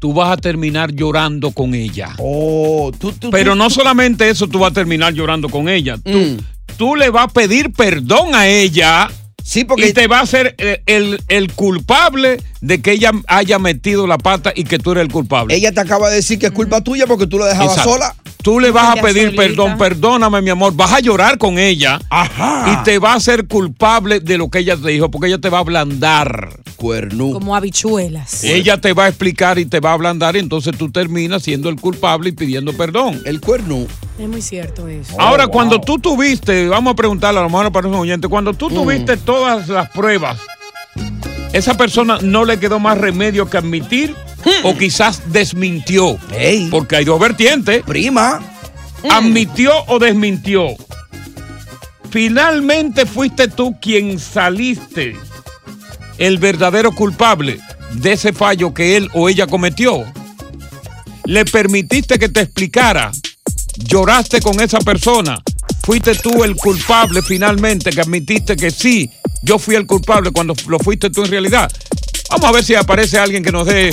tú 0.00 0.12
vas 0.12 0.30
a 0.32 0.36
terminar 0.36 0.92
llorando 0.92 1.52
con 1.52 1.74
ella. 1.76 2.14
Oh, 2.18 2.90
tú, 2.98 3.12
tú, 3.12 3.30
Pero 3.30 3.52
tú- 3.52 3.58
no 3.58 3.70
solamente 3.70 4.28
eso, 4.28 4.48
tú 4.48 4.58
vas 4.58 4.72
a 4.72 4.74
terminar 4.74 5.14
llorando 5.14 5.48
con 5.48 5.68
ella. 5.68 5.96
Tú, 5.98 6.10
Mm. 6.18 6.38
tú 6.76 6.96
le 6.96 7.10
vas 7.10 7.26
a 7.26 7.28
pedir 7.28 7.70
perdón 7.72 8.34
a 8.34 8.48
ella. 8.48 9.08
Sí, 9.44 9.64
porque- 9.64 9.88
Y 9.88 9.92
te 9.92 10.06
va 10.06 10.20
a 10.20 10.26
ser 10.26 10.54
eh, 10.58 10.82
el, 10.86 11.20
el 11.28 11.52
culpable 11.52 12.42
de 12.60 12.82
que 12.82 12.92
ella 12.92 13.12
haya 13.26 13.58
metido 13.58 14.06
la 14.06 14.18
pata 14.18 14.52
y 14.54 14.64
que 14.64 14.78
tú 14.78 14.92
eres 14.92 15.02
el 15.04 15.12
culpable. 15.12 15.54
Ella 15.54 15.72
te 15.72 15.80
acaba 15.80 16.08
de 16.10 16.16
decir 16.16 16.38
que 16.38 16.46
es 16.46 16.52
culpa 16.52 16.80
tuya 16.82 17.06
porque 17.06 17.26
tú 17.26 17.38
la 17.38 17.46
dejabas 17.46 17.72
Exacto. 17.72 17.92
sola. 17.92 18.14
Tú 18.42 18.58
le 18.58 18.70
vas 18.70 18.96
a 18.96 19.02
pedir 19.02 19.24
solita. 19.24 19.42
perdón, 19.42 19.78
perdóname, 19.78 20.40
mi 20.40 20.48
amor. 20.50 20.74
Vas 20.74 20.92
a 20.92 21.00
llorar 21.00 21.36
con 21.36 21.58
ella. 21.58 22.00
Ajá. 22.08 22.72
Y 22.72 22.84
te 22.84 22.98
va 22.98 23.12
a 23.12 23.20
ser 23.20 23.46
culpable 23.46 24.20
de 24.20 24.38
lo 24.38 24.48
que 24.48 24.60
ella 24.60 24.76
te 24.78 24.88
dijo, 24.88 25.10
porque 25.10 25.28
ella 25.28 25.38
te 25.38 25.50
va 25.50 25.58
a 25.58 25.60
ablandar. 25.60 26.48
Cuernú. 26.76 27.32
Como 27.32 27.54
habichuelas. 27.54 28.42
Ella 28.42 28.80
te 28.80 28.94
va 28.94 29.04
a 29.04 29.08
explicar 29.08 29.58
y 29.58 29.66
te 29.66 29.80
va 29.80 29.90
a 29.90 29.92
ablandar, 29.92 30.36
y 30.36 30.38
entonces 30.38 30.74
tú 30.78 30.90
terminas 30.90 31.42
siendo 31.42 31.68
el 31.68 31.76
culpable 31.76 32.30
y 32.30 32.32
pidiendo 32.32 32.72
perdón. 32.72 33.20
El 33.26 33.42
cuerno. 33.42 33.86
Es 34.18 34.28
muy 34.28 34.40
cierto 34.40 34.88
eso. 34.88 35.20
Ahora, 35.20 35.46
cuando 35.46 35.78
tú 35.78 35.98
tuviste, 35.98 36.66
vamos 36.68 36.92
a 36.92 36.96
preguntarle 36.96 37.40
a 37.40 37.42
lo 37.42 37.50
mejor 37.50 37.70
para 37.72 37.88
un 37.88 37.94
oyente, 37.94 38.28
cuando 38.28 38.54
tú 38.54 38.70
tuviste 38.70 39.18
todas 39.18 39.68
las 39.68 39.90
pruebas, 39.90 40.38
esa 41.52 41.76
persona 41.76 42.18
no 42.22 42.44
le 42.44 42.58
quedó 42.58 42.78
más 42.78 42.98
remedio 42.98 43.50
que 43.50 43.58
admitir 43.58 44.14
o 44.64 44.76
quizás 44.76 45.22
desmintió. 45.32 46.18
Porque 46.70 46.96
hay 46.96 47.04
dos 47.04 47.20
vertientes. 47.20 47.82
Prima. 47.82 48.40
¿Admitió 49.10 49.72
o 49.86 49.98
desmintió? 49.98 50.68
Finalmente 52.10 53.06
fuiste 53.06 53.48
tú 53.48 53.76
quien 53.80 54.18
saliste 54.18 55.16
el 56.18 56.38
verdadero 56.38 56.92
culpable 56.92 57.60
de 57.94 58.12
ese 58.12 58.32
fallo 58.32 58.74
que 58.74 58.96
él 58.96 59.08
o 59.14 59.28
ella 59.28 59.46
cometió. 59.46 60.04
Le 61.24 61.44
permitiste 61.44 62.18
que 62.18 62.28
te 62.28 62.40
explicara. 62.40 63.10
Lloraste 63.76 64.40
con 64.40 64.60
esa 64.60 64.78
persona. 64.80 65.40
Fuiste 65.82 66.14
tú 66.16 66.44
el 66.44 66.56
culpable 66.56 67.22
finalmente 67.22 67.90
que 67.90 68.00
admitiste 68.00 68.56
que 68.56 68.70
sí, 68.70 69.10
yo 69.42 69.58
fui 69.58 69.74
el 69.74 69.86
culpable 69.86 70.30
cuando 70.32 70.54
lo 70.68 70.78
fuiste 70.78 71.10
tú 71.10 71.24
en 71.24 71.30
realidad. 71.30 71.70
Vamos 72.30 72.46
a 72.46 72.52
ver 72.52 72.64
si 72.64 72.74
aparece 72.74 73.18
alguien 73.18 73.42
que 73.42 73.50
nos 73.50 73.66
dé 73.66 73.90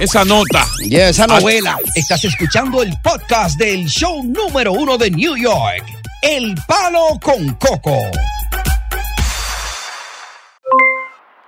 esa 0.00 0.24
nota. 0.24 0.64
Yeah, 0.82 1.10
esa 1.10 1.26
novela. 1.26 1.76
Estás 1.94 2.24
escuchando 2.24 2.82
el 2.82 2.92
podcast 3.02 3.58
del 3.58 3.86
show 3.86 4.22
número 4.24 4.72
uno 4.72 4.98
de 4.98 5.10
New 5.10 5.36
York. 5.36 5.84
El 6.22 6.54
Palo 6.66 7.18
con 7.22 7.54
Coco. 7.54 7.96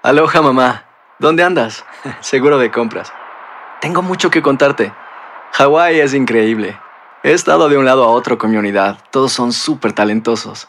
Aloha 0.03 0.41
mamá, 0.41 0.87
¿dónde 1.19 1.43
andas? 1.43 1.85
Seguro 2.21 2.59
de 2.59 2.71
compras. 2.71 3.13
Tengo 3.81 4.03
mucho 4.03 4.31
que 4.31 4.43
contarte. 4.43 4.93
Hawái 5.53 6.01
es 6.01 6.15
increíble. 6.15 6.79
He 7.23 7.33
estado 7.33 7.69
de 7.69 7.77
un 7.77 7.85
lado 7.85 8.05
a 8.05 8.09
otro 8.09 8.39
con 8.39 8.51
mi 8.51 8.57
unidad. 8.57 8.99
Todos 9.11 9.33
son 9.33 9.53
súper 9.53 9.93
talentosos. 9.93 10.69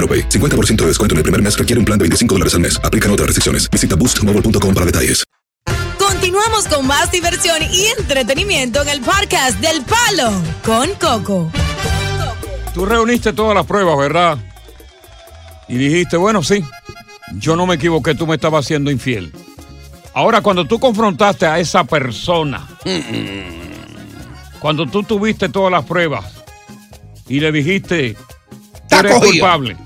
AroPay. 0.01 0.29
50% 0.29 0.77
de 0.77 0.87
descuento 0.87 1.13
en 1.13 1.17
el 1.17 1.23
primer 1.23 1.41
mes 1.41 1.57
requiere 1.57 1.79
un 1.79 1.85
plan 1.85 1.97
de 1.97 2.03
25 2.03 2.35
dólares 2.35 2.55
al 2.55 2.61
mes. 2.61 2.81
Aplican 2.83 3.11
otras 3.11 3.27
restricciones. 3.27 3.69
Visita 3.69 3.95
boostmobile.com 3.95 4.73
para 4.73 4.85
detalles. 4.85 5.23
Continuamos 5.97 6.67
con 6.67 6.85
más 6.85 7.11
diversión 7.11 7.57
y 7.63 7.87
entretenimiento 7.99 8.81
en 8.81 8.89
el 8.89 9.01
podcast 9.01 9.59
del 9.59 9.81
Palo 9.83 10.31
con 10.63 10.89
Coco. 10.99 11.51
Tú 12.73 12.85
reuniste 12.85 13.33
todas 13.33 13.55
las 13.55 13.65
pruebas, 13.65 13.97
¿verdad? 13.97 14.37
Y 15.67 15.77
dijiste, 15.77 16.17
bueno, 16.17 16.43
sí, 16.43 16.63
yo 17.37 17.55
no 17.55 17.65
me 17.65 17.75
equivoqué, 17.75 18.13
tú 18.13 18.27
me 18.27 18.35
estabas 18.35 18.65
siendo 18.65 18.91
infiel. 18.91 19.31
Ahora, 20.13 20.41
cuando 20.41 20.65
tú 20.65 20.79
confrontaste 20.79 21.45
a 21.45 21.59
esa 21.59 21.85
persona, 21.85 22.67
cuando 24.59 24.85
tú 24.85 25.03
tuviste 25.03 25.49
todas 25.49 25.71
las 25.71 25.85
pruebas 25.85 26.25
y 27.27 27.39
le 27.39 27.51
dijiste, 27.51 28.15
tú 28.89 28.95
eres 28.97 29.13
cogido. 29.13 29.31
culpable, 29.31 29.77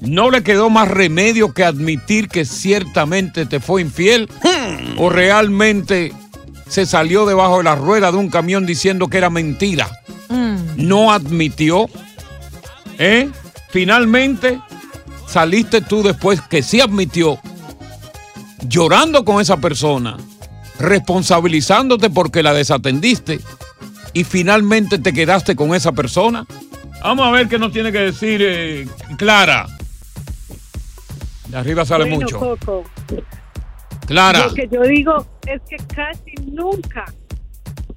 ¿no 0.00 0.30
le 0.30 0.42
quedó 0.42 0.70
más 0.70 0.88
remedio 0.88 1.52
que 1.54 1.64
admitir 1.64 2.28
que 2.28 2.44
ciertamente 2.44 3.46
te 3.46 3.60
fue 3.60 3.82
infiel? 3.82 4.28
¿O 4.96 5.10
realmente 5.10 6.12
se 6.68 6.86
salió 6.86 7.26
debajo 7.26 7.58
de 7.58 7.64
la 7.64 7.74
rueda 7.74 8.10
de 8.10 8.18
un 8.18 8.30
camión 8.30 8.66
diciendo 8.66 9.08
que 9.08 9.18
era 9.18 9.30
mentira? 9.30 9.88
no 10.78 11.12
admitió. 11.12 11.88
¿Eh? 12.98 13.28
Finalmente 13.70 14.60
saliste 15.26 15.82
tú 15.82 16.02
después 16.02 16.40
que 16.40 16.62
sí 16.62 16.80
admitió, 16.80 17.38
llorando 18.66 19.24
con 19.24 19.42
esa 19.42 19.58
persona, 19.58 20.16
responsabilizándote 20.78 22.08
porque 22.08 22.42
la 22.42 22.54
desatendiste 22.54 23.40
y 24.14 24.24
finalmente 24.24 24.98
te 24.98 25.12
quedaste 25.12 25.54
con 25.54 25.74
esa 25.74 25.92
persona. 25.92 26.46
Vamos 27.02 27.26
a 27.26 27.30
ver 27.30 27.48
qué 27.48 27.58
nos 27.58 27.72
tiene 27.72 27.92
que 27.92 27.98
decir 27.98 28.40
eh, 28.42 28.88
Clara. 29.18 29.66
De 31.48 31.56
arriba 31.56 31.84
sale 31.84 32.04
Bueno, 32.04 32.20
mucho. 32.20 32.38
Coco, 32.38 32.84
Clara. 34.06 34.46
Lo 34.46 34.54
que 34.54 34.68
yo 34.68 34.82
digo 34.82 35.26
es 35.46 35.60
que 35.68 35.76
casi 35.94 36.34
nunca 36.50 37.04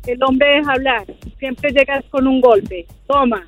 el 0.08 0.22
hombre 0.24 0.47
deja 0.58 0.74
hablar. 0.74 1.06
Siempre 1.39 1.72
llegas 1.72 2.04
con 2.10 2.28
un 2.28 2.41
golpe. 2.41 2.86
Toma. 3.08 3.43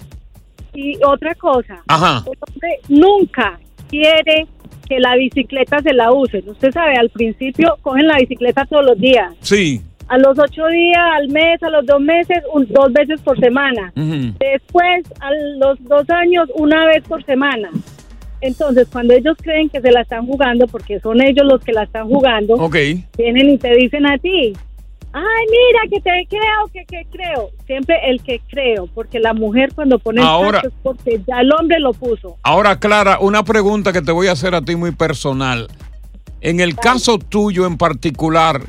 Y 0.73 0.97
otra 1.05 1.35
cosa. 1.35 1.81
Ajá. 1.87 2.23
El 2.25 2.37
hombre 2.47 2.79
nunca 2.89 3.59
quiere 3.89 4.47
que 4.87 4.99
la 4.99 5.15
bicicleta 5.15 5.79
se 5.79 5.93
la 5.93 6.11
usen. 6.11 6.47
Usted 6.49 6.71
sabe, 6.71 6.95
al 6.97 7.09
principio 7.09 7.77
cogen 7.81 8.07
la 8.07 8.17
bicicleta 8.17 8.65
todos 8.65 8.85
los 8.85 8.97
días. 8.97 9.33
Sí. 9.41 9.81
A 10.09 10.17
los 10.17 10.37
ocho 10.37 10.67
días, 10.67 10.99
al 11.15 11.29
mes, 11.29 11.61
a 11.63 11.69
los 11.69 11.85
dos 11.85 12.01
meses, 12.01 12.39
un- 12.53 12.67
dos 12.67 12.91
veces 12.91 13.21
por 13.21 13.39
semana. 13.39 13.91
Después, 13.95 15.05
a 15.21 15.29
los 15.57 15.81
dos 15.85 16.09
años, 16.09 16.49
una 16.55 16.85
vez 16.87 17.03
por 17.07 17.23
semana. 17.25 17.69
Entonces, 18.45 18.87
cuando 18.91 19.13
ellos 19.13 19.37
creen 19.41 19.69
que 19.69 19.79
se 19.79 19.89
la 19.91 20.01
están 20.01 20.25
jugando, 20.27 20.67
porque 20.67 20.99
son 20.99 21.21
ellos 21.21 21.45
los 21.49 21.63
que 21.63 21.71
la 21.71 21.83
están 21.83 22.07
jugando, 22.09 22.57
vienen 23.17 23.49
y 23.51 23.57
te 23.57 23.73
dicen 23.73 24.05
a 24.05 24.17
ti, 24.17 24.53
ay, 25.13 25.45
mira, 25.49 25.79
que 25.89 26.01
te 26.01 26.27
creo, 26.29 26.67
que, 26.73 26.83
que 26.85 27.05
creo. 27.09 27.51
Siempre 27.65 27.95
el 28.09 28.21
que 28.21 28.41
creo, 28.49 28.87
porque 28.93 29.19
la 29.21 29.33
mujer 29.33 29.71
cuando 29.73 29.97
pone 29.97 30.19
el 30.19 30.27
Ahora- 30.27 30.57
cacho 30.61 30.67
es 30.67 30.73
porque 30.83 31.21
ya 31.25 31.39
el 31.39 31.51
hombre 31.53 31.79
lo 31.79 31.93
puso. 31.93 32.35
Ahora, 32.43 32.77
Clara, 32.79 33.19
una 33.21 33.43
pregunta 33.43 33.93
que 33.93 34.01
te 34.01 34.11
voy 34.11 34.27
a 34.27 34.33
hacer 34.33 34.53
a 34.55 34.61
ti 34.61 34.75
muy 34.75 34.91
personal. 34.91 35.67
En 36.45 36.59
el 36.59 36.75
caso 36.75 37.17
tuyo 37.19 37.65
en 37.65 37.77
particular, 37.77 38.61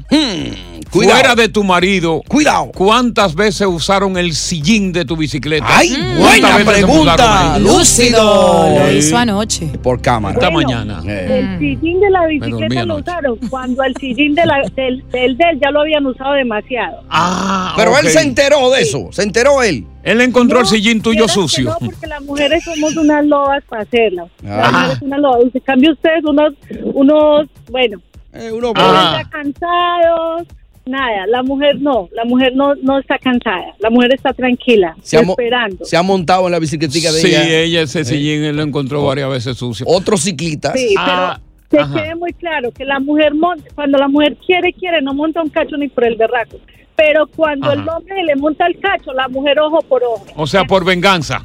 Cuidado. 0.92 1.16
fuera 1.18 1.34
de 1.34 1.48
tu 1.48 1.64
marido, 1.64 2.22
Cuidado. 2.28 2.70
¿cuántas 2.72 3.34
veces 3.34 3.66
usaron 3.66 4.16
el 4.16 4.32
sillín 4.32 4.92
de 4.92 5.04
tu 5.04 5.16
bicicleta? 5.16 5.66
¡Ay, 5.68 5.88
¿Cuántas 6.16 6.52
buena 6.64 6.70
pregunta! 6.72 7.58
Lúcido. 7.58 8.68
Lo 8.78 8.92
hizo 8.92 9.16
anoche. 9.16 9.66
Por 9.82 10.00
cámara. 10.00 10.34
Esta 10.34 10.50
Bueno, 10.50 10.68
mañana. 10.68 11.02
Eh. 11.04 11.40
El 11.40 11.58
sillín 11.58 11.98
de 12.00 12.10
la 12.10 12.26
bicicleta 12.26 12.84
lo 12.84 12.96
usaron 12.98 13.38
cuando 13.50 13.82
el 13.82 13.94
sillín 13.96 14.36
de 14.36 14.46
la, 14.46 14.62
del, 14.76 15.04
del 15.10 15.36
del 15.36 15.60
ya 15.60 15.70
lo 15.72 15.80
habían 15.80 16.06
usado 16.06 16.34
demasiado. 16.34 17.02
Ah, 17.10 17.74
Pero 17.76 17.98
él 17.98 18.08
se 18.08 18.20
enteró 18.20 18.70
de 18.70 18.82
eso. 18.82 19.08
Se 19.10 19.22
enteró 19.24 19.64
él. 19.64 19.84
Él 20.05 20.20
encontró 20.20 20.61
el 20.61 20.66
sillín 20.66 21.00
tuyo 21.02 21.26
sucio. 21.28 21.70
No, 21.80 21.86
porque 21.90 22.07
las 22.07 22.22
mujeres 22.22 22.62
somos 22.64 22.96
unas 22.96 23.24
lobas 23.26 23.64
para 23.68 23.82
hacerlo. 23.82 24.28
Ah. 24.44 24.48
Las 24.61 24.72
mujeres 24.72 24.98
son 24.98 25.09
unas 25.09 25.20
lobas. 25.20 25.40
En 25.55 25.61
cambio 25.61 25.92
ustedes 25.92 26.24
unos, 26.24 26.55
unos, 26.92 27.46
bueno, 27.70 28.00
Eh, 28.32 28.50
uno 28.52 28.72
Ah. 28.76 29.20
ya 29.22 29.30
cansados. 29.30 30.46
Nada, 30.86 31.26
la 31.28 31.42
mujer 31.42 31.80
no, 31.80 32.11
la 32.12 32.24
mujer 32.26 32.52
no, 32.55 32.74
no 32.74 32.98
está 32.98 33.16
cansada, 33.18 33.72
la 33.78 33.88
mujer 33.88 34.12
está 34.12 34.34
tranquila, 34.34 34.94
se, 35.02 35.18
esperando. 35.18 35.82
se 35.82 35.96
ha 35.96 36.02
montado 36.02 36.44
en 36.44 36.52
la 36.52 36.59
bicicletica 36.59 37.11
de 37.11 37.20
Sí, 37.20 37.28
ella. 37.28 37.59
ella 37.61 37.80
ese 37.82 38.05
sillín 38.05 38.44
él 38.44 38.57
lo 38.57 38.62
encontró 38.64 39.02
varias 39.02 39.30
veces 39.30 39.57
sucio. 39.57 39.86
Otro 39.88 40.18
ciclista. 40.18 40.74
Sí, 40.74 40.94
Ah, 40.98 41.40
pero 41.70 41.84
ajá. 41.84 41.94
que 41.94 42.00
quede 42.02 42.14
muy 42.16 42.34
claro 42.34 42.70
que 42.70 42.84
la 42.84 43.00
mujer 43.00 43.32
monta, 43.34 43.64
cuando 43.74 43.96
la 43.96 44.09
mujer 44.09 44.36
quiere, 44.44 44.74
quiere, 44.74 45.00
no 45.00 45.14
monta 45.14 45.40
un 45.40 45.48
cacho 45.48 45.74
ni 45.78 45.88
por 45.88 46.05
el 46.07 46.16
berraco. 46.16 46.59
Pero 46.97 47.26
cuando 47.34 47.66
Ajá. 47.66 47.74
el 47.74 47.88
hombre 47.88 48.22
le 48.24 48.36
monta 48.36 48.66
el 48.66 48.78
cacho, 48.78 49.12
la 49.12 49.28
mujer 49.28 49.59
ojo 49.59 49.80
por 49.82 50.03
ojo, 50.05 50.24
O 50.36 50.47
sea, 50.47 50.64
por 50.64 50.84
venganza. 50.84 51.45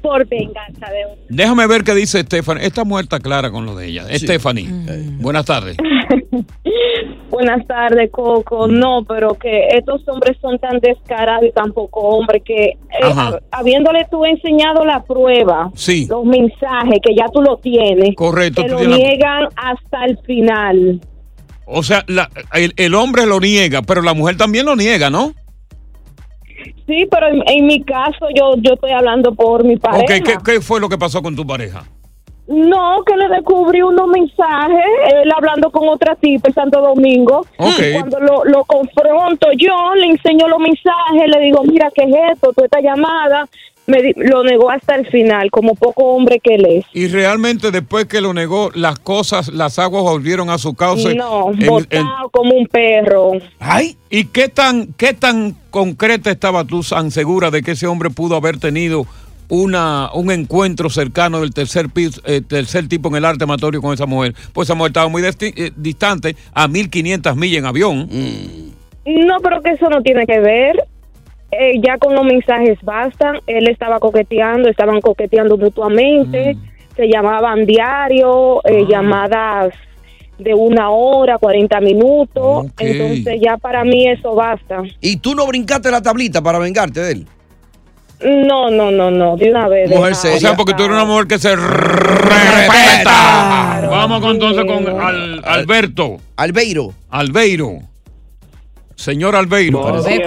por 0.00 0.26
venganza 0.26 0.86
de 0.90 1.06
uno. 1.06 1.22
Déjame 1.28 1.66
ver 1.68 1.84
qué 1.84 1.94
dice 1.94 2.22
Stephanie. 2.22 2.66
Está 2.66 2.82
muerta 2.84 3.20
clara 3.20 3.50
con 3.52 3.64
lo 3.66 3.76
de 3.76 3.86
ella. 3.86 4.04
Stephanie, 4.18 4.68
buenas 5.20 5.44
tardes. 5.46 5.76
Buenas 7.30 7.66
tardes, 7.66 8.10
Coco. 8.10 8.68
No, 8.68 9.04
pero 9.08 9.34
que 9.34 9.68
estos 9.68 10.06
hombres 10.08 10.36
son 10.40 10.58
tan 10.58 10.78
descarados 10.80 11.44
y 11.46 11.52
tan 11.52 11.72
poco 11.72 12.00
hombres 12.00 12.42
que 12.44 12.64
eh, 12.64 12.76
habiéndole 13.50 14.06
tú 14.10 14.24
enseñado 14.24 14.84
la 14.84 15.02
prueba, 15.02 15.70
Sí. 15.74 16.06
los 16.08 16.24
mensajes 16.24 17.00
que 17.02 17.14
ya 17.14 17.26
tú 17.32 17.40
lo 17.40 17.56
tienes, 17.56 18.14
Correcto, 18.16 18.62
te 18.62 18.68
tú 18.68 18.74
lo 18.74 18.80
tienes 18.80 18.98
la- 18.98 19.04
niegan 19.08 19.48
hasta 19.56 20.04
el 20.04 20.18
final. 20.18 21.00
O 21.66 21.82
sea, 21.82 22.04
la- 22.08 22.28
el, 22.54 22.72
el 22.76 22.94
hombre 22.94 23.26
lo 23.26 23.40
niega, 23.40 23.82
pero 23.82 24.02
la 24.02 24.14
mujer 24.14 24.36
también 24.36 24.66
lo 24.66 24.76
niega, 24.76 25.10
¿no? 25.10 25.32
Sí, 26.86 27.06
pero 27.10 27.28
en, 27.28 27.42
en 27.48 27.66
mi 27.66 27.82
caso 27.82 28.26
yo 28.36 28.54
yo 28.58 28.74
estoy 28.74 28.90
hablando 28.92 29.34
por 29.34 29.64
mi 29.64 29.76
pareja. 29.76 30.02
Ok, 30.04 30.10
¿qué, 30.24 30.36
qué 30.44 30.60
fue 30.60 30.80
lo 30.80 30.88
que 30.88 30.98
pasó 30.98 31.22
con 31.22 31.34
tu 31.34 31.46
pareja? 31.46 31.84
No, 32.48 33.02
que 33.06 33.16
le 33.16 33.28
descubrí 33.28 33.80
unos 33.82 34.08
mensajes, 34.08 34.84
él 35.22 35.30
hablando 35.34 35.70
con 35.70 35.88
otra 35.88 36.16
tipa 36.16 36.48
en 36.48 36.54
Santo 36.54 36.80
Domingo. 36.82 37.46
Ok. 37.56 37.78
Y 37.88 37.92
Cuando 37.92 38.18
lo, 38.20 38.44
lo 38.44 38.64
confronto 38.64 39.46
yo, 39.56 39.94
le 39.94 40.06
enseño 40.06 40.48
los 40.48 40.58
mensajes, 40.58 41.28
le 41.28 41.40
digo, 41.40 41.62
mira, 41.62 41.88
¿qué 41.94 42.02
es 42.02 42.14
esto? 42.34 42.52
Tú 42.52 42.64
esta 42.64 42.80
llamada. 42.80 43.48
Me 43.92 44.02
di- 44.02 44.14
lo 44.16 44.42
negó 44.42 44.70
hasta 44.70 44.94
el 44.94 45.06
final, 45.06 45.50
como 45.50 45.74
poco 45.74 46.04
hombre 46.14 46.40
que 46.42 46.54
él 46.54 46.64
es. 46.66 46.84
Y 46.94 47.08
realmente 47.08 47.70
después 47.70 48.06
que 48.06 48.20
lo 48.22 48.32
negó, 48.32 48.70
las 48.74 48.98
cosas, 48.98 49.48
las 49.52 49.78
aguas 49.78 50.02
volvieron 50.02 50.48
a 50.48 50.56
su 50.56 50.74
cauce. 50.74 51.14
No, 51.14 51.50
En- 51.52 52.06
como 52.32 52.54
un 52.54 52.66
perro. 52.66 53.32
Ay. 53.60 53.96
¿Y 54.08 54.24
qué 54.26 54.48
tan, 54.48 54.94
qué 54.96 55.12
tan 55.12 55.54
concreta 55.70 56.30
estaba 56.30 56.64
tú, 56.64 56.82
tan 56.82 57.10
segura 57.10 57.50
de 57.50 57.62
que 57.62 57.72
ese 57.72 57.86
hombre 57.86 58.08
pudo 58.10 58.36
haber 58.36 58.58
tenido 58.58 59.06
una, 59.48 60.08
un 60.14 60.30
encuentro 60.30 60.88
cercano 60.88 61.40
del 61.40 61.52
tercer, 61.52 61.90
piso, 61.90 62.22
eh, 62.24 62.40
tercer 62.40 62.88
tipo 62.88 63.10
en 63.10 63.16
el 63.16 63.24
arte 63.26 63.44
amatorio 63.44 63.82
con 63.82 63.92
esa 63.92 64.06
mujer? 64.06 64.34
Pues 64.54 64.66
esa 64.68 64.74
mujer 64.74 64.90
estaba 64.90 65.08
muy 65.08 65.20
desti- 65.22 65.52
eh, 65.56 65.70
distante, 65.76 66.34
a 66.54 66.66
1500 66.68 67.36
millas 67.36 67.58
en 67.58 67.66
avión. 67.66 68.08
No, 69.04 69.36
pero 69.42 69.60
que 69.60 69.70
eso 69.72 69.88
no 69.90 70.00
tiene 70.02 70.24
que 70.26 70.38
ver. 70.40 70.76
Eh, 71.52 71.80
ya 71.84 71.98
con 71.98 72.14
los 72.14 72.24
mensajes 72.24 72.78
bastan. 72.82 73.36
Él 73.46 73.68
estaba 73.68 73.98
coqueteando, 74.00 74.68
estaban 74.68 75.00
coqueteando 75.00 75.56
mutuamente. 75.58 76.56
Se 76.96 77.08
llamaban 77.08 77.66
diario, 77.66 78.60
eh, 78.64 78.84
llamadas 78.88 79.72
de 80.38 80.54
una 80.54 80.90
hora, 80.90 81.38
40 81.38 81.80
minutos. 81.80 82.66
Entonces 82.78 83.38
ya 83.40 83.56
para 83.58 83.84
mí 83.84 84.08
eso 84.08 84.34
basta. 84.34 84.82
¿Y 85.00 85.16
tú 85.18 85.34
no 85.34 85.46
brincaste 85.46 85.90
la 85.90 86.00
tablita 86.02 86.42
para 86.42 86.58
vengarte 86.58 87.00
de 87.00 87.12
él? 87.12 87.26
No, 88.24 88.70
no, 88.70 88.90
no, 88.90 89.10
no, 89.10 89.36
de 89.36 89.50
una 89.50 89.68
vez. 89.68 89.88
Mujer 89.90 90.10
deja- 90.10 90.14
seria. 90.14 90.36
O 90.36 90.40
sea, 90.40 90.56
porque 90.56 90.74
tú 90.74 90.84
eres 90.84 90.94
una 90.94 91.04
mujer 91.04 91.26
que 91.26 91.38
se 91.38 91.54
respeta. 91.56 93.88
Vamos 93.90 94.22
entonces 94.24 94.64
con 94.64 95.00
Al- 95.00 95.42
Alberto. 95.44 96.16
Albeiro. 96.36 96.92
Albeiro. 97.10 97.78
Señor 99.02 99.34
Albeiro. 99.34 99.82
Parece, 99.82 100.22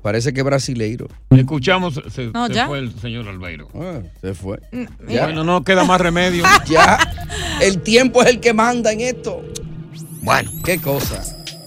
parece 0.00 0.32
que 0.32 0.40
es 0.40 0.44
brasileiro. 0.44 1.06
Escuchamos, 1.28 2.00
se, 2.08 2.28
No, 2.28 2.46
se 2.46 2.54
ya. 2.54 2.66
fue 2.66 2.78
el 2.78 2.98
señor 2.98 3.28
Albeiro. 3.28 3.68
Ah, 3.74 3.98
se 4.22 4.32
fue. 4.32 4.58
Ya. 5.06 5.24
Bueno, 5.24 5.44
no 5.44 5.62
queda 5.64 5.84
más 5.84 6.00
remedio. 6.00 6.44
ya. 6.66 6.98
El 7.60 7.82
tiempo 7.82 8.22
es 8.22 8.30
el 8.30 8.40
que 8.40 8.54
manda 8.54 8.90
en 8.90 9.02
esto. 9.02 9.42
Bueno. 10.22 10.50
Qué 10.64 10.80
cosa. 10.80 11.22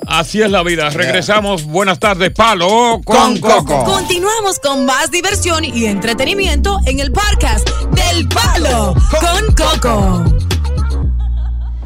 Así 0.07 0.41
es 0.41 0.49
la 0.49 0.63
vida. 0.63 0.89
Regresamos. 0.89 1.65
Buenas 1.65 1.99
tardes, 1.99 2.31
Palo 2.31 2.99
con, 3.05 3.37
Coco. 3.37 3.83
Continuamos 3.83 4.57
con 4.59 4.87
más 4.87 5.11
diversión 5.11 5.65
y 5.65 5.85
entretenimiento 5.85 6.79
en 6.87 6.99
el 6.99 7.11
podcast 7.11 7.69
del 7.91 8.27
Palo 8.27 8.95
con 9.21 9.53
Coco. 9.53 10.23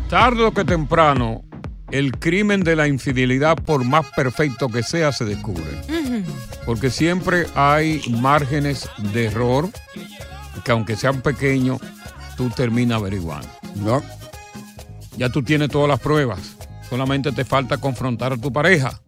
Tarde 0.07 0.45
o 0.45 0.53
que 0.53 0.63
temprano, 0.63 1.43
el 1.91 2.17
crimen 2.17 2.63
de 2.63 2.75
la 2.75 2.87
infidelidad, 2.87 3.55
por 3.57 3.83
más 3.83 4.05
perfecto 4.15 4.69
que 4.69 4.83
sea, 4.83 5.11
se 5.11 5.25
descubre. 5.25 5.63
Porque 6.65 6.89
siempre 6.89 7.47
hay 7.55 8.01
márgenes 8.09 8.89
de 9.13 9.25
error 9.25 9.69
que 10.63 10.71
aunque 10.71 10.95
sean 10.95 11.21
pequeños, 11.21 11.79
tú 12.37 12.49
terminas 12.49 12.97
averiguando. 12.99 13.47
No. 13.75 14.01
Ya 15.17 15.29
tú 15.29 15.43
tienes 15.43 15.69
todas 15.69 15.89
las 15.89 15.99
pruebas. 15.99 16.39
Solamente 16.89 17.31
te 17.31 17.45
falta 17.45 17.77
confrontar 17.77 18.33
a 18.33 18.37
tu 18.37 18.51
pareja. 18.51 19.01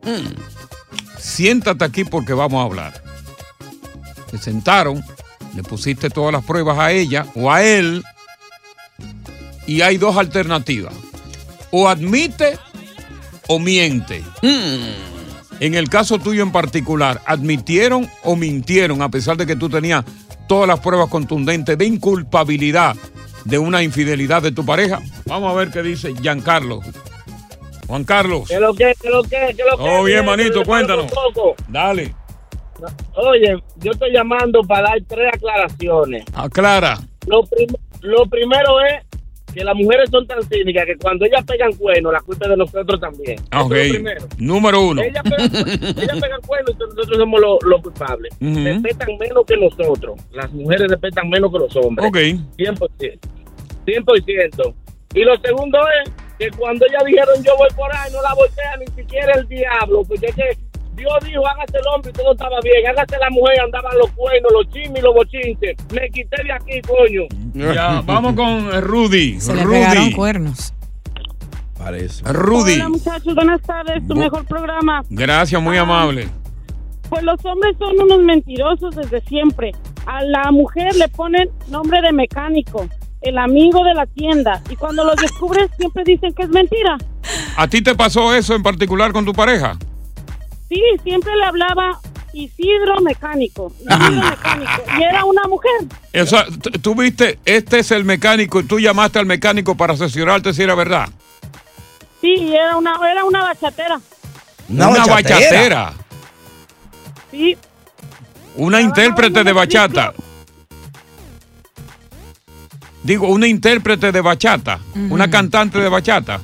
Siéntate 1.17 1.85
aquí 1.85 2.03
porque 2.03 2.33
vamos 2.33 2.61
a 2.61 2.65
hablar. 2.65 3.03
Se 4.31 4.37
sentaron, 4.37 5.03
le 5.55 5.63
pusiste 5.63 6.09
todas 6.09 6.33
las 6.33 6.43
pruebas 6.43 6.77
a 6.79 6.91
ella 6.91 7.27
o 7.35 7.51
a 7.51 7.63
él 7.63 8.03
y 9.67 9.81
hay 9.81 9.97
dos 9.97 10.17
alternativas. 10.17 10.93
O 11.71 11.87
admite 11.87 12.57
o 13.47 13.59
miente. 13.59 14.23
En 15.59 15.75
el 15.75 15.89
caso 15.89 16.19
tuyo 16.19 16.43
en 16.43 16.51
particular, 16.51 17.21
¿admitieron 17.25 18.09
o 18.23 18.35
mintieron 18.35 19.01
a 19.01 19.09
pesar 19.09 19.37
de 19.37 19.45
que 19.45 19.55
tú 19.55 19.69
tenías 19.69 20.03
todas 20.47 20.67
las 20.67 20.79
pruebas 20.79 21.09
contundentes 21.09 21.77
de 21.77 21.85
inculpabilidad 21.85 22.95
de 23.45 23.57
una 23.57 23.81
infidelidad 23.83 24.41
de 24.41 24.51
tu 24.51 24.65
pareja? 24.65 24.99
Vamos 25.25 25.51
a 25.51 25.55
ver 25.55 25.69
qué 25.71 25.81
dice 25.83 26.13
Giancarlo. 26.21 26.81
Juan 27.87 28.03
Carlos. 28.05 28.47
¿Qué 28.47 28.59
lo 28.59 28.73
que, 28.73 28.93
qué 29.01 29.09
lo 29.09 29.23
que, 29.23 29.29
qué 29.55 29.63
lo 29.69 29.77
que? 29.77 29.83
Oh, 29.83 30.03
bien, 30.03 30.25
manito, 30.25 30.63
cuéntanos. 30.63 31.11
Dale. 31.67 32.15
Oye, 33.15 33.61
yo 33.77 33.91
estoy 33.91 34.11
llamando 34.11 34.61
para 34.63 34.89
dar 34.89 34.99
tres 35.07 35.29
aclaraciones. 35.33 36.25
Aclara. 36.33 36.99
Lo, 37.27 37.43
prim- 37.43 37.75
lo 38.01 38.25
primero 38.25 38.81
es 38.81 39.05
que 39.53 39.63
las 39.63 39.75
mujeres 39.75 40.09
son 40.09 40.25
tan 40.27 40.41
cínicas 40.43 40.85
que 40.85 40.97
cuando 40.97 41.25
ellas 41.25 41.43
pegan 41.45 41.71
cuernos, 41.73 42.13
la 42.13 42.21
culpa 42.21 42.45
es 42.45 42.51
de 42.51 42.57
nosotros 42.57 42.99
también. 42.99 43.39
Ok. 43.55 43.71
es. 43.73 44.39
Número 44.39 44.81
uno. 44.81 45.01
Ellas 45.01 45.23
pegan, 45.23 45.51
ellas 45.97 46.19
pegan 46.21 46.41
cuernos 46.41 46.75
y 46.75 46.79
nosotros 46.79 47.17
somos 47.17 47.41
los 47.63 47.81
culpables. 47.81 48.33
Ujú. 48.41 48.63
Respetan 48.63 49.17
menos 49.17 49.45
que 49.45 49.57
nosotros. 49.57 50.19
Las 50.31 50.51
mujeres 50.51 50.89
respetan 50.89 51.29
menos 51.29 51.51
que 51.51 51.59
los 51.59 51.75
hombres. 51.75 52.07
Ok. 52.07 52.17
100%. 52.57 53.19
100%. 53.85 54.73
Y 55.15 55.23
lo 55.23 55.37
segundo 55.37 55.79
es 56.03 56.11
que 56.39 56.49
cuando 56.57 56.85
ellas 56.85 57.03
dijeron 57.05 57.43
yo 57.43 57.55
voy 57.57 57.69
por 57.75 57.93
ahí, 57.95 58.11
no 58.11 58.21
la 58.21 58.33
voltea 58.33 58.77
ni 58.79 58.87
siquiera 58.95 59.33
el 59.33 59.47
diablo, 59.47 60.03
porque 60.03 60.27
es 60.27 60.35
que 60.35 60.57
Dios 60.95 61.13
dijo, 61.25 61.45
hágase 61.47 61.77
el 61.77 61.87
hombre 61.93 62.11
y 62.11 62.13
todo 62.13 62.31
estaba 62.33 62.57
bien, 62.63 62.87
hágase 62.87 63.17
la 63.19 63.29
mujer, 63.31 63.59
andaban 63.61 63.97
los 63.97 64.11
cuernos, 64.11 64.51
los 64.53 64.73
chismes 64.73 64.99
y 64.99 65.01
los 65.01 65.13
bochinches. 65.13 65.75
Me 65.93 66.09
quité 66.09 66.43
de 66.43 66.51
aquí, 66.53 66.81
coño. 66.81 67.73
Ya, 67.73 68.01
vamos 68.05 68.33
con 68.33 68.81
Rudy. 68.81 69.39
Se 69.39 69.55
le 69.55 69.65
pegaron 69.65 70.03
Rudy. 70.05 70.13
cuernos. 70.13 70.73
Parece. 71.77 72.23
Rudy. 72.31 72.75
Hola 72.75 72.89
muchachos, 72.89 73.35
buenas 73.35 73.61
tardes, 73.61 74.07
tu 74.07 74.13
Bu- 74.13 74.19
mejor 74.19 74.45
programa. 74.45 75.03
Gracias, 75.09 75.61
muy 75.61 75.77
amable. 75.77 76.27
Pues 77.09 77.23
los 77.23 77.43
hombres 77.45 77.75
son 77.77 77.99
unos 77.99 78.19
mentirosos 78.23 78.95
desde 78.95 79.21
siempre. 79.21 79.71
A 80.05 80.23
la 80.23 80.51
mujer 80.51 80.95
le 80.95 81.07
ponen 81.09 81.49
nombre 81.69 82.01
de 82.01 82.11
mecánico, 82.13 82.87
el 83.21 83.37
amigo 83.37 83.83
de 83.83 83.93
la 83.93 84.05
tienda, 84.05 84.61
y 84.69 84.75
cuando 84.75 85.03
los 85.03 85.15
descubres 85.17 85.69
siempre 85.77 86.03
dicen 86.05 86.33
que 86.33 86.43
es 86.43 86.49
mentira. 86.49 86.97
¿A 87.57 87.67
ti 87.67 87.81
te 87.81 87.95
pasó 87.95 88.33
eso 88.33 88.55
en 88.55 88.63
particular 88.63 89.11
con 89.11 89.25
tu 89.25 89.33
pareja? 89.33 89.77
Sí, 90.73 90.81
siempre 91.03 91.35
le 91.35 91.45
hablaba 91.45 91.99
Isidro 92.33 92.99
mecánico, 93.01 93.71
Isidro 93.79 94.11
mecánico, 94.29 94.71
y 94.99 95.03
era 95.03 95.23
una 95.23 95.43
mujer. 95.47 95.71
O 96.19 96.25
sea, 96.25 96.45
tú 96.81 96.95
viste, 96.95 97.37
este 97.45 97.79
es 97.79 97.91
el 97.91 98.05
mecánico 98.05 98.59
y 98.59 98.63
tú 98.63 98.79
llamaste 98.79 99.19
al 99.19 99.27
mecánico 99.27 99.75
para 99.77 99.93
asesorarte 99.93 100.51
si 100.53 100.63
era 100.63 100.73
verdad. 100.73 101.09
Sí, 102.21 102.33
y 102.33 102.55
era 102.55 102.75
una, 102.77 102.95
era 103.11 103.23
una 103.23 103.43
bachatera. 103.43 103.99
Una 104.69 104.87
Una, 104.87 105.05
bachatera. 105.05 105.35
bachatera. 105.39 105.93
Sí, 107.29 107.57
Una 108.55 108.81
intérprete 108.81 109.43
de 109.43 109.53
bachata. 109.53 110.13
Digo, 113.03 113.27
una 113.27 113.45
intérprete 113.47 114.11
de 114.11 114.21
bachata. 114.21 114.79
Una 115.09 115.29
cantante 115.29 115.77
de 115.79 115.89
bachata. 115.89 116.39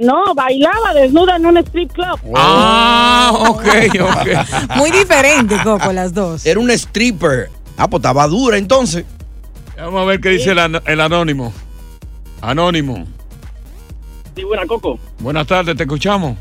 No, 0.00 0.34
bailaba 0.34 0.94
desnuda 0.94 1.36
en 1.36 1.46
un 1.46 1.56
strip 1.58 1.92
club. 1.92 2.18
Ah, 2.34 3.32
ok, 3.48 3.64
ok. 4.00 4.76
Muy 4.76 4.90
diferente, 4.90 5.56
Coco, 5.64 5.92
las 5.92 6.12
dos. 6.14 6.44
Era 6.46 6.58
un 6.60 6.70
stripper. 6.70 7.50
Ah, 7.76 7.88
pues 7.88 8.00
estaba 8.00 8.26
dura 8.26 8.56
entonces. 8.58 9.04
Vamos 9.76 10.02
a 10.02 10.04
ver 10.06 10.20
qué 10.20 10.30
dice 10.30 10.50
el, 10.52 10.58
an- 10.58 10.82
el 10.86 11.00
anónimo. 11.00 11.52
Anónimo. 12.40 13.06
Sí, 14.34 14.44
buena, 14.44 14.66
Coco. 14.66 14.98
Buenas 15.20 15.46
tardes, 15.46 15.76
te 15.76 15.82
escuchamos. 15.84 16.36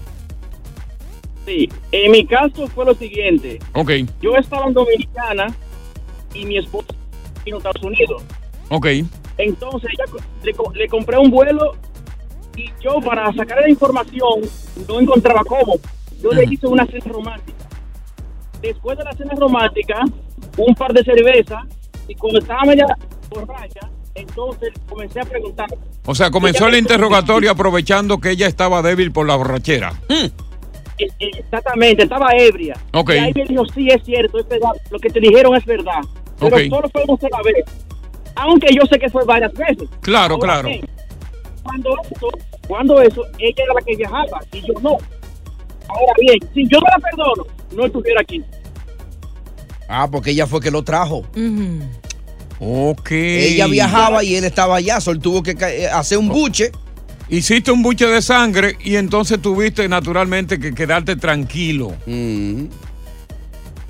Sí, 1.46 1.70
en 1.92 2.12
mi 2.12 2.26
caso 2.26 2.68
fue 2.68 2.86
lo 2.86 2.94
siguiente. 2.94 3.60
Ok, 3.74 3.92
Yo 4.22 4.36
estaba 4.36 4.68
en 4.68 4.74
Dominicana 4.74 5.48
y 6.34 6.46
mi 6.46 6.58
esposa 6.58 6.88
vino 7.46 7.58
a 7.58 7.60
Estados 7.60 7.84
Unidos. 7.84 8.22
ok. 8.70 8.88
Entonces 9.38 9.90
ella 9.94 10.12
co- 10.12 10.18
le, 10.44 10.54
co- 10.54 10.74
le 10.74 10.88
compré 10.88 11.18
un 11.20 11.30
vuelo 11.30 11.76
y 12.58 12.72
yo 12.82 13.00
para 13.00 13.32
sacar 13.34 13.62
la 13.62 13.70
información 13.70 14.42
no 14.88 15.00
encontraba 15.00 15.44
cómo. 15.46 15.76
Yo 16.22 16.32
le 16.32 16.44
hice 16.46 16.66
una 16.68 16.86
cena 16.88 17.06
romántica. 17.06 17.66
Después 18.62 18.98
de 18.98 19.04
la 19.04 19.14
cena 19.14 19.34
romántica, 19.38 20.04
un 20.58 20.74
par 20.74 20.92
de 20.92 21.04
cervezas 21.04 21.64
y 22.08 22.16
cuando 22.16 22.40
estaba 22.40 22.64
media 22.64 22.88
borracha, 23.30 23.88
entonces 24.16 24.74
comencé 24.90 25.20
a 25.20 25.26
preguntar. 25.26 25.68
O 26.06 26.16
sea, 26.16 26.32
comenzó 26.32 26.68
el 26.68 26.76
interrogatorio 26.76 27.52
aprovechando 27.52 28.20
que 28.20 28.32
ella 28.32 28.48
estaba 28.48 28.82
débil 28.82 29.12
por 29.12 29.28
la 29.28 29.36
borrachera. 29.36 29.94
Eh, 30.10 30.32
eh, 31.20 31.30
Exactamente, 31.38 32.04
estaba 32.04 32.30
ebria. 32.36 32.76
Ok. 32.94 33.12
Y 33.12 33.18
ahí 33.20 33.32
me 33.36 33.46
dijo, 33.46 33.66
sí, 33.66 33.88
es 33.90 34.04
cierto, 34.04 34.40
es 34.40 34.48
verdad. 34.48 34.72
Lo 34.90 34.98
que 34.98 35.10
te 35.10 35.20
dijeron 35.20 35.56
es 35.56 35.66
verdad. 35.66 36.02
Pero 36.40 36.58
solo 36.70 36.90
fue 36.90 37.04
una 37.08 37.20
sola 37.20 37.38
vez. 37.44 37.66
Aunque 38.36 38.74
yo 38.74 38.82
sé 38.88 38.98
que 38.98 39.10
fue 39.10 39.24
varias 39.26 39.54
veces. 39.54 39.88
Claro, 40.02 40.36
Ahora 40.36 40.46
claro. 40.54 40.70
bien, 40.70 40.86
Cuando 41.68 41.90
eso, 42.02 42.28
cuando 42.68 43.02
eso, 43.02 43.26
ella 43.40 43.64
era 43.64 43.74
la 43.74 43.82
que 43.82 43.96
viajaba 43.98 44.40
y 44.54 44.62
yo 44.62 44.74
no. 44.82 44.92
Ahora 45.90 46.14
bien, 46.20 46.40
si 46.54 46.66
yo 46.68 46.80
no 46.80 46.86
la 46.90 47.00
perdono, 47.00 47.46
no 47.76 47.86
estuviera 47.86 48.22
aquí. 48.22 48.42
Ah, 49.90 50.08
porque 50.10 50.32
ella 50.32 50.48
fue 50.48 50.62
que 50.62 50.72
lo 50.72 50.84
trajo. 50.84 51.26
Ok. 52.60 53.12
Ella 53.12 53.68
viajaba 53.68 54.24
y 54.24 54.36
él 54.36 54.46
estaba 54.46 54.78
allá, 54.78 55.02
solo 55.02 55.20
tuvo 55.20 55.44
que 55.44 55.52
eh, 55.52 55.88
hacer 55.88 56.18
un 56.18 56.30
buche. 56.30 56.72
Hiciste 57.30 57.72
un 57.72 57.84
buche 57.84 58.08
de 58.08 58.22
sangre 58.22 58.78
y 58.82 58.96
entonces 58.96 59.42
tuviste 59.42 59.90
naturalmente 59.90 60.58
que 60.60 60.74
quedarte 60.74 61.18
tranquilo. 61.18 61.94
Y, 62.06 62.70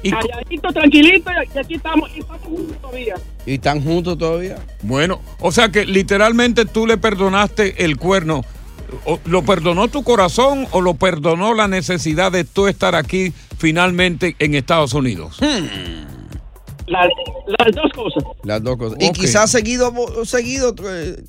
Calladito, 0.10 0.70
tranquilito, 0.74 1.30
y 1.32 1.58
aquí 1.60 1.76
estamos, 1.76 2.10
y 2.16 2.20
estamos 2.20 2.42
juntos 2.42 2.78
todavía. 2.82 3.16
¿Y 3.48 3.54
están 3.56 3.82
juntos 3.84 4.18
todavía? 4.18 4.58
Bueno, 4.84 5.22
o 5.39 5.52
sea 5.52 5.70
que 5.70 5.86
literalmente 5.86 6.66
tú 6.66 6.86
le 6.86 6.98
perdonaste 6.98 7.84
el 7.86 7.98
cuerno. 7.98 8.43
O- 9.06 9.20
¿Lo 9.26 9.41
perdonó 9.43 9.88
tu 9.88 10.04
corazón 10.04 10.68
o 10.72 10.82
lo 10.82 10.93
perdonó 10.95 11.54
la 11.54 11.68
necesidad 11.68 12.32
de 12.32 12.43
tú 12.43 12.68
estar 12.68 12.93
aquí 12.93 13.34
finalmente 13.58 14.36
en 14.39 14.54
Estados 14.54 14.93
Unidos? 14.93 15.38
Las, 16.88 17.08
las 17.48 17.74
dos 17.76 17.91
cosas. 17.95 18.24
Las 18.43 18.62
dos 18.64 18.78
cosas. 18.78 18.98
Y 19.02 19.12
quizás 19.12 19.50
seguido, 19.52 19.93
seguido 20.26 20.74
eh, 20.89 21.24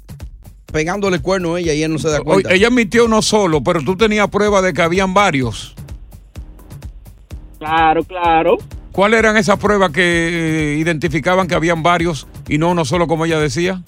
pegándole 0.73 1.21
cuerno 1.21 1.55
a 1.55 1.61
ella 1.61 1.73
y 1.75 1.83
él 1.85 1.93
no 1.93 1.99
se 1.99 2.09
da 2.11 2.21
cuenta. 2.21 2.49
Oye, 2.49 2.57
ella 2.59 2.67
admitió 2.69 3.07
uno 3.07 3.23
solo, 3.23 3.63
pero 3.63 3.81
tú 3.83 3.97
tenías 3.97 4.29
prueba 4.29 4.61
de 4.61 4.73
que 4.73 4.83
habían 4.83 5.15
varios. 5.15 5.75
Claro, 7.59 8.05
claro. 8.05 8.57
¿Cuáles 8.99 9.21
eran 9.21 9.37
esas 9.37 9.61
pruebas 9.61 9.93
que 9.93 10.03
eh, 10.03 10.77
identificaban 10.79 11.47
que 11.47 11.55
habían 11.55 11.85
varios 11.85 12.27
y 12.49 12.59
no 12.59 12.71
uno 12.71 12.85
solo 12.85 13.07
como 13.07 13.27
ella 13.27 13.39
decía? 13.39 13.81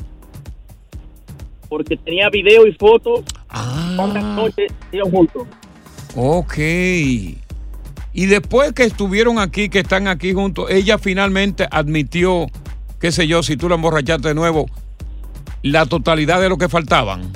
Porque 1.69 1.97
tenía 1.97 2.31
video 2.31 2.65
y 2.65 2.73
fotos. 2.75 3.25
Ah. 3.49 3.95
Cuántas 3.97 4.23
noches 4.23 4.73
juntos. 5.11 5.49
Ok. 6.15 6.57
Y 6.59 7.37
después 8.27 8.73
que 8.73 8.85
estuvieron 8.85 9.41
aquí, 9.41 9.69
que 9.69 9.81
están 9.81 10.07
aquí 10.07 10.33
juntos, 10.33 10.71
ella 10.71 10.97
finalmente 10.97 11.67
admitió, 11.73 12.47
qué 13.01 13.11
sé 13.11 13.27
yo, 13.27 13.43
si 13.43 13.57
tú 13.57 13.69
la 13.69 13.75
emborrachaste 13.75 14.29
de 14.29 14.35
nuevo, 14.35 14.67
la 15.63 15.87
totalidad 15.87 16.41
de 16.41 16.49
lo 16.49 16.57
que 16.57 16.69
faltaban. 16.69 17.33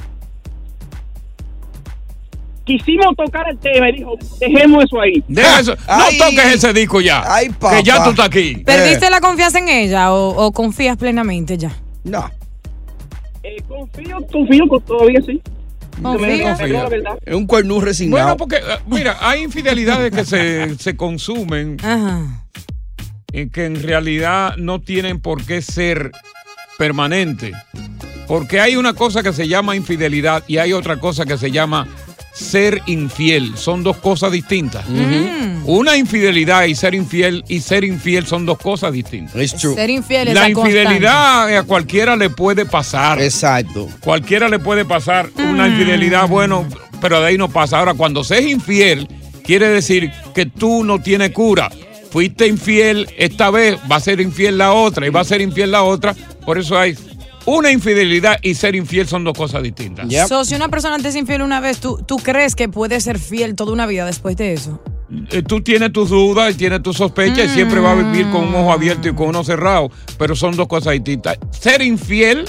Quisimos 2.65 3.15
tocar 3.17 3.47
el 3.51 3.59
tema 3.59 3.91
y 3.91 3.97
dijo, 3.99 4.15
dejemos 4.41 4.85
eso 4.85 5.01
ahí. 5.01 5.23
Deja 5.29 5.61
eso. 5.61 5.77
No 5.87 6.05
toques 6.19 6.55
ese 6.55 6.73
disco 6.73 7.01
ya. 7.01 7.23
que 7.71 7.83
ya 7.83 8.03
tú 8.05 8.11
estás 8.11 8.27
aquí. 8.27 8.57
¿Perdiste 8.65 9.11
la 9.11 9.21
confianza 9.21 9.59
en 9.59 9.69
ella 9.69 10.13
o, 10.13 10.47
o 10.47 10.53
confías 10.53 10.97
plenamente 10.97 11.59
ya? 11.59 11.71
No. 12.05 12.31
Eh, 13.43 13.63
confío, 13.69 14.19
confío 14.33 14.67
con 14.69 14.81
todavía 14.83 15.21
sí. 15.21 15.43
Confía. 16.03 16.57
Que 16.57 16.63
me- 16.65 16.69
la 16.73 16.89
verdad. 16.89 17.19
Es 17.25 17.35
un 17.35 17.47
cuernú 17.47 17.81
resignado. 17.83 18.23
Bueno, 18.23 18.37
porque, 18.39 18.57
eh, 18.57 18.79
mira, 18.87 19.19
hay 19.21 19.43
infidelidades 19.43 20.11
que 20.11 20.25
se, 20.25 20.75
se 20.79 20.97
consumen 20.97 21.77
y 23.33 23.51
que 23.51 23.67
en 23.67 23.83
realidad 23.83 24.57
no 24.57 24.81
tienen 24.81 25.21
por 25.21 25.45
qué 25.45 25.61
ser 25.61 26.13
permanente. 26.79 27.53
Porque 28.27 28.59
hay 28.61 28.77
una 28.77 28.95
cosa 28.95 29.23
que 29.23 29.35
se 29.35 29.47
llama 29.49 29.77
infidelidad 29.77 30.43
y 30.47 30.57
hay 30.57 30.73
otra 30.73 30.99
cosa 30.99 31.27
que 31.27 31.37
se 31.37 31.51
llama 31.51 31.87
ser 32.35 32.83
infiel. 32.87 33.57
Son 33.57 33.83
dos 33.83 33.97
cosas 33.99 34.33
distintas. 34.33 34.85
Una 35.65 35.97
infidelidad 35.97 36.65
y 36.65 36.75
ser 36.75 36.95
infiel 36.95 37.45
y 37.49 37.61
ser 37.61 37.85
infiel 37.85 38.27
son 38.27 38.45
dos 38.45 38.59
cosas 38.59 38.93
distintas. 38.93 39.51
Ser 39.51 39.91
infiel 39.91 40.29
es 40.29 40.35
La 40.35 40.49
la 40.49 40.55
constante. 40.55 40.83
infidelidad 40.83 41.57
a 41.57 41.63
cualquiera 41.63 42.17
le 42.17 42.31
puede 42.31 42.67
pasar. 42.67 43.23
Exacto. 43.23 43.89
Cualquiera 44.01 44.49
le 44.49 44.59
puede 44.59 44.85
pasar 44.85 45.31
una 45.39 45.69
infidelidad, 45.69 46.29
bueno, 46.29 46.67
pero 47.01 47.21
de 47.21 47.29
ahí 47.29 47.39
no 47.39 47.49
pasa. 47.49 47.79
Ahora, 47.79 47.95
cuando 47.95 48.25
se 48.25 48.39
es 48.41 48.47
infiel, 48.47 49.09
quiere 49.45 49.69
decir 49.69 50.11
que 50.35 50.47
tú 50.47 50.85
no 50.85 51.01
tienes 51.01 51.31
cura. 51.31 51.71
Fuiste 52.11 52.47
infiel 52.47 53.09
esta 53.17 53.51
vez, 53.51 53.77
va 53.91 53.97
a 53.97 54.01
ser 54.01 54.21
infiel 54.21 54.59
la 54.59 54.73
otra 54.73 55.07
y 55.07 55.11
va 55.11 55.21
a 55.21 55.25
ser 55.25 55.41
infiel 55.41 55.71
la 55.73 55.83
otra. 55.83 56.15
Por 56.45 56.59
eso 56.59 56.79
hay 56.79 56.97
una 57.47 57.71
infidelidad 57.71 58.39
y 58.43 58.55
ser 58.55 58.75
infiel 58.75 59.07
son 59.07 59.25
dos 59.25 59.37
cosas 59.37 59.63
distintas. 59.63 60.09
So, 60.29 60.45
si 60.45 60.55
una 60.55 60.69
persona 60.69 60.99
te 60.99 61.09
es 61.09 61.17
infiel 61.17 61.43
una 61.43 61.61
vez, 61.61 61.79
¿tú, 61.79 62.03
¿tú 62.07 62.17
crees 62.17 62.55
que 62.55 62.69
puede 62.69 63.01
ser 63.01 63.19
fiel 63.19 63.55
toda 63.55 63.73
una 63.73 63.87
vida 63.87 64.07
después 64.07 64.37
de 64.37 64.55
eso? 64.55 64.83
Eh, 65.31 65.43
Tú 65.43 65.63
tienes 65.63 65.93
tus 65.93 66.11
dudas 66.11 66.55
y 66.55 66.57
tienes 66.57 66.83
tus 66.83 66.97
sospechas 66.97 67.47
y 67.47 67.49
siempre 67.51 67.81
va 67.81 67.93
a 67.93 67.95
vivir 67.95 68.31
con 68.31 68.45
un 68.45 68.55
ojo 68.55 68.73
abierto 68.73 69.09
y 69.09 69.15
con 69.15 69.29
uno 69.29 69.45
cerrado, 69.45 69.91
pero 70.19 70.35
son 70.35 70.57
dos 70.57 70.67
cosas 70.67 70.95
distintas. 70.95 71.39
Ser 71.51 71.83
infiel 71.83 72.45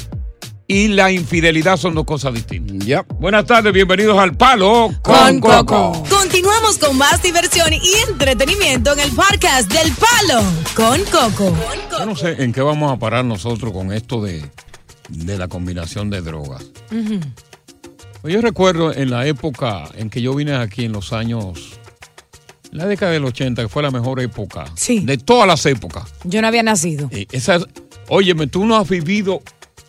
y 0.67 0.87
la 0.87 1.11
infidelidad 1.11 1.77
son 1.77 1.93
dos 1.93 2.05
cosas 2.05 2.33
distintas. 2.33 3.05
Buenas 3.19 3.45
tardes, 3.45 3.71
bienvenidos 3.71 4.17
al 4.17 4.35
Palo 4.35 4.91
con, 5.01 5.39
Coco. 5.39 6.03
Continuamos 6.09 6.77
con 6.77 6.97
más 6.97 7.21
diversión 7.21 7.71
y 7.73 8.09
entretenimiento 8.09 8.93
en 8.93 8.99
el 9.01 9.11
podcast 9.11 9.71
del 9.71 9.91
Palo 9.93 10.41
con 10.75 11.03
Coco. 11.05 11.55
Yo 11.99 12.05
no 12.05 12.15
sé 12.15 12.43
en 12.43 12.51
qué 12.51 12.61
vamos 12.61 12.91
a 12.91 12.97
parar 12.97 13.25
nosotros 13.25 13.71
con 13.71 13.91
esto 13.93 14.21
de, 14.21 14.43
de 15.09 15.37
la 15.37 15.47
combinación 15.47 16.09
de 16.09 16.21
drogas. 16.21 16.65
Pues 18.21 18.33
Yo 18.33 18.41
recuerdo 18.41 18.93
en 18.93 19.11
la 19.11 19.27
época 19.27 19.89
en 19.95 20.09
que 20.09 20.21
yo 20.21 20.33
vine 20.33 20.53
aquí 20.55 20.85
en 20.85 20.91
los 20.91 21.13
años, 21.13 21.73
en 22.71 22.77
la 22.79 22.87
década 22.87 23.11
del 23.11 23.25
80, 23.25 23.61
que 23.63 23.69
fue 23.69 23.83
la 23.83 23.91
mejor 23.91 24.19
época 24.19 24.65
de 25.05 25.17
todas 25.17 25.47
las 25.47 25.65
épocas. 25.65 26.05
Yo 26.23 26.41
no 26.41 26.47
había 26.47 26.63
nacido. 26.63 27.07
Eh, 27.11 27.27
Esa, 27.31 27.59
óyeme, 28.07 28.47
tú 28.47 28.65
no 28.65 28.77
has 28.77 28.89
vivido, 28.89 29.41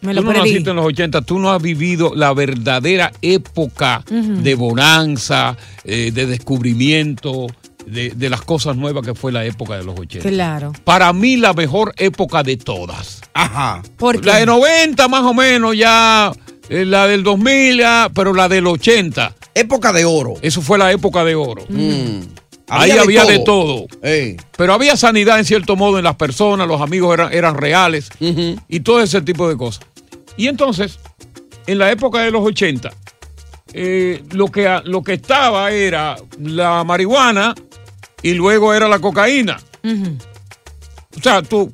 Me 0.03 0.15
tú 0.15 0.23
lo 0.23 0.33
no 0.33 0.39
naciste 0.39 0.71
en 0.71 0.77
los 0.77 0.85
80, 0.85 1.23
tú 1.23 1.39
no 1.39 1.51
has 1.51 1.63
vivido 1.63 2.13
la 2.15 2.35
verdadera 2.35 3.11
época 3.23 4.05
de 4.11 4.55
bonanza, 4.55 5.57
eh, 5.85 6.11
de 6.13 6.27
descubrimiento, 6.27 7.47
de, 7.87 8.11
de 8.11 8.31
las 8.31 8.43
cosas 8.43 8.77
nuevas 8.77 9.05
que 9.05 9.15
fue 9.15 9.33
la 9.33 9.45
época 9.45 9.77
de 9.77 9.85
los 9.85 9.99
80. 9.99 10.29
Claro. 10.29 10.73
Para 10.85 11.13
mí 11.13 11.37
la 11.37 11.53
mejor 11.55 11.95
época 11.97 12.43
de 12.43 12.57
todas. 12.57 13.21
Ajá. 13.35 13.83
¿Por 13.97 14.21
qué? 14.21 14.27
La 14.27 14.37
de 14.39 14.47
90 14.47 15.09
más 15.09 15.23
o 15.23 15.33
menos 15.35 15.77
ya, 15.77 16.33
eh, 16.69 16.85
la 16.85 17.07
del 17.07 17.23
2000 17.23 17.79
ya, 17.79 18.11
pero 18.15 18.35
la 18.35 18.49
del 18.49 18.67
80. 18.67 19.35
Época 19.55 19.93
de 19.93 20.05
oro. 20.05 20.35
Eso 20.43 20.61
fue 20.61 20.79
la 20.79 20.93
época 20.93 21.25
de 21.25 21.35
oro. 21.35 21.65
Mm. 21.69 22.21
Ahí 22.69 22.91
Había 22.91 22.95
de 22.95 23.01
había 23.01 23.25
de 23.25 23.39
todo. 23.39 23.87
todo. 23.87 23.87
Pero 24.57 24.75
había 24.75 24.97
sanidad 24.97 25.39
en 25.39 25.45
cierto 25.45 25.77
modo 25.77 25.99
en 25.99 26.05
las 26.05 26.17
personas, 26.17 26.67
los 26.67 26.81
amigos 26.81 27.15
eran, 27.15 27.33
eran 27.33 27.55
reales 27.57 28.11
y 28.69 28.81
todo 28.81 29.01
ese 29.01 29.23
tipo 29.23 29.49
de 29.49 29.57
cosas. 29.57 29.87
Y 30.37 30.49
entonces, 30.49 30.99
en 31.69 31.79
la 31.79 31.91
época 31.93 32.21
de 32.23 32.33
los 32.33 32.43
80, 32.45 32.93
eh, 33.73 34.23
lo, 34.33 34.49
que, 34.49 34.81
lo 34.85 35.03
que 35.03 35.13
estaba 35.15 35.71
era 35.71 36.17
la 36.41 36.83
marihuana 36.83 37.55
y 38.23 38.33
luego 38.35 38.75
era 38.75 38.89
la 38.89 38.99
cocaína. 38.99 39.59
O 41.19 41.23
sea, 41.23 41.43
tú 41.43 41.71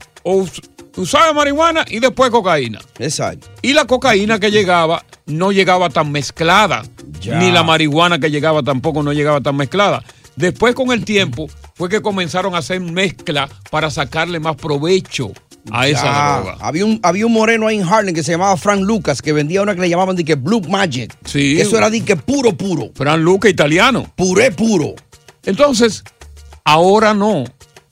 usabas 0.97 1.35
marihuana 1.35 1.85
y 1.89 2.01
después 2.01 2.31
cocaína. 2.31 2.81
Exacto. 2.99 3.49
Y 3.63 3.73
la 3.73 3.87
cocaína 3.87 4.39
que 4.39 4.51
llegaba 4.51 5.05
no 5.27 5.53
llegaba 5.53 5.89
tan 5.91 6.13
mezclada. 6.13 6.83
Ya. 7.21 7.39
Ni 7.39 7.51
la 7.51 7.63
marihuana 7.63 8.19
que 8.19 8.31
llegaba 8.31 8.63
tampoco 8.63 9.03
no 9.03 9.13
llegaba 9.13 9.41
tan 9.41 9.57
mezclada. 9.57 10.03
Después, 10.37 10.75
con 10.75 10.91
el 10.93 11.05
tiempo, 11.05 11.49
fue 11.75 11.89
que 11.89 12.01
comenzaron 12.01 12.55
a 12.55 12.59
hacer 12.59 12.81
mezcla 12.81 13.49
para 13.71 13.91
sacarle 13.91 14.41
más 14.41 14.57
provecho 14.57 15.31
a 15.71 15.87
esa 15.89 16.05
Ya. 16.05 16.37
droga. 16.41 16.57
Había 16.61 16.85
un, 16.87 16.99
había 17.03 17.27
un 17.27 17.33
moreno 17.33 17.67
ahí 17.69 17.79
en 17.79 17.87
Harlem 17.87 18.15
que 18.15 18.23
se 18.23 18.33
llamaba 18.33 18.57
Frank 18.57 18.81
Lucas 18.81 19.21
que 19.23 19.33
vendía 19.33 19.63
una 19.63 19.75
que 19.75 19.81
le 19.83 19.89
llamaban 19.89 20.17
de 20.17 20.25
que 20.25 20.35
Blue 20.35 20.63
Magic. 20.69 21.15
Sí. 21.25 21.61
Eso 21.61 21.77
era 21.79 21.91
de 21.91 22.03
que 22.03 22.17
puro, 22.17 22.53
puro. 22.57 22.91
Fran 22.95 23.23
Luca 23.23 23.49
italiano. 23.49 24.11
Puré 24.17 24.51
puro. 24.53 24.95
Entonces, 25.45 26.03
ahora 26.65 27.15
no. 27.15 27.45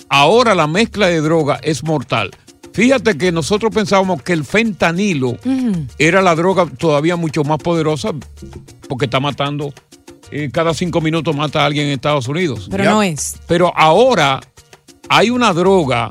Ahora 0.09 0.55
la 0.55 0.67
mezcla 0.67 1.07
de 1.07 1.21
droga 1.21 1.61
es 1.63 1.85
mortal. 1.85 2.31
Fíjate 2.73 3.19
que 3.19 3.33
nosotros 3.33 3.75
pensábamos 3.75 4.23
que 4.23 4.33
el 4.33 4.45
fentanilo 4.45 5.37
era 5.99 6.23
la 6.23 6.35
droga 6.35 6.67
todavía 6.67 7.17
mucho 7.17 7.43
más 7.45 7.59
poderosa 7.59 8.11
porque 8.89 9.07
está 9.07 9.21
matando, 9.21 9.73
eh, 10.31 10.51
cada 10.53 10.75
cinco 10.75 11.01
minutos 11.01 11.35
mata 11.35 11.63
a 11.63 11.67
alguien 11.67 11.87
en 11.87 11.93
Estados 11.93 12.29
Unidos. 12.29 12.69
Pero 12.71 12.85
¿ya? 12.85 12.91
no 12.91 13.03
es. 13.03 13.37
Pero 13.47 13.73
ahora 13.77 14.41
hay 15.09 15.31
una 15.31 15.53
droga 15.53 16.11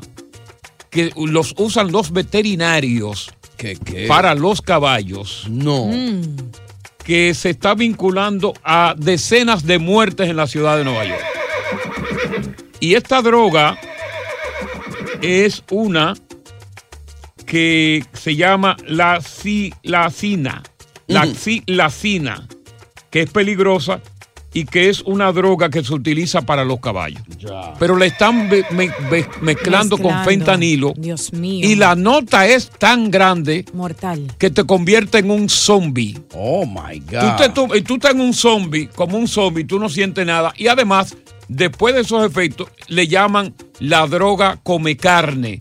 que 0.90 1.12
los 1.16 1.54
usan 1.56 1.92
los 1.92 2.12
veterinarios 2.12 3.30
para 4.08 4.34
los 4.34 4.60
caballos. 4.60 5.46
No. 5.48 5.86
Mm. 5.86 6.22
Que 7.04 7.34
se 7.34 7.50
está 7.50 7.74
vinculando 7.74 8.54
a 8.62 8.94
decenas 8.96 9.64
de 9.66 9.78
muertes 9.78 10.28
en 10.28 10.36
la 10.36 10.46
ciudad 10.46 10.76
de 10.76 10.84
Nueva 10.84 11.04
York. 11.04 11.39
Y 12.80 12.94
esta 12.94 13.20
droga 13.22 13.78
es 15.22 15.62
una 15.70 16.14
que 17.46 18.04
se 18.12 18.36
llama 18.36 18.76
la 18.86 19.20
silacina. 19.20 20.62
La 21.06 21.24
Ujú. 21.26 21.34
silacina, 21.34 22.46
que 23.10 23.22
es 23.22 23.30
peligrosa 23.30 24.00
y 24.52 24.64
que 24.64 24.88
es 24.88 25.00
una 25.02 25.32
droga 25.32 25.68
que 25.68 25.82
se 25.84 25.92
utiliza 25.92 26.42
para 26.42 26.64
los 26.64 26.78
caballos. 26.80 27.22
Pero 27.80 27.96
la 27.96 28.06
están 28.06 28.48
me- 28.48 28.64
me- 28.70 28.92
me- 29.10 29.26
mezclando, 29.40 29.98
con 29.98 30.24
fentanilo. 30.24 30.92
Dios 30.96 31.32
mío. 31.32 31.68
Y 31.68 31.74
la 31.74 31.96
nota 31.96 32.46
es 32.46 32.70
tan 32.70 33.10
grande 33.10 33.64
Mortal. 33.72 34.32
que 34.38 34.50
te 34.50 34.64
convierte 34.64 35.18
en 35.18 35.30
un 35.32 35.48
zombie. 35.48 36.16
Oh 36.34 36.64
my 36.64 37.00
Tú, 37.00 37.16
God. 37.16 37.36
te- 37.36 37.48
tú- 37.50 37.74
y 37.74 37.82
tú 37.82 37.94
estás 37.94 38.12
en 38.14 38.20
un 38.20 38.32
zombie, 38.34 38.86
como 38.88 39.18
un 39.18 39.26
zombie, 39.26 39.64
tú 39.64 39.78
no 39.80 39.88
sientes 39.88 40.24
nada. 40.24 40.52
Y 40.56 40.68
además, 40.68 41.16
después 41.50 41.94
de 41.94 42.02
esos 42.02 42.24
efectos, 42.24 42.68
le 42.88 43.08
llaman 43.08 43.54
la 43.80 44.06
droga 44.06 44.58
come 44.62 44.96
carne. 44.96 45.58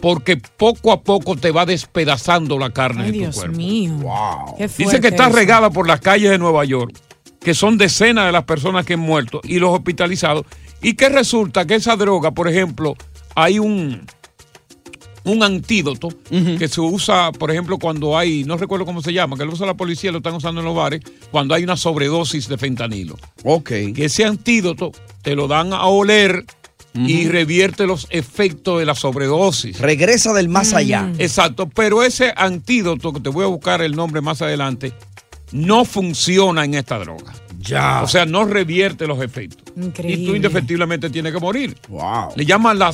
Porque 0.00 0.38
poco 0.38 0.92
a 0.92 1.02
poco 1.02 1.36
te 1.36 1.50
va 1.50 1.66
despedazando 1.66 2.58
la 2.58 2.70
carne 2.70 3.04
Ay, 3.04 3.06
de 3.08 3.12
tu 3.12 3.18
Dios 3.18 3.36
cuerpo. 3.36 3.56
mío. 3.56 3.98
Qué 4.56 4.68
Dice 4.68 5.00
que 5.00 5.08
está 5.08 5.26
eso. 5.26 5.36
regada 5.36 5.68
por 5.68 5.86
las 5.86 6.00
calles 6.00 6.30
de 6.30 6.38
Nueva 6.38 6.64
York, 6.64 6.98
que 7.38 7.52
son 7.52 7.76
decenas 7.76 8.24
de 8.24 8.32
las 8.32 8.44
personas 8.44 8.86
que 8.86 8.94
han 8.94 9.00
muerto 9.00 9.40
y 9.44 9.58
los 9.58 9.70
hospitalizados. 9.74 10.46
Y 10.80 10.94
que 10.94 11.10
resulta 11.10 11.66
que 11.66 11.74
esa 11.74 11.96
droga, 11.96 12.30
por 12.30 12.48
ejemplo, 12.48 12.96
hay 13.34 13.58
un, 13.58 14.06
un 15.24 15.42
antídoto 15.42 16.08
que 16.30 16.68
se 16.68 16.80
usa, 16.80 17.32
por 17.32 17.50
ejemplo, 17.50 17.78
cuando 17.78 18.16
hay, 18.16 18.44
no 18.44 18.56
recuerdo 18.56 18.86
cómo 18.86 19.02
se 19.02 19.12
llama, 19.12 19.36
que 19.36 19.44
lo 19.44 19.52
usa 19.52 19.66
la 19.66 19.74
policía, 19.74 20.10
lo 20.12 20.18
están 20.18 20.34
usando 20.34 20.60
en 20.60 20.66
los 20.66 20.74
bares, 20.76 21.02
cuando 21.30 21.54
hay 21.54 21.64
una 21.64 21.76
sobredosis 21.76 22.48
de 22.48 22.56
fentanilo. 22.58 23.16
Ok. 23.44 23.68
Que 23.94 24.04
ese 24.06 24.24
antídoto 24.24 24.92
te 25.22 25.34
lo 25.34 25.48
dan 25.48 25.72
a 25.72 25.86
oler 25.86 26.44
y 26.94 27.28
revierte 27.28 27.86
los 27.86 28.08
efectos 28.10 28.78
de 28.78 28.86
la 28.86 28.94
sobredosis. 28.94 29.78
Regresa 29.78 30.32
del 30.32 30.48
más 30.48 30.72
allá. 30.72 31.12
Exacto, 31.18 31.68
pero 31.68 32.02
ese 32.02 32.32
antídoto, 32.36 33.12
que 33.12 33.20
te 33.20 33.28
voy 33.28 33.44
a 33.44 33.48
buscar 33.48 33.82
el 33.82 33.94
nombre 33.94 34.20
más 34.20 34.42
adelante, 34.42 34.92
no 35.52 35.84
funciona 35.84 36.64
en 36.64 36.74
esta 36.74 36.98
droga. 36.98 37.32
Ya. 37.58 38.02
O 38.02 38.08
sea, 38.08 38.24
no 38.24 38.44
revierte 38.44 39.06
los 39.06 39.22
efectos. 39.22 39.62
Y 39.68 39.80
tú 39.80 39.86
Increíble. 39.86 40.36
indefectiblemente 40.36 41.10
tienes 41.10 41.32
que 41.32 41.40
morir. 41.40 41.76
Wow. 41.88 42.30
Le 42.34 42.46
llaman 42.46 42.78
la, 42.78 42.92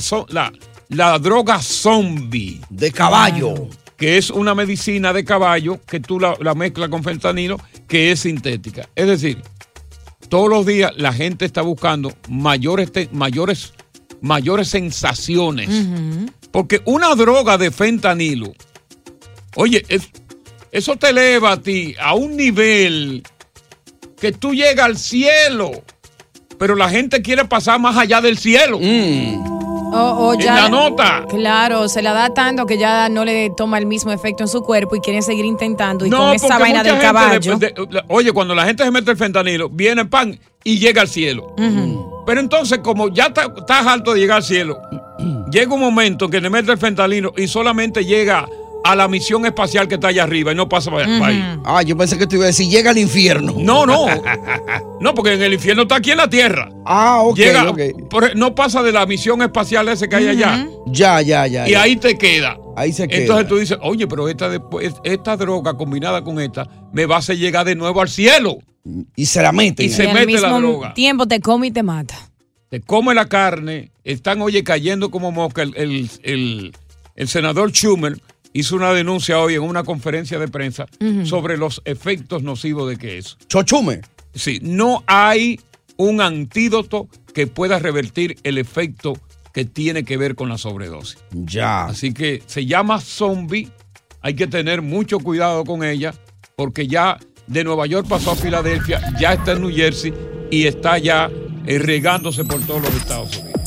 la 0.89 1.17
droga 1.19 1.61
zombie. 1.61 2.61
De 2.69 2.91
caballo. 2.91 3.67
Que 3.97 4.17
es 4.17 4.29
una 4.29 4.53
medicina 4.53 5.11
de 5.11 5.25
caballo 5.25 5.79
que 5.87 5.99
tú 5.99 6.19
la, 6.19 6.35
la 6.39 6.53
mezclas 6.53 6.89
con 6.89 7.03
fentanilo, 7.03 7.59
que 7.87 8.11
es 8.11 8.19
sintética. 8.19 8.87
Es 8.95 9.07
decir, 9.07 9.41
todos 10.29 10.49
los 10.49 10.65
días 10.65 10.91
la 10.97 11.11
gente 11.13 11.45
está 11.45 11.61
buscando 11.63 12.13
mayores, 12.29 12.91
mayores, 13.11 13.73
mayores 14.21 14.67
sensaciones. 14.69 15.69
Porque 16.51 16.81
una 16.85 17.15
droga 17.15 17.57
de 17.57 17.71
fentanilo, 17.71 18.53
oye, 19.55 19.83
es- 19.89 20.09
eso 20.71 20.95
te 20.97 21.09
eleva 21.09 21.53
a 21.53 21.61
ti 21.61 21.95
a 21.99 22.13
un 22.13 22.35
nivel 22.37 23.23
que 24.19 24.31
tú 24.31 24.53
llegas 24.53 24.85
al 24.85 24.97
cielo, 24.97 25.71
pero 26.59 26.75
la 26.75 26.89
gente 26.89 27.21
quiere 27.23 27.45
pasar 27.45 27.79
más 27.79 27.97
allá 27.97 28.21
del 28.21 28.37
cielo. 28.37 28.79
O, 29.93 29.97
o 29.97 30.33
En 30.33 30.39
ya, 30.41 30.55
la 30.55 30.69
nota. 30.69 31.25
Claro, 31.29 31.87
se 31.87 32.01
la 32.01 32.13
da 32.13 32.33
tanto 32.33 32.65
que 32.65 32.77
ya 32.77 33.07
no 33.09 33.23
le 33.25 33.49
toma 33.55 33.77
el 33.77 33.85
mismo 33.85 34.11
efecto 34.11 34.43
en 34.43 34.47
su 34.49 34.61
cuerpo 34.61 34.95
y 34.95 34.99
quieren 34.99 35.23
seguir 35.23 35.45
intentando. 35.45 36.05
Y 36.05 36.09
No, 36.09 36.17
con 36.27 36.35
esa 36.35 36.57
vaina 36.57 36.83
del 36.83 36.99
caballo. 36.99 37.57
de- 37.57 37.67
de- 37.71 38.03
oye, 38.09 38.31
cuando 38.33 38.53
la 38.53 38.65
gente 38.65 38.83
se 38.83 38.91
mete 38.91 39.11
el 39.11 39.17
fentanilo, 39.17 39.69
viene 39.69 40.05
pan 40.05 40.37
y 40.63 40.77
llega 40.79 41.01
al 41.01 41.07
cielo. 41.07 41.55
Pero 42.25 42.41
entonces, 42.41 42.79
como 42.79 43.07
ya 43.09 43.27
estás 43.27 43.87
alto 43.87 44.13
de 44.13 44.19
llegar 44.19 44.37
al 44.37 44.43
cielo, 44.43 44.77
llega 45.51 45.73
un 45.73 45.79
momento 45.79 46.25
en 46.25 46.31
que 46.31 46.41
le 46.41 46.49
mete 46.49 46.71
el 46.71 46.77
fentanilo 46.77 47.33
y 47.37 47.47
solamente 47.47 48.03
llega 48.03 48.45
a 48.91 48.95
la 48.95 49.07
misión 49.07 49.45
espacial 49.45 49.87
que 49.87 49.95
está 49.95 50.07
allá 50.09 50.23
arriba 50.23 50.51
y 50.51 50.55
no 50.55 50.69
pasa 50.69 50.89
para 50.91 51.05
ahí. 51.25 51.43
Ah, 51.65 51.81
yo 51.83 51.97
pensé 51.97 52.17
que 52.17 52.25
te 52.27 52.35
iba 52.35 52.45
a 52.45 52.47
decir, 52.47 52.69
llega 52.69 52.91
al 52.91 52.97
infierno. 52.97 53.53
No, 53.57 53.85
no. 53.85 54.05
No, 54.99 55.13
porque 55.13 55.33
en 55.33 55.41
el 55.43 55.53
infierno 55.53 55.83
está 55.83 55.97
aquí 55.97 56.09
en 56.11 56.17
la 56.17 56.27
Tierra. 56.27 56.69
Ah, 56.83 57.21
ok, 57.21 57.37
Llega, 57.37 57.71
por- 58.09 58.35
no 58.35 58.55
pasa 58.55 58.81
de 58.81 58.91
la 58.91 59.05
misión 59.05 59.41
espacial 59.43 59.87
ese 59.89 60.09
que 60.09 60.15
hay 60.15 60.27
allá. 60.29 60.67
Ya, 60.87 61.21
ya, 61.21 61.45
ya. 61.45 61.67
Y 61.67 61.73
ya. 61.73 61.81
ahí 61.83 61.97
te 61.97 62.17
queda. 62.17 62.57
Ahí 62.75 62.91
se 62.93 63.07
queda. 63.07 63.19
Entonces 63.19 63.47
tú 63.47 63.57
dices, 63.57 63.77
oye, 63.83 64.07
pero 64.07 64.27
esta, 64.27 64.49
esta 65.03 65.37
droga 65.37 65.75
combinada 65.75 66.23
con 66.23 66.39
esta 66.39 66.67
me 66.93 67.05
va 67.05 67.17
a 67.17 67.19
hacer 67.19 67.37
llegar 67.37 67.63
de 67.65 67.75
nuevo 67.75 68.01
al 68.01 68.09
cielo. 68.09 68.57
Y 69.15 69.27
se 69.27 69.41
la 69.43 69.51
mete. 69.51 69.83
Y 69.83 69.89
se 69.89 70.07
al 70.07 70.13
mete 70.15 70.39
la 70.41 70.47
mismo 70.49 70.61
droga. 70.61 70.93
tiempo 70.95 71.27
te 71.27 71.41
come 71.41 71.67
y 71.67 71.71
te 71.71 71.83
mata. 71.83 72.15
Te 72.69 72.81
come 72.81 73.13
la 73.13 73.27
carne, 73.27 73.91
están, 74.03 74.41
oye, 74.41 74.63
cayendo 74.63 75.11
como 75.11 75.31
mosca. 75.31 75.61
El, 75.61 75.73
el- 75.77 76.09
el- 76.23 76.73
el 77.15 77.27
senador 77.27 77.71
Schumer 77.71 78.19
hizo 78.53 78.75
una 78.75 78.93
denuncia 78.93 79.39
hoy 79.39 79.55
en 79.55 79.63
una 79.63 79.83
conferencia 79.83 80.39
de 80.39 80.47
prensa 80.47 80.87
sobre 81.23 81.57
los 81.57 81.81
efectos 81.85 82.43
nocivos 82.43 82.89
de 82.89 82.97
que 82.97 83.17
es. 83.17 83.37
Chochume. 83.47 84.01
Sí, 84.33 84.59
no 84.61 85.03
hay 85.07 85.59
un 85.97 86.21
antídoto 86.21 87.07
que 87.33 87.47
pueda 87.47 87.79
revertir 87.79 88.37
el 88.43 88.57
efecto 88.57 89.13
que 89.53 89.65
tiene 89.65 90.03
que 90.03 90.17
ver 90.17 90.35
con 90.35 90.49
la 90.49 90.57
sobredosis. 90.57 91.17
Ya. 91.31 91.85
Así 91.85 92.13
que 92.13 92.43
se 92.45 92.65
llama 92.65 93.01
zombie, 93.01 93.69
hay 94.21 94.35
que 94.35 94.47
tener 94.47 94.81
mucho 94.81 95.19
cuidado 95.19 95.63
con 95.65 95.83
ella, 95.83 96.13
porque 96.55 96.87
ya 96.87 97.17
de 97.47 97.63
Nueva 97.63 97.87
York 97.87 98.07
pasó 98.07 98.31
a 98.31 98.35
Filadelfia, 98.35 99.01
ya 99.19 99.33
está 99.33 99.53
en 99.53 99.61
New 99.61 99.75
Jersey 99.75 100.13
y 100.51 100.67
está 100.67 100.97
ya 100.97 101.31
eh, 101.65 101.79
regándose 101.79 102.43
por 102.45 102.61
todos 102.65 102.83
los 102.83 102.95
Estados 102.95 103.35
Unidos. 103.37 103.66